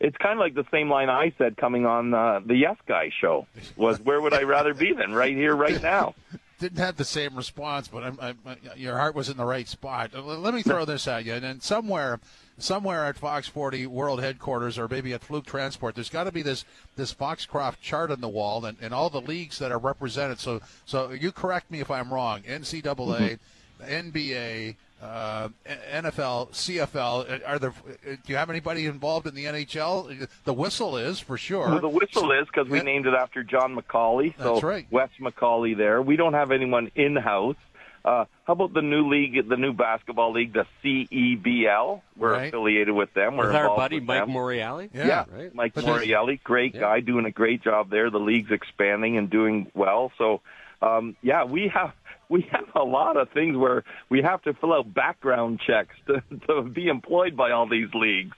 it's 0.00 0.16
kind 0.16 0.34
of 0.34 0.38
like 0.38 0.54
the 0.54 0.66
same 0.70 0.90
line 0.90 1.08
I 1.08 1.32
said 1.38 1.56
coming 1.56 1.86
on 1.86 2.12
uh, 2.12 2.40
the 2.44 2.56
Yes 2.56 2.76
Guy 2.86 3.10
show 3.20 3.46
was 3.76 4.00
where 4.00 4.20
would 4.20 4.34
I 4.34 4.42
rather 4.42 4.74
be 4.74 4.92
than 4.92 5.14
right 5.14 5.34
here, 5.34 5.54
right 5.54 5.80
now? 5.82 6.14
Didn't 6.62 6.78
have 6.78 6.96
the 6.96 7.04
same 7.04 7.34
response, 7.34 7.88
but 7.88 8.04
I'm, 8.04 8.16
I'm, 8.22 8.38
your 8.76 8.96
heart 8.96 9.16
was 9.16 9.28
in 9.28 9.36
the 9.36 9.44
right 9.44 9.66
spot. 9.66 10.12
Uh, 10.14 10.22
Let 10.22 10.54
me 10.54 10.62
throw 10.62 10.84
this 10.84 11.08
at 11.08 11.24
you. 11.24 11.34
And 11.34 11.42
then 11.42 11.60
somewhere, 11.60 12.20
somewhere 12.56 13.04
at 13.06 13.16
Fox 13.16 13.48
40 13.48 13.88
World 13.88 14.22
Headquarters, 14.22 14.78
or 14.78 14.86
maybe 14.86 15.12
at 15.12 15.24
Fluke 15.24 15.44
Transport, 15.44 15.96
there's 15.96 16.08
got 16.08 16.22
to 16.24 16.30
be 16.30 16.42
this 16.42 16.64
this 16.94 17.12
Foxcroft 17.12 17.82
chart 17.82 18.12
on 18.12 18.20
the 18.20 18.28
wall, 18.28 18.64
and, 18.64 18.78
and 18.80 18.94
all 18.94 19.10
the 19.10 19.20
leagues 19.20 19.58
that 19.58 19.72
are 19.72 19.78
represented. 19.78 20.38
So, 20.38 20.60
so 20.86 21.10
you 21.10 21.32
correct 21.32 21.68
me 21.68 21.80
if 21.80 21.90
I'm 21.90 22.14
wrong. 22.14 22.42
NCAA, 22.42 23.40
NBA, 23.82 24.76
uh, 25.02 25.48
NFL, 25.92 26.50
CFL. 26.52 27.42
Are 27.46 27.58
there? 27.58 27.74
Do 28.04 28.16
you 28.26 28.36
have 28.36 28.50
anybody 28.50 28.86
involved 28.86 29.26
in 29.26 29.34
the 29.34 29.46
NHL? 29.46 30.28
The 30.44 30.52
whistle 30.52 30.96
is 30.96 31.18
for 31.18 31.36
sure. 31.36 31.68
Well, 31.68 31.80
the 31.80 31.88
whistle 31.88 32.30
is 32.32 32.46
because 32.46 32.68
we 32.68 32.78
Yeah. 32.78 32.84
named 32.84 33.06
it 33.06 33.14
after 33.14 33.42
John 33.42 33.76
McCauley. 33.76 34.36
So 34.38 34.52
That's 34.54 34.62
right. 34.62 34.86
Wes 34.90 35.10
McCauley 35.20 35.76
there. 35.76 36.00
We 36.00 36.16
don't 36.16 36.34
have 36.34 36.50
anyone 36.50 36.90
in 36.94 37.16
house, 37.16 37.56
Uh, 38.04 38.24
how 38.46 38.54
about 38.54 38.74
the 38.74 38.82
new 38.82 39.08
league, 39.08 39.48
the 39.48 39.56
new 39.56 39.72
basketball 39.72 40.32
league, 40.32 40.52
the 40.52 40.66
CEBL? 40.82 42.02
We're 42.16 42.32
Right. 42.32 42.48
affiliated 42.48 42.94
with 42.94 43.14
them. 43.14 43.36
We're 43.36 43.46
With 43.46 43.54
our 43.54 43.76
buddy 43.76 44.00
with 44.00 44.08
Mike 44.08 44.20
them. 44.26 44.30
Morreale. 44.34 44.88
Yeah, 44.92 45.24
right. 45.30 45.54
Mike 45.54 45.72
But 45.74 45.84
there's- 45.84 46.04
Morreale, 46.06 46.42
great 46.42 46.74
Yeah. 46.74 46.80
guy, 46.80 47.00
doing 47.00 47.26
a 47.26 47.30
great 47.30 47.62
job 47.62 47.90
there. 47.90 48.10
The 48.10 48.18
league's 48.18 48.50
expanding 48.50 49.16
and 49.18 49.30
doing 49.30 49.70
well. 49.74 50.10
So, 50.18 50.40
um, 50.80 51.14
yeah, 51.22 51.44
we 51.44 51.68
have 51.68 51.92
we 52.32 52.48
have 52.50 52.64
a 52.74 52.82
lot 52.82 53.18
of 53.18 53.28
things 53.28 53.58
where 53.58 53.84
we 54.08 54.22
have 54.22 54.40
to 54.42 54.54
fill 54.54 54.72
out 54.72 54.92
background 54.92 55.60
checks 55.64 55.94
to, 56.06 56.22
to 56.48 56.62
be 56.62 56.88
employed 56.88 57.36
by 57.36 57.50
all 57.50 57.68
these 57.68 57.92
leagues. 57.92 58.34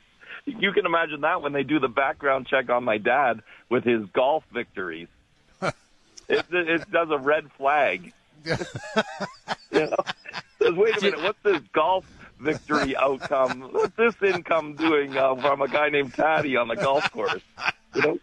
You 0.46 0.72
can 0.72 0.84
imagine 0.84 1.20
that 1.20 1.42
when 1.42 1.52
they 1.52 1.62
do 1.62 1.78
the 1.78 1.88
background 1.88 2.48
check 2.48 2.68
on 2.70 2.82
my 2.82 2.98
dad 2.98 3.40
with 3.70 3.84
his 3.84 4.04
golf 4.12 4.42
victories. 4.52 5.06
it, 5.62 6.44
it 6.50 6.90
does 6.90 7.08
a 7.10 7.18
red 7.18 7.52
flag. 7.52 8.12
you 8.44 8.56
know, 9.72 9.96
says, 10.58 10.74
wait 10.74 10.96
a 10.98 11.00
minute, 11.00 11.22
what's 11.22 11.42
this 11.44 11.62
golf 11.72 12.04
victory 12.40 12.96
outcome? 12.96 13.60
What's 13.72 13.96
this 13.96 14.16
income 14.22 14.74
doing 14.74 15.16
uh, 15.16 15.36
from 15.36 15.62
a 15.62 15.68
guy 15.68 15.88
named 15.90 16.14
Tatti 16.14 16.56
on 16.56 16.66
the 16.66 16.76
golf 16.76 17.10
course? 17.12 17.42
You 17.94 18.02
know, 18.02 18.18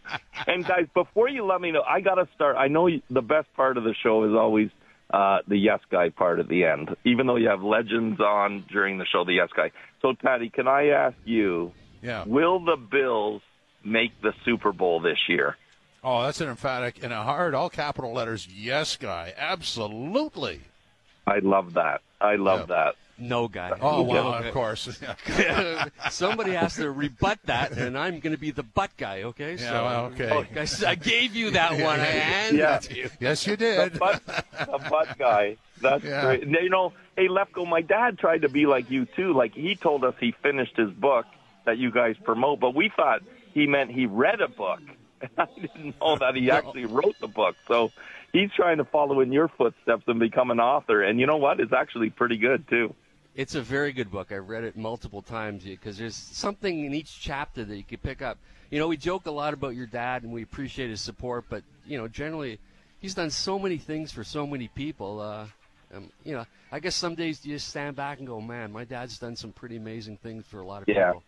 and 0.46 0.66
guys, 0.66 0.86
before 0.92 1.28
you 1.28 1.46
let 1.46 1.62
me 1.62 1.72
know, 1.72 1.82
I 1.82 2.02
got 2.02 2.16
to 2.16 2.28
start. 2.34 2.56
I 2.58 2.68
know 2.68 2.90
the 3.08 3.22
best 3.22 3.52
part 3.54 3.78
of 3.78 3.84
the 3.84 3.94
show 3.94 4.24
is 4.24 4.34
always 4.34 4.68
uh, 5.12 5.38
the 5.46 5.56
yes 5.56 5.80
guy 5.90 6.08
part 6.08 6.38
at 6.38 6.48
the 6.48 6.64
end, 6.64 6.96
even 7.04 7.26
though 7.26 7.36
you 7.36 7.48
have 7.48 7.62
legends 7.62 8.20
on 8.20 8.64
during 8.70 8.98
the 8.98 9.06
show. 9.06 9.24
The 9.24 9.34
yes 9.34 9.50
guy. 9.54 9.70
So, 10.00 10.14
Tatti, 10.14 10.48
can 10.48 10.66
I 10.66 10.88
ask 10.88 11.16
you? 11.24 11.72
Yeah. 12.00 12.24
Will 12.26 12.64
the 12.64 12.76
Bills 12.76 13.42
make 13.84 14.20
the 14.22 14.32
Super 14.44 14.72
Bowl 14.72 15.00
this 15.00 15.18
year? 15.28 15.56
Oh, 16.04 16.22
that's 16.22 16.40
an 16.40 16.48
emphatic 16.48 16.98
in 16.98 17.12
a 17.12 17.22
hard, 17.22 17.54
all 17.54 17.70
capital 17.70 18.12
letters, 18.12 18.48
yes 18.48 18.96
guy. 18.96 19.32
Absolutely. 19.36 20.60
I 21.26 21.38
love 21.38 21.74
that. 21.74 22.00
I 22.20 22.34
love 22.34 22.68
that. 22.68 22.96
No 23.18 23.46
guy. 23.48 23.70
Oh, 23.80 24.02
well, 24.02 24.34
Okay. 24.34 24.48
of 24.48 24.54
course. 24.54 24.88
Somebody 26.10 26.52
has 26.52 26.76
to 26.76 26.90
rebut 26.90 27.38
that, 27.44 27.72
and 27.72 27.96
I'm 27.96 28.20
going 28.20 28.34
to 28.34 28.40
be 28.40 28.50
the 28.50 28.62
butt 28.62 28.90
guy. 28.96 29.22
Okay. 29.22 29.52
Yeah, 29.54 29.68
so 29.70 29.84
well, 29.84 30.04
okay. 30.06 30.30
Oh, 30.32 30.44
I 30.58 30.62
s- 30.62 30.82
I 30.82 30.94
gave 30.94 31.34
you 31.34 31.50
that 31.52 31.72
one. 31.72 32.00
I 32.00 32.04
handed 32.04 32.58
Yeah. 32.58 32.76
it 32.76 32.82
to 32.82 32.96
you. 32.96 33.10
yes, 33.20 33.46
you 33.46 33.56
the 33.56 33.88
did. 33.90 33.98
butt, 33.98 34.22
the 34.26 34.80
butt 34.90 35.18
guy. 35.18 35.56
That's 35.80 36.04
Yeah. 36.04 36.22
great. 36.22 36.42
And, 36.42 36.52
You 36.60 36.70
know, 36.70 36.92
hey 37.16 37.28
Lefko, 37.28 37.66
my 37.68 37.80
dad 37.82 38.18
tried 38.18 38.42
to 38.42 38.48
be 38.48 38.66
like 38.66 38.90
you 38.90 39.06
too. 39.16 39.32
Like 39.34 39.52
he 39.54 39.74
told 39.76 40.04
us 40.04 40.14
he 40.20 40.32
finished 40.42 40.76
his 40.76 40.90
book 40.90 41.26
that 41.64 41.78
you 41.78 41.90
guys 41.90 42.16
promote, 42.24 42.60
but 42.60 42.74
we 42.74 42.88
thought 42.94 43.22
he 43.54 43.66
meant 43.66 43.90
he 43.90 44.06
read 44.06 44.40
a 44.40 44.48
book. 44.48 44.80
I 45.38 45.46
didn't 45.60 46.00
know 46.00 46.16
that 46.16 46.34
he 46.34 46.50
actually 46.50 46.84
wrote 46.86 47.16
the 47.20 47.28
book. 47.28 47.56
So 47.68 47.90
he's 48.32 48.50
trying 48.52 48.78
to 48.78 48.84
follow 48.84 49.20
in 49.20 49.32
your 49.32 49.48
footsteps 49.48 50.04
and 50.08 50.18
become 50.18 50.50
an 50.50 50.58
author. 50.60 51.02
And 51.02 51.20
you 51.20 51.26
know 51.26 51.36
what? 51.36 51.60
It's 51.60 51.72
actually 51.72 52.10
pretty 52.10 52.36
good 52.38 52.66
too. 52.68 52.94
It's 53.34 53.54
a 53.54 53.62
very 53.62 53.92
good 53.92 54.10
book. 54.10 54.30
I've 54.30 54.48
read 54.48 54.64
it 54.64 54.76
multiple 54.76 55.22
times 55.22 55.64
because 55.64 55.96
there's 55.96 56.14
something 56.14 56.84
in 56.84 56.92
each 56.92 57.20
chapter 57.20 57.64
that 57.64 57.76
you 57.76 57.84
can 57.84 57.98
pick 57.98 58.20
up. 58.20 58.38
You 58.70 58.78
know, 58.78 58.88
we 58.88 58.98
joke 58.98 59.26
a 59.26 59.30
lot 59.30 59.54
about 59.54 59.74
your 59.74 59.86
dad 59.86 60.22
and 60.22 60.32
we 60.32 60.42
appreciate 60.42 60.90
his 60.90 61.00
support, 61.00 61.44
but 61.48 61.62
you 61.86 61.96
know, 61.96 62.08
generally, 62.08 62.58
he's 63.00 63.14
done 63.14 63.30
so 63.30 63.58
many 63.58 63.78
things 63.78 64.12
for 64.12 64.22
so 64.22 64.46
many 64.46 64.68
people. 64.68 65.20
Uh, 65.20 65.46
um, 65.94 66.10
you 66.24 66.34
know, 66.34 66.44
I 66.70 66.80
guess 66.80 66.94
some 66.94 67.14
days 67.14 67.44
you 67.44 67.54
just 67.54 67.68
stand 67.68 67.96
back 67.96 68.18
and 68.18 68.26
go, 68.26 68.40
"Man, 68.40 68.72
my 68.72 68.84
dad's 68.84 69.18
done 69.18 69.36
some 69.36 69.52
pretty 69.52 69.76
amazing 69.76 70.18
things 70.18 70.44
for 70.46 70.60
a 70.60 70.66
lot 70.66 70.82
of 70.82 70.86
people." 70.86 71.00
Yeah. 71.00 71.12
people." 71.12 71.22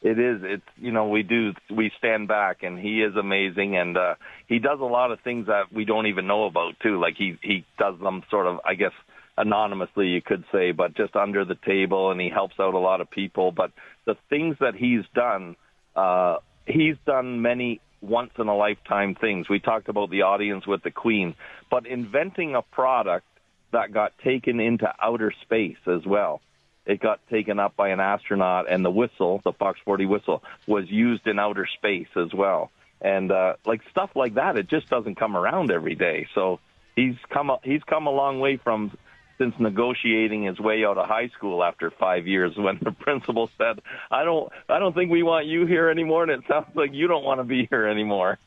It 0.00 0.18
is. 0.18 0.40
It's 0.44 0.68
you 0.76 0.92
know 0.92 1.08
we 1.08 1.24
do 1.24 1.52
we 1.70 1.90
stand 1.98 2.28
back 2.28 2.62
and 2.62 2.78
he 2.78 3.02
is 3.02 3.16
amazing 3.16 3.76
and 3.76 3.96
uh, 3.96 4.14
he 4.46 4.60
does 4.60 4.78
a 4.80 4.84
lot 4.84 5.10
of 5.10 5.20
things 5.20 5.48
that 5.48 5.72
we 5.72 5.84
don't 5.84 6.06
even 6.06 6.28
know 6.28 6.44
about 6.44 6.78
too. 6.80 7.00
Like 7.00 7.16
he 7.16 7.36
he 7.42 7.64
does 7.78 7.98
them 7.98 8.22
sort 8.30 8.46
of 8.46 8.60
I 8.64 8.74
guess 8.74 8.92
anonymously 9.38 10.08
you 10.08 10.22
could 10.22 10.44
say, 10.52 10.72
but 10.72 10.94
just 10.94 11.16
under 11.16 11.44
the 11.44 11.54
table 11.54 12.10
and 12.10 12.20
he 12.20 12.28
helps 12.28 12.54
out 12.60 12.74
a 12.74 12.78
lot 12.78 13.00
of 13.00 13.10
people. 13.10 13.52
But 13.52 13.72
the 14.04 14.16
things 14.28 14.56
that 14.60 14.74
he's 14.74 15.04
done, 15.14 15.56
uh, 15.96 16.36
he's 16.66 16.96
done 17.06 17.42
many 17.42 17.80
once 18.00 18.32
in 18.38 18.48
a 18.48 18.56
lifetime 18.56 19.14
things. 19.14 19.48
We 19.48 19.60
talked 19.60 19.88
about 19.88 20.10
the 20.10 20.22
audience 20.22 20.66
with 20.66 20.82
the 20.82 20.90
Queen, 20.90 21.34
but 21.70 21.86
inventing 21.86 22.54
a 22.54 22.62
product 22.62 23.26
that 23.72 23.92
got 23.92 24.12
taken 24.24 24.60
into 24.60 24.92
outer 25.00 25.32
space 25.44 25.78
as 25.86 26.06
well 26.06 26.40
it 26.88 27.00
got 27.00 27.20
taken 27.28 27.60
up 27.60 27.76
by 27.76 27.90
an 27.90 28.00
astronaut, 28.00 28.64
and 28.68 28.82
the 28.82 28.90
whistle, 28.90 29.42
the 29.44 29.52
Fox 29.52 29.78
40 29.84 30.06
whistle, 30.06 30.42
was 30.66 30.84
used 30.88 31.26
in 31.26 31.38
outer 31.38 31.68
space 31.76 32.08
as 32.16 32.32
well. 32.32 32.70
And 33.02 33.30
uh, 33.30 33.54
like 33.66 33.82
stuff 33.90 34.10
like 34.16 34.34
that, 34.34 34.56
it 34.56 34.68
just 34.68 34.88
doesn't 34.88 35.16
come 35.16 35.36
around 35.36 35.70
every 35.70 35.94
day. 35.94 36.26
So 36.34 36.60
he's 36.96 37.14
come 37.28 37.50
a, 37.50 37.58
he's 37.62 37.82
come 37.82 38.06
a 38.06 38.10
long 38.10 38.40
way 38.40 38.56
from 38.56 38.96
since 39.38 39.54
negotiating 39.58 40.42
his 40.42 40.58
way 40.58 40.84
out 40.84 40.98
of 40.98 41.06
high 41.06 41.28
school 41.28 41.62
after 41.62 41.90
five 41.90 42.26
years 42.26 42.52
when 42.56 42.78
the 42.82 42.92
principal 43.00 43.50
said, 43.56 43.80
"I 44.10 44.24
don't 44.24 44.52
I 44.68 44.78
don't 44.78 44.94
think 44.94 45.10
we 45.10 45.22
want 45.22 45.46
you 45.46 45.66
here 45.66 45.88
anymore," 45.88 46.24
and 46.24 46.32
it 46.32 46.40
sounds 46.48 46.66
like 46.74 46.92
you 46.92 47.06
don't 47.06 47.24
want 47.24 47.40
to 47.40 47.44
be 47.44 47.66
here 47.70 47.86
anymore. 47.86 48.38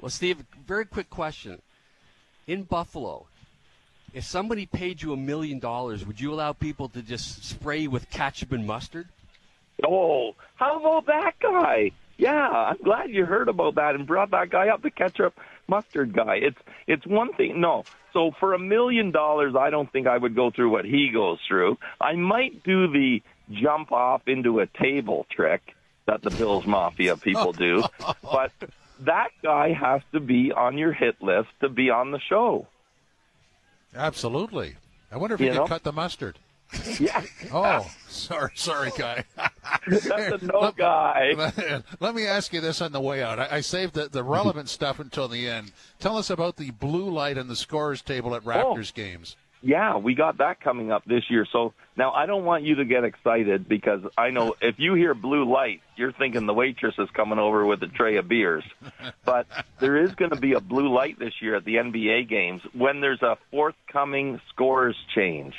Well, 0.00 0.10
Steve, 0.10 0.44
very 0.66 0.84
quick 0.84 1.10
question. 1.10 1.60
In 2.46 2.62
Buffalo, 2.62 3.26
if 4.14 4.24
somebody 4.24 4.66
paid 4.66 5.02
you 5.02 5.12
a 5.12 5.16
million 5.16 5.58
dollars, 5.58 6.06
would 6.06 6.20
you 6.20 6.32
allow 6.32 6.52
people 6.52 6.88
to 6.90 7.02
just 7.02 7.44
spray 7.44 7.80
you 7.80 7.90
with 7.90 8.08
ketchup 8.10 8.52
and 8.52 8.66
mustard? 8.66 9.08
Oh, 9.86 10.34
how 10.54 10.78
about 10.78 11.06
that 11.06 11.32
guy? 11.40 11.90
Yeah, 12.16 12.48
I'm 12.48 12.78
glad 12.82 13.10
you 13.10 13.26
heard 13.26 13.48
about 13.48 13.74
that 13.74 13.94
and 13.94 14.06
brought 14.06 14.30
that 14.30 14.48
guy 14.48 14.68
up, 14.68 14.82
the 14.82 14.90
ketchup 14.90 15.34
mustard 15.68 16.12
guy. 16.12 16.36
It's 16.36 16.58
it's 16.86 17.06
one 17.06 17.32
thing. 17.34 17.60
No, 17.60 17.84
so 18.12 18.30
for 18.38 18.54
a 18.54 18.58
million 18.58 19.10
dollars, 19.10 19.54
I 19.58 19.70
don't 19.70 19.90
think 19.92 20.06
I 20.06 20.16
would 20.16 20.34
go 20.34 20.50
through 20.50 20.70
what 20.70 20.84
he 20.84 21.10
goes 21.12 21.38
through. 21.46 21.78
I 22.00 22.14
might 22.14 22.62
do 22.64 22.90
the 22.90 23.22
jump 23.50 23.92
off 23.92 24.22
into 24.26 24.60
a 24.60 24.66
table 24.66 25.26
trick 25.30 25.74
that 26.06 26.22
the 26.22 26.30
Bills 26.30 26.66
Mafia 26.66 27.16
people 27.16 27.52
do, 27.52 27.82
but 28.22 28.52
that 29.00 29.28
guy 29.42 29.72
has 29.72 30.02
to 30.12 30.20
be 30.20 30.52
on 30.52 30.78
your 30.78 30.92
hit 30.92 31.20
list 31.20 31.48
to 31.60 31.68
be 31.68 31.90
on 31.90 32.10
the 32.12 32.20
show. 32.20 32.66
Absolutely. 33.94 34.76
I 35.10 35.16
wonder 35.16 35.34
if 35.34 35.40
You 35.40 35.52
know? 35.52 35.62
could 35.62 35.68
cut 35.68 35.82
the 35.84 35.92
mustard. 35.92 36.38
Yeah, 37.00 37.22
Oh, 37.52 37.90
sorry, 38.08 38.50
sorry, 38.54 38.90
guy. 38.96 39.24
that's 39.86 40.06
a 40.06 40.38
no 40.42 40.72
guy. 40.72 41.82
Let 42.00 42.14
me 42.14 42.26
ask 42.26 42.52
you 42.52 42.60
this 42.60 42.80
on 42.80 42.92
the 42.92 43.00
way 43.00 43.22
out. 43.22 43.38
I, 43.38 43.56
I 43.56 43.60
saved 43.60 43.94
the, 43.94 44.08
the 44.08 44.24
relevant 44.24 44.68
stuff 44.68 44.98
until 44.98 45.28
the 45.28 45.48
end. 45.48 45.72
Tell 45.98 46.16
us 46.16 46.30
about 46.30 46.56
the 46.56 46.70
blue 46.70 47.10
light 47.10 47.38
and 47.38 47.48
the 47.50 47.56
scores 47.56 48.02
table 48.02 48.34
at 48.34 48.42
oh. 48.46 48.48
Raptors 48.48 48.92
games. 48.92 49.36
Yeah, 49.62 49.96
we 49.96 50.14
got 50.14 50.38
that 50.38 50.60
coming 50.60 50.92
up 50.92 51.04
this 51.06 51.24
year. 51.28 51.46
So 51.50 51.72
now 51.96 52.12
I 52.12 52.26
don't 52.26 52.44
want 52.44 52.62
you 52.64 52.76
to 52.76 52.84
get 52.84 53.04
excited 53.04 53.68
because 53.68 54.00
I 54.16 54.30
know 54.30 54.54
if 54.60 54.78
you 54.78 54.94
hear 54.94 55.12
blue 55.14 55.50
light, 55.50 55.80
you're 55.96 56.12
thinking 56.12 56.46
the 56.46 56.54
waitress 56.54 56.94
is 56.98 57.08
coming 57.14 57.38
over 57.38 57.64
with 57.64 57.82
a 57.82 57.88
tray 57.88 58.16
of 58.16 58.28
beers. 58.28 58.62
But 59.24 59.46
there 59.80 59.96
is 59.96 60.14
going 60.14 60.30
to 60.30 60.36
be 60.36 60.52
a 60.52 60.60
blue 60.60 60.92
light 60.92 61.18
this 61.18 61.32
year 61.40 61.56
at 61.56 61.64
the 61.64 61.76
NBA 61.76 62.28
games 62.28 62.62
when 62.74 63.00
there's 63.00 63.22
a 63.22 63.38
forthcoming 63.50 64.40
scores 64.50 64.96
change. 65.14 65.54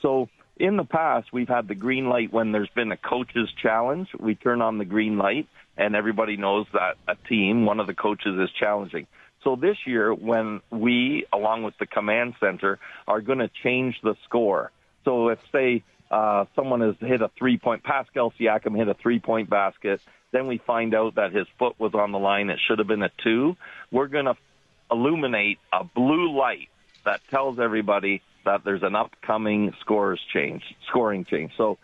So 0.00 0.28
in 0.60 0.76
the 0.76 0.84
past, 0.84 1.32
we've 1.32 1.48
had 1.48 1.66
the 1.66 1.74
green 1.74 2.08
light 2.08 2.32
when 2.32 2.52
there's 2.52 2.68
been 2.68 2.92
a 2.92 2.96
coach's 2.96 3.50
challenge. 3.62 4.08
We 4.18 4.34
turn 4.34 4.60
on 4.60 4.76
the 4.76 4.84
green 4.84 5.16
light, 5.16 5.48
and 5.76 5.96
everybody 5.96 6.36
knows 6.36 6.66
that 6.74 6.96
a 7.08 7.16
team, 7.28 7.64
one 7.64 7.80
of 7.80 7.86
the 7.86 7.94
coaches, 7.94 8.38
is 8.38 8.50
challenging. 8.58 9.06
So 9.42 9.56
this 9.56 9.78
year, 9.86 10.12
when 10.12 10.60
we, 10.70 11.24
along 11.32 11.62
with 11.62 11.78
the 11.78 11.86
command 11.86 12.34
center, 12.40 12.78
are 13.08 13.22
going 13.22 13.38
to 13.38 13.50
change 13.62 13.96
the 14.02 14.14
score. 14.24 14.70
So 15.06 15.28
if, 15.28 15.38
say, 15.50 15.82
uh, 16.10 16.44
someone 16.54 16.82
has 16.82 16.96
hit 17.00 17.22
a 17.22 17.30
three 17.38 17.56
point, 17.56 17.82
Pascal 17.82 18.32
Siakam 18.38 18.76
hit 18.76 18.88
a 18.88 18.94
three 18.94 19.18
point 19.18 19.48
basket, 19.48 20.02
then 20.30 20.46
we 20.46 20.58
find 20.58 20.94
out 20.94 21.14
that 21.14 21.32
his 21.32 21.46
foot 21.58 21.80
was 21.80 21.94
on 21.94 22.12
the 22.12 22.18
line, 22.18 22.50
it 22.50 22.60
should 22.68 22.78
have 22.80 22.88
been 22.88 23.02
a 23.02 23.10
two, 23.24 23.56
we're 23.90 24.08
going 24.08 24.26
to 24.26 24.36
illuminate 24.90 25.58
a 25.72 25.84
blue 25.84 26.36
light 26.36 26.68
that 27.04 27.20
tells 27.30 27.58
everybody 27.58 28.20
that 28.44 28.62
there's 28.64 28.82
an 28.82 28.94
upcoming 28.96 29.72
scores 29.80 30.20
change, 30.32 30.62
scoring 30.88 31.24
change. 31.24 31.52
So 31.56 31.78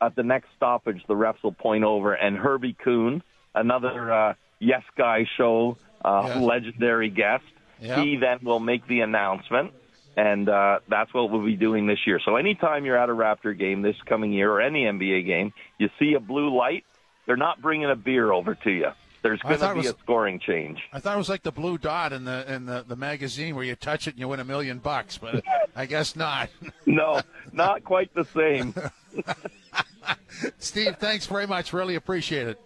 at 0.00 0.14
the 0.16 0.22
next 0.22 0.48
stoppage, 0.56 1.02
the 1.08 1.14
refs 1.14 1.42
will 1.42 1.52
point 1.52 1.84
over, 1.84 2.12
and 2.14 2.36
Herbie 2.36 2.76
Kuhn, 2.84 3.22
another 3.54 4.12
uh, 4.12 4.34
Yes 4.58 4.82
Guy 4.96 5.26
show 5.36 5.78
uh, 6.04 6.24
Yes. 6.28 6.38
legendary 6.42 7.08
guest, 7.10 7.44
Yeah. 7.80 8.02
he 8.02 8.16
then 8.16 8.40
will 8.42 8.60
make 8.60 8.86
the 8.86 9.00
announcement, 9.00 9.72
and 10.16 10.48
uh, 10.48 10.80
that's 10.88 11.12
what 11.14 11.30
we'll 11.30 11.44
be 11.44 11.56
doing 11.56 11.86
this 11.86 11.98
year. 12.06 12.20
So 12.24 12.36
anytime 12.36 12.84
you're 12.84 12.98
at 12.98 13.08
a 13.08 13.14
Raptor 13.14 13.58
game 13.58 13.80
this 13.82 13.96
coming 14.06 14.32
year 14.32 14.50
or 14.52 14.60
any 14.60 14.84
NBA 14.84 15.24
game, 15.26 15.52
you 15.78 15.88
see 15.98 16.14
a 16.14 16.20
blue 16.20 16.54
light, 16.56 16.84
they're 17.26 17.36
not 17.38 17.62
bringing 17.62 17.90
a 17.90 17.96
beer 17.96 18.30
over 18.32 18.54
to 18.54 18.70
you. 18.70 18.88
There's 19.24 19.40
going 19.40 19.58
to 19.58 19.72
be 19.72 19.78
was- 19.78 19.86
a 19.86 19.96
scoring 20.02 20.38
change. 20.38 20.82
I 20.92 21.00
thought 21.00 21.14
it 21.14 21.18
was 21.18 21.30
like 21.30 21.42
the 21.42 21.50
blue 21.50 21.78
dot 21.78 22.12
in 22.12 22.26
the 22.26 22.44
in 22.52 22.66
the, 22.66 22.84
the 22.86 22.94
magazine 22.94 23.56
where 23.56 23.64
you 23.64 23.74
touch 23.74 24.06
it 24.06 24.10
and 24.10 24.20
you 24.20 24.28
win 24.28 24.38
a 24.38 24.44
million 24.44 24.80
bucks, 24.80 25.16
but 25.16 25.42
I 25.76 25.86
guess 25.86 26.14
not. 26.14 26.50
No, 26.84 27.22
not 27.50 27.84
quite 27.84 28.12
the 28.14 28.26
same. 28.26 28.74
Steve, 30.58 30.96
thanks 30.98 31.24
very 31.24 31.46
much. 31.46 31.72
Really 31.72 31.94
appreciate 31.94 32.48
it. 32.48 32.60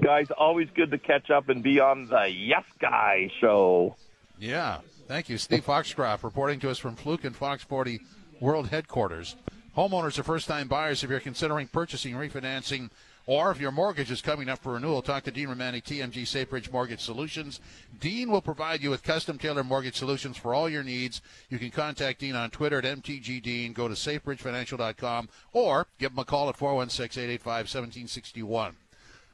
Guys, 0.00 0.28
always 0.38 0.68
good 0.76 0.92
to 0.92 0.98
catch 0.98 1.30
up 1.30 1.48
and 1.48 1.64
be 1.64 1.80
on 1.80 2.06
the 2.06 2.28
Yes 2.30 2.64
Guy 2.78 3.28
show. 3.40 3.96
Yeah. 4.38 4.78
Thank 5.08 5.28
you. 5.28 5.36
Steve 5.36 5.64
Foxcroft 5.64 6.22
reporting 6.22 6.60
to 6.60 6.70
us 6.70 6.78
from 6.78 6.94
Fluke 6.94 7.24
and 7.24 7.34
Fox 7.34 7.64
40 7.64 8.00
World 8.40 8.68
Headquarters. 8.68 9.34
Homeowners 9.76 10.16
are 10.18 10.22
first 10.22 10.46
time 10.46 10.68
buyers. 10.68 11.02
If 11.02 11.10
you're 11.10 11.18
considering 11.18 11.66
purchasing, 11.66 12.14
refinancing, 12.14 12.90
or 13.26 13.50
if 13.50 13.60
your 13.60 13.72
mortgage 13.72 14.10
is 14.10 14.20
coming 14.20 14.48
up 14.48 14.58
for 14.62 14.74
renewal, 14.74 15.00
talk 15.00 15.24
to 15.24 15.30
Dean 15.30 15.48
Romani, 15.48 15.80
TMG 15.80 16.22
SafeBridge 16.22 16.70
Mortgage 16.70 17.00
Solutions. 17.00 17.60
Dean 17.98 18.30
will 18.30 18.42
provide 18.42 18.82
you 18.82 18.90
with 18.90 19.02
custom 19.02 19.38
tailored 19.38 19.66
mortgage 19.66 19.96
solutions 19.96 20.36
for 20.36 20.52
all 20.52 20.68
your 20.68 20.82
needs. 20.82 21.22
You 21.48 21.58
can 21.58 21.70
contact 21.70 22.20
Dean 22.20 22.34
on 22.34 22.50
Twitter 22.50 22.78
at 22.78 22.84
MTGDean, 22.84 23.72
go 23.72 23.88
to 23.88 23.94
safebridgefinancial.com, 23.94 25.28
or 25.52 25.86
give 25.98 26.12
him 26.12 26.18
a 26.18 26.24
call 26.24 26.48
at 26.50 26.56
416 26.56 27.22
885 27.22 27.46
1761. 27.46 28.76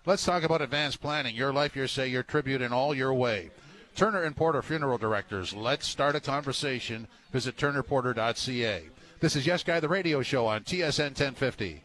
Let's 0.07 0.25
talk 0.25 0.45
about 0.45 0.63
advanced 0.63 1.01
planning. 1.01 1.35
Your 1.35 1.53
life, 1.53 1.75
your 1.75 1.89
say, 1.89 2.09
your 2.09 2.23
tribute 2.23 2.63
in 2.63 2.73
all 2.73 2.95
your 2.95 3.13
way. 3.13 3.51
Turner 3.97 4.23
and 4.23 4.37
Porter 4.37 4.63
Funeral 4.63 4.99
Directors. 4.99 5.53
Let's 5.53 5.87
start 5.87 6.15
a 6.15 6.21
conversation. 6.21 7.09
Visit 7.33 7.57
turnerporter.ca. 7.57 8.85
This 9.21 9.37
is 9.37 9.47
Yes 9.47 9.63
Guy, 9.63 9.81
the 9.81 9.89
radio 9.89 10.23
show 10.23 10.47
on 10.47 10.63
TSN 10.63 11.09
1050. 11.09 11.83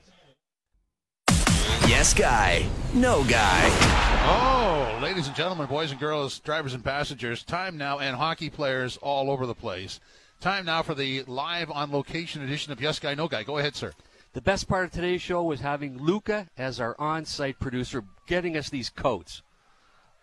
Yes 2.06 2.14
Guy, 2.14 2.66
No 2.94 3.24
Guy. 3.24 3.64
Oh, 4.28 5.00
ladies 5.02 5.26
and 5.26 5.36
gentlemen, 5.36 5.66
boys 5.66 5.90
and 5.90 6.00
girls, 6.00 6.38
drivers 6.38 6.76
and 6.76 6.84
passengers, 6.84 7.42
time 7.42 7.78
now, 7.78 7.98
and 7.98 8.16
hockey 8.16 8.52
players 8.52 8.98
all 8.98 9.32
over 9.32 9.48
the 9.48 9.56
place. 9.56 10.00
Time 10.40 10.66
now 10.66 10.84
for 10.84 10.94
the 10.94 11.24
live 11.24 11.72
on 11.72 11.92
location 11.92 12.44
edition 12.44 12.72
of 12.72 12.80
Yes 12.80 13.00
Guy, 13.00 13.16
No 13.16 13.28
Guy. 13.28 13.42
Go 13.42 13.58
ahead, 13.58 13.76
sir. 13.76 13.92
The 14.34 14.42
best 14.42 14.68
part 14.68 14.86
of 14.86 14.92
today's 14.92 15.24
show 15.24 15.42
was 15.42 15.62
having 15.62 15.98
Luca 15.98 16.48
as 16.60 16.80
our 16.80 16.96
on-site 17.00 17.60
producer, 17.60 18.04
getting 18.28 18.56
us 18.56 18.70
these 18.70 18.92
coats. 18.92 19.42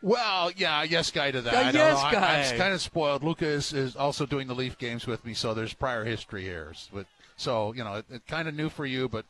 Well, 0.03 0.53
yeah, 0.57 0.85
yes, 0.85 1.11
guy 1.11 1.33
to 1.33 1.41
that. 1.41 1.53
The 1.53 1.59
I 1.59 1.63
yes 1.73 1.75
know. 1.75 1.97
I- 1.97 2.13
guy. 2.13 2.43
I'm 2.45 2.59
kind 2.59 2.75
of 2.75 2.81
spoiled. 2.81 3.25
Luca 3.25 3.47
is, 3.47 3.73
is 3.73 3.97
also 3.97 4.25
doing 4.25 4.47
the 4.47 4.55
Leaf 4.55 4.79
games 4.79 5.09
with 5.09 5.25
me, 5.25 5.35
so 5.35 5.53
there's 5.53 5.75
prior 5.75 6.05
history 6.05 6.45
here. 6.45 6.73
But 6.95 7.07
so 7.37 7.73
you 7.73 7.83
know, 7.83 7.95
it, 7.95 8.05
it 8.09 8.27
kind 8.29 8.47
of 8.47 8.55
new 8.55 8.69
for 8.69 8.87
you, 8.87 9.09
but 9.09 9.25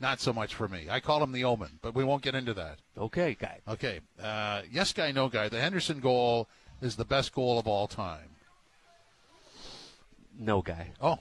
not 0.00 0.20
so 0.20 0.32
much 0.32 0.54
for 0.54 0.66
me. 0.68 0.86
I 0.90 1.00
call 1.00 1.22
him 1.22 1.32
the 1.32 1.44
Omen, 1.44 1.78
but 1.82 1.94
we 1.94 2.04
won't 2.04 2.22
get 2.22 2.34
into 2.34 2.54
that. 2.54 2.78
Okay, 2.96 3.36
guy. 3.38 3.60
Okay, 3.68 4.00
uh, 4.22 4.62
yes, 4.70 4.92
guy, 4.92 5.12
no 5.12 5.28
guy. 5.28 5.48
The 5.48 5.60
Henderson 5.60 6.00
goal 6.00 6.48
is 6.80 6.96
the 6.96 7.04
best 7.04 7.32
goal 7.32 7.58
of 7.58 7.66
all 7.66 7.86
time. 7.86 8.30
No 10.38 10.62
guy. 10.62 10.92
Oh, 11.02 11.18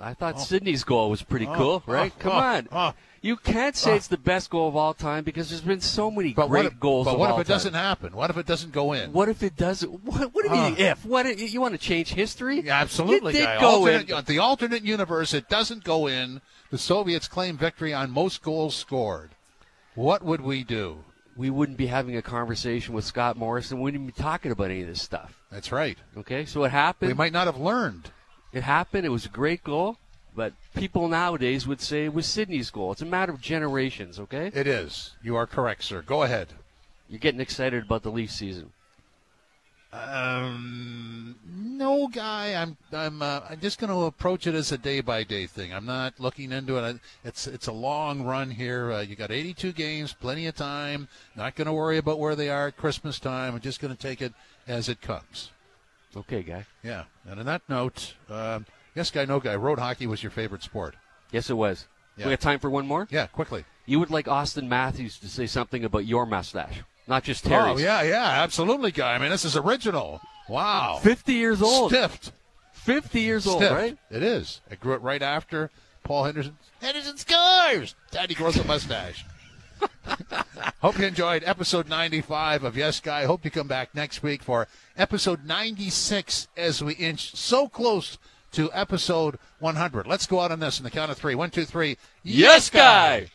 I 0.00 0.14
thought 0.14 0.34
oh. 0.36 0.40
Sidney's 0.40 0.84
goal 0.84 1.10
was 1.10 1.22
pretty 1.22 1.46
Oh, 1.46 1.54
cool, 1.54 1.82
right? 1.86 2.12
oh, 2.16 2.22
Come 2.22 2.32
oh, 2.32 2.36
on. 2.36 2.68
oh. 2.72 2.94
You 3.22 3.36
can't 3.36 3.76
say 3.76 3.92
Oh. 3.92 3.94
it's 3.96 4.06
the 4.06 4.16
best 4.16 4.48
goal 4.48 4.66
of 4.66 4.74
all 4.76 4.94
time 4.94 5.24
because 5.24 5.50
there's 5.50 5.60
been 5.60 5.82
so 5.82 6.10
many 6.10 6.32
but 6.32 6.46
great 6.48 6.64
if, 6.64 6.80
goals 6.80 7.04
But 7.04 7.18
what 7.18 7.28
if 7.30 7.40
it 7.40 7.44
time. 7.46 7.54
doesn't 7.54 7.74
happen? 7.74 8.14
What 8.16 8.30
if 8.30 8.38
it 8.38 8.46
doesn't 8.46 8.72
go 8.72 8.94
in? 8.94 9.12
What 9.12 9.28
if 9.28 9.42
it 9.42 9.56
doesn't? 9.56 9.90
What, 10.04 10.32
what 10.34 10.44
do 10.48 10.54
you 10.54 10.62
mean 10.62 10.76
if? 10.78 11.04
What 11.04 11.38
you 11.38 11.60
want 11.60 11.74
to 11.74 11.78
change 11.78 12.14
history? 12.14 12.60
Yeah, 12.60 12.80
absolutely, 12.80 13.34
It 13.34 13.38
did 13.40 13.44
guy. 13.44 13.60
go 13.60 13.68
alternate, 13.80 14.10
in. 14.10 14.24
The 14.24 14.38
alternate 14.38 14.82
universe, 14.84 15.34
it 15.34 15.50
doesn't 15.50 15.84
go 15.84 16.06
in. 16.06 16.40
The 16.70 16.78
Soviets 16.78 17.28
claim 17.28 17.58
victory 17.58 17.92
on 17.92 18.10
most 18.10 18.42
goals 18.42 18.74
scored. 18.74 19.30
What 19.94 20.22
would 20.24 20.40
we 20.40 20.64
do? 20.64 21.04
We 21.36 21.50
wouldn't 21.50 21.76
be 21.78 21.86
having 21.88 22.16
a 22.16 22.22
conversation 22.22 22.94
with 22.94 23.04
Scott 23.04 23.36
Morrison. 23.36 23.78
We 23.78 23.84
wouldn't 23.84 24.06
be 24.06 24.12
talking 24.22 24.50
about 24.52 24.70
any 24.70 24.80
of 24.82 24.88
this 24.88 25.02
stuff. 25.02 25.38
That's 25.50 25.72
right. 25.72 25.98
Okay, 26.16 26.44
so 26.46 26.64
it 26.64 26.70
happened. 26.70 27.08
We 27.10 27.14
might 27.14 27.32
not 27.32 27.46
have 27.46 27.58
learned. 27.58 28.10
It 28.52 28.62
happened. 28.62 29.06
It 29.06 29.10
was 29.10 29.26
a 29.26 29.30
great 29.30 29.62
goal, 29.62 29.98
but 30.34 30.52
people 30.74 31.08
nowadays 31.08 31.66
would 31.66 31.80
say 31.80 32.04
it 32.04 32.14
was 32.14 32.26
Sidney's 32.26 32.70
goal. 32.70 32.92
It's 32.92 33.02
a 33.02 33.06
matter 33.06 33.32
of 33.32 33.40
generations. 33.40 34.18
Okay, 34.18 34.50
It 34.54 34.66
is. 34.66 35.12
You 35.22 35.36
are 35.36 35.46
correct, 35.46 35.84
sir. 35.84 36.02
Go 36.02 36.22
ahead. 36.22 36.48
you're 37.08 37.18
getting 37.18 37.40
excited 37.40 37.84
about 37.84 38.02
the 38.02 38.10
Leaf 38.10 38.30
season. 38.30 38.72
Um, 39.92 41.34
no, 41.44 42.06
guy. 42.08 42.54
I'm. 42.54 42.76
I'm. 42.92 43.20
Uh, 43.22 43.40
I'm 43.50 43.60
just 43.60 43.80
going 43.80 43.90
to 43.90 44.04
approach 44.04 44.46
it 44.46 44.54
as 44.54 44.70
a 44.70 44.78
day 44.78 45.00
by 45.00 45.24
day 45.24 45.46
thing. 45.46 45.74
I'm 45.74 45.86
not 45.86 46.20
looking 46.20 46.52
into 46.52 46.76
it. 46.76 47.00
It's. 47.24 47.48
It's 47.48 47.66
a 47.66 47.72
long 47.72 48.22
run 48.22 48.50
here. 48.50 48.92
Uh, 48.92 49.00
you 49.00 49.16
got 49.16 49.32
82 49.32 49.72
games, 49.72 50.12
plenty 50.12 50.46
of 50.46 50.54
time. 50.54 51.08
Not 51.34 51.56
going 51.56 51.66
to 51.66 51.72
worry 51.72 51.98
about 51.98 52.20
where 52.20 52.36
they 52.36 52.50
are 52.50 52.68
at 52.68 52.76
Christmas 52.76 53.18
time. 53.18 53.54
I'm 53.54 53.60
just 53.60 53.80
going 53.80 53.94
to 53.94 54.00
take 54.00 54.22
it 54.22 54.32
as 54.68 54.88
it 54.88 55.00
comes. 55.00 55.50
Okay, 56.16 56.42
guy. 56.42 56.66
Yeah. 56.82 57.04
And 57.28 57.40
on 57.40 57.46
that 57.46 57.62
note, 57.68 58.14
um, 58.28 58.66
yes, 58.94 59.10
guy, 59.10 59.24
no 59.24 59.40
guy. 59.40 59.54
Road 59.56 59.78
hockey 59.78 60.06
was 60.06 60.22
your 60.22 60.30
favorite 60.30 60.62
sport. 60.62 60.96
Yes, 61.30 61.50
it 61.50 61.54
was. 61.54 61.86
Yeah. 62.16 62.26
We 62.26 62.32
got 62.32 62.40
time 62.40 62.58
for 62.58 62.68
one 62.70 62.86
more. 62.86 63.06
Yeah, 63.10 63.26
quickly. 63.28 63.64
You 63.86 63.98
would 64.00 64.10
like 64.10 64.26
Auston 64.26 64.66
Matthews 64.68 65.18
to 65.20 65.28
say 65.28 65.46
something 65.46 65.84
about 65.84 66.06
your 66.06 66.26
mustache, 66.26 66.82
not 67.06 67.22
just 67.24 67.44
Terry's. 67.44 67.76
Oh 67.76 67.78
yeah, 67.78 68.02
yeah, 68.02 68.42
absolutely, 68.42 68.90
guy. 68.92 69.14
I 69.14 69.18
mean, 69.18 69.30
this 69.30 69.44
is 69.44 69.56
original. 69.56 70.20
Wow. 70.48 70.98
50 71.02 71.32
years 71.32 71.62
old. 71.62 71.90
Stiffed. 71.92 72.32
50 72.72 73.20
years 73.20 73.46
old, 73.46 73.58
Stiffed. 73.58 73.72
right? 73.74 73.96
It 74.10 74.22
is. 74.22 74.60
I 74.70 74.74
grew 74.74 74.94
it 74.94 75.02
right 75.02 75.22
after 75.22 75.70
Paul 76.02 76.24
Henderson. 76.24 76.56
Henderson 76.80 77.16
scores. 77.16 77.94
Daddy 78.10 78.34
grows 78.34 78.56
a 78.56 78.64
mustache. 78.64 79.24
Hope 80.80 80.98
you 80.98 81.06
enjoyed 81.06 81.42
episode 81.44 81.88
95 81.88 82.64
of 82.64 82.76
Yes 82.76 83.00
Guy. 83.00 83.24
Hope 83.24 83.44
you 83.44 83.50
come 83.50 83.68
back 83.68 83.94
next 83.94 84.22
week 84.22 84.42
for 84.42 84.66
episode 84.96 85.44
96 85.44 86.48
as 86.56 86.82
we 86.82 86.94
inch 86.94 87.36
so 87.36 87.68
close 87.68 88.16
to 88.52 88.70
episode 88.72 89.38
100. 89.58 90.06
Let's 90.06 90.26
go 90.26 90.40
out 90.40 90.52
on 90.52 90.60
this 90.60 90.78
in 90.78 90.84
the 90.84 90.90
count 90.90 91.10
of 91.10 91.18
three. 91.18 91.34
One, 91.34 91.50
two, 91.50 91.64
three. 91.64 91.98
Yes, 92.22 92.70
Guy. 92.70 93.26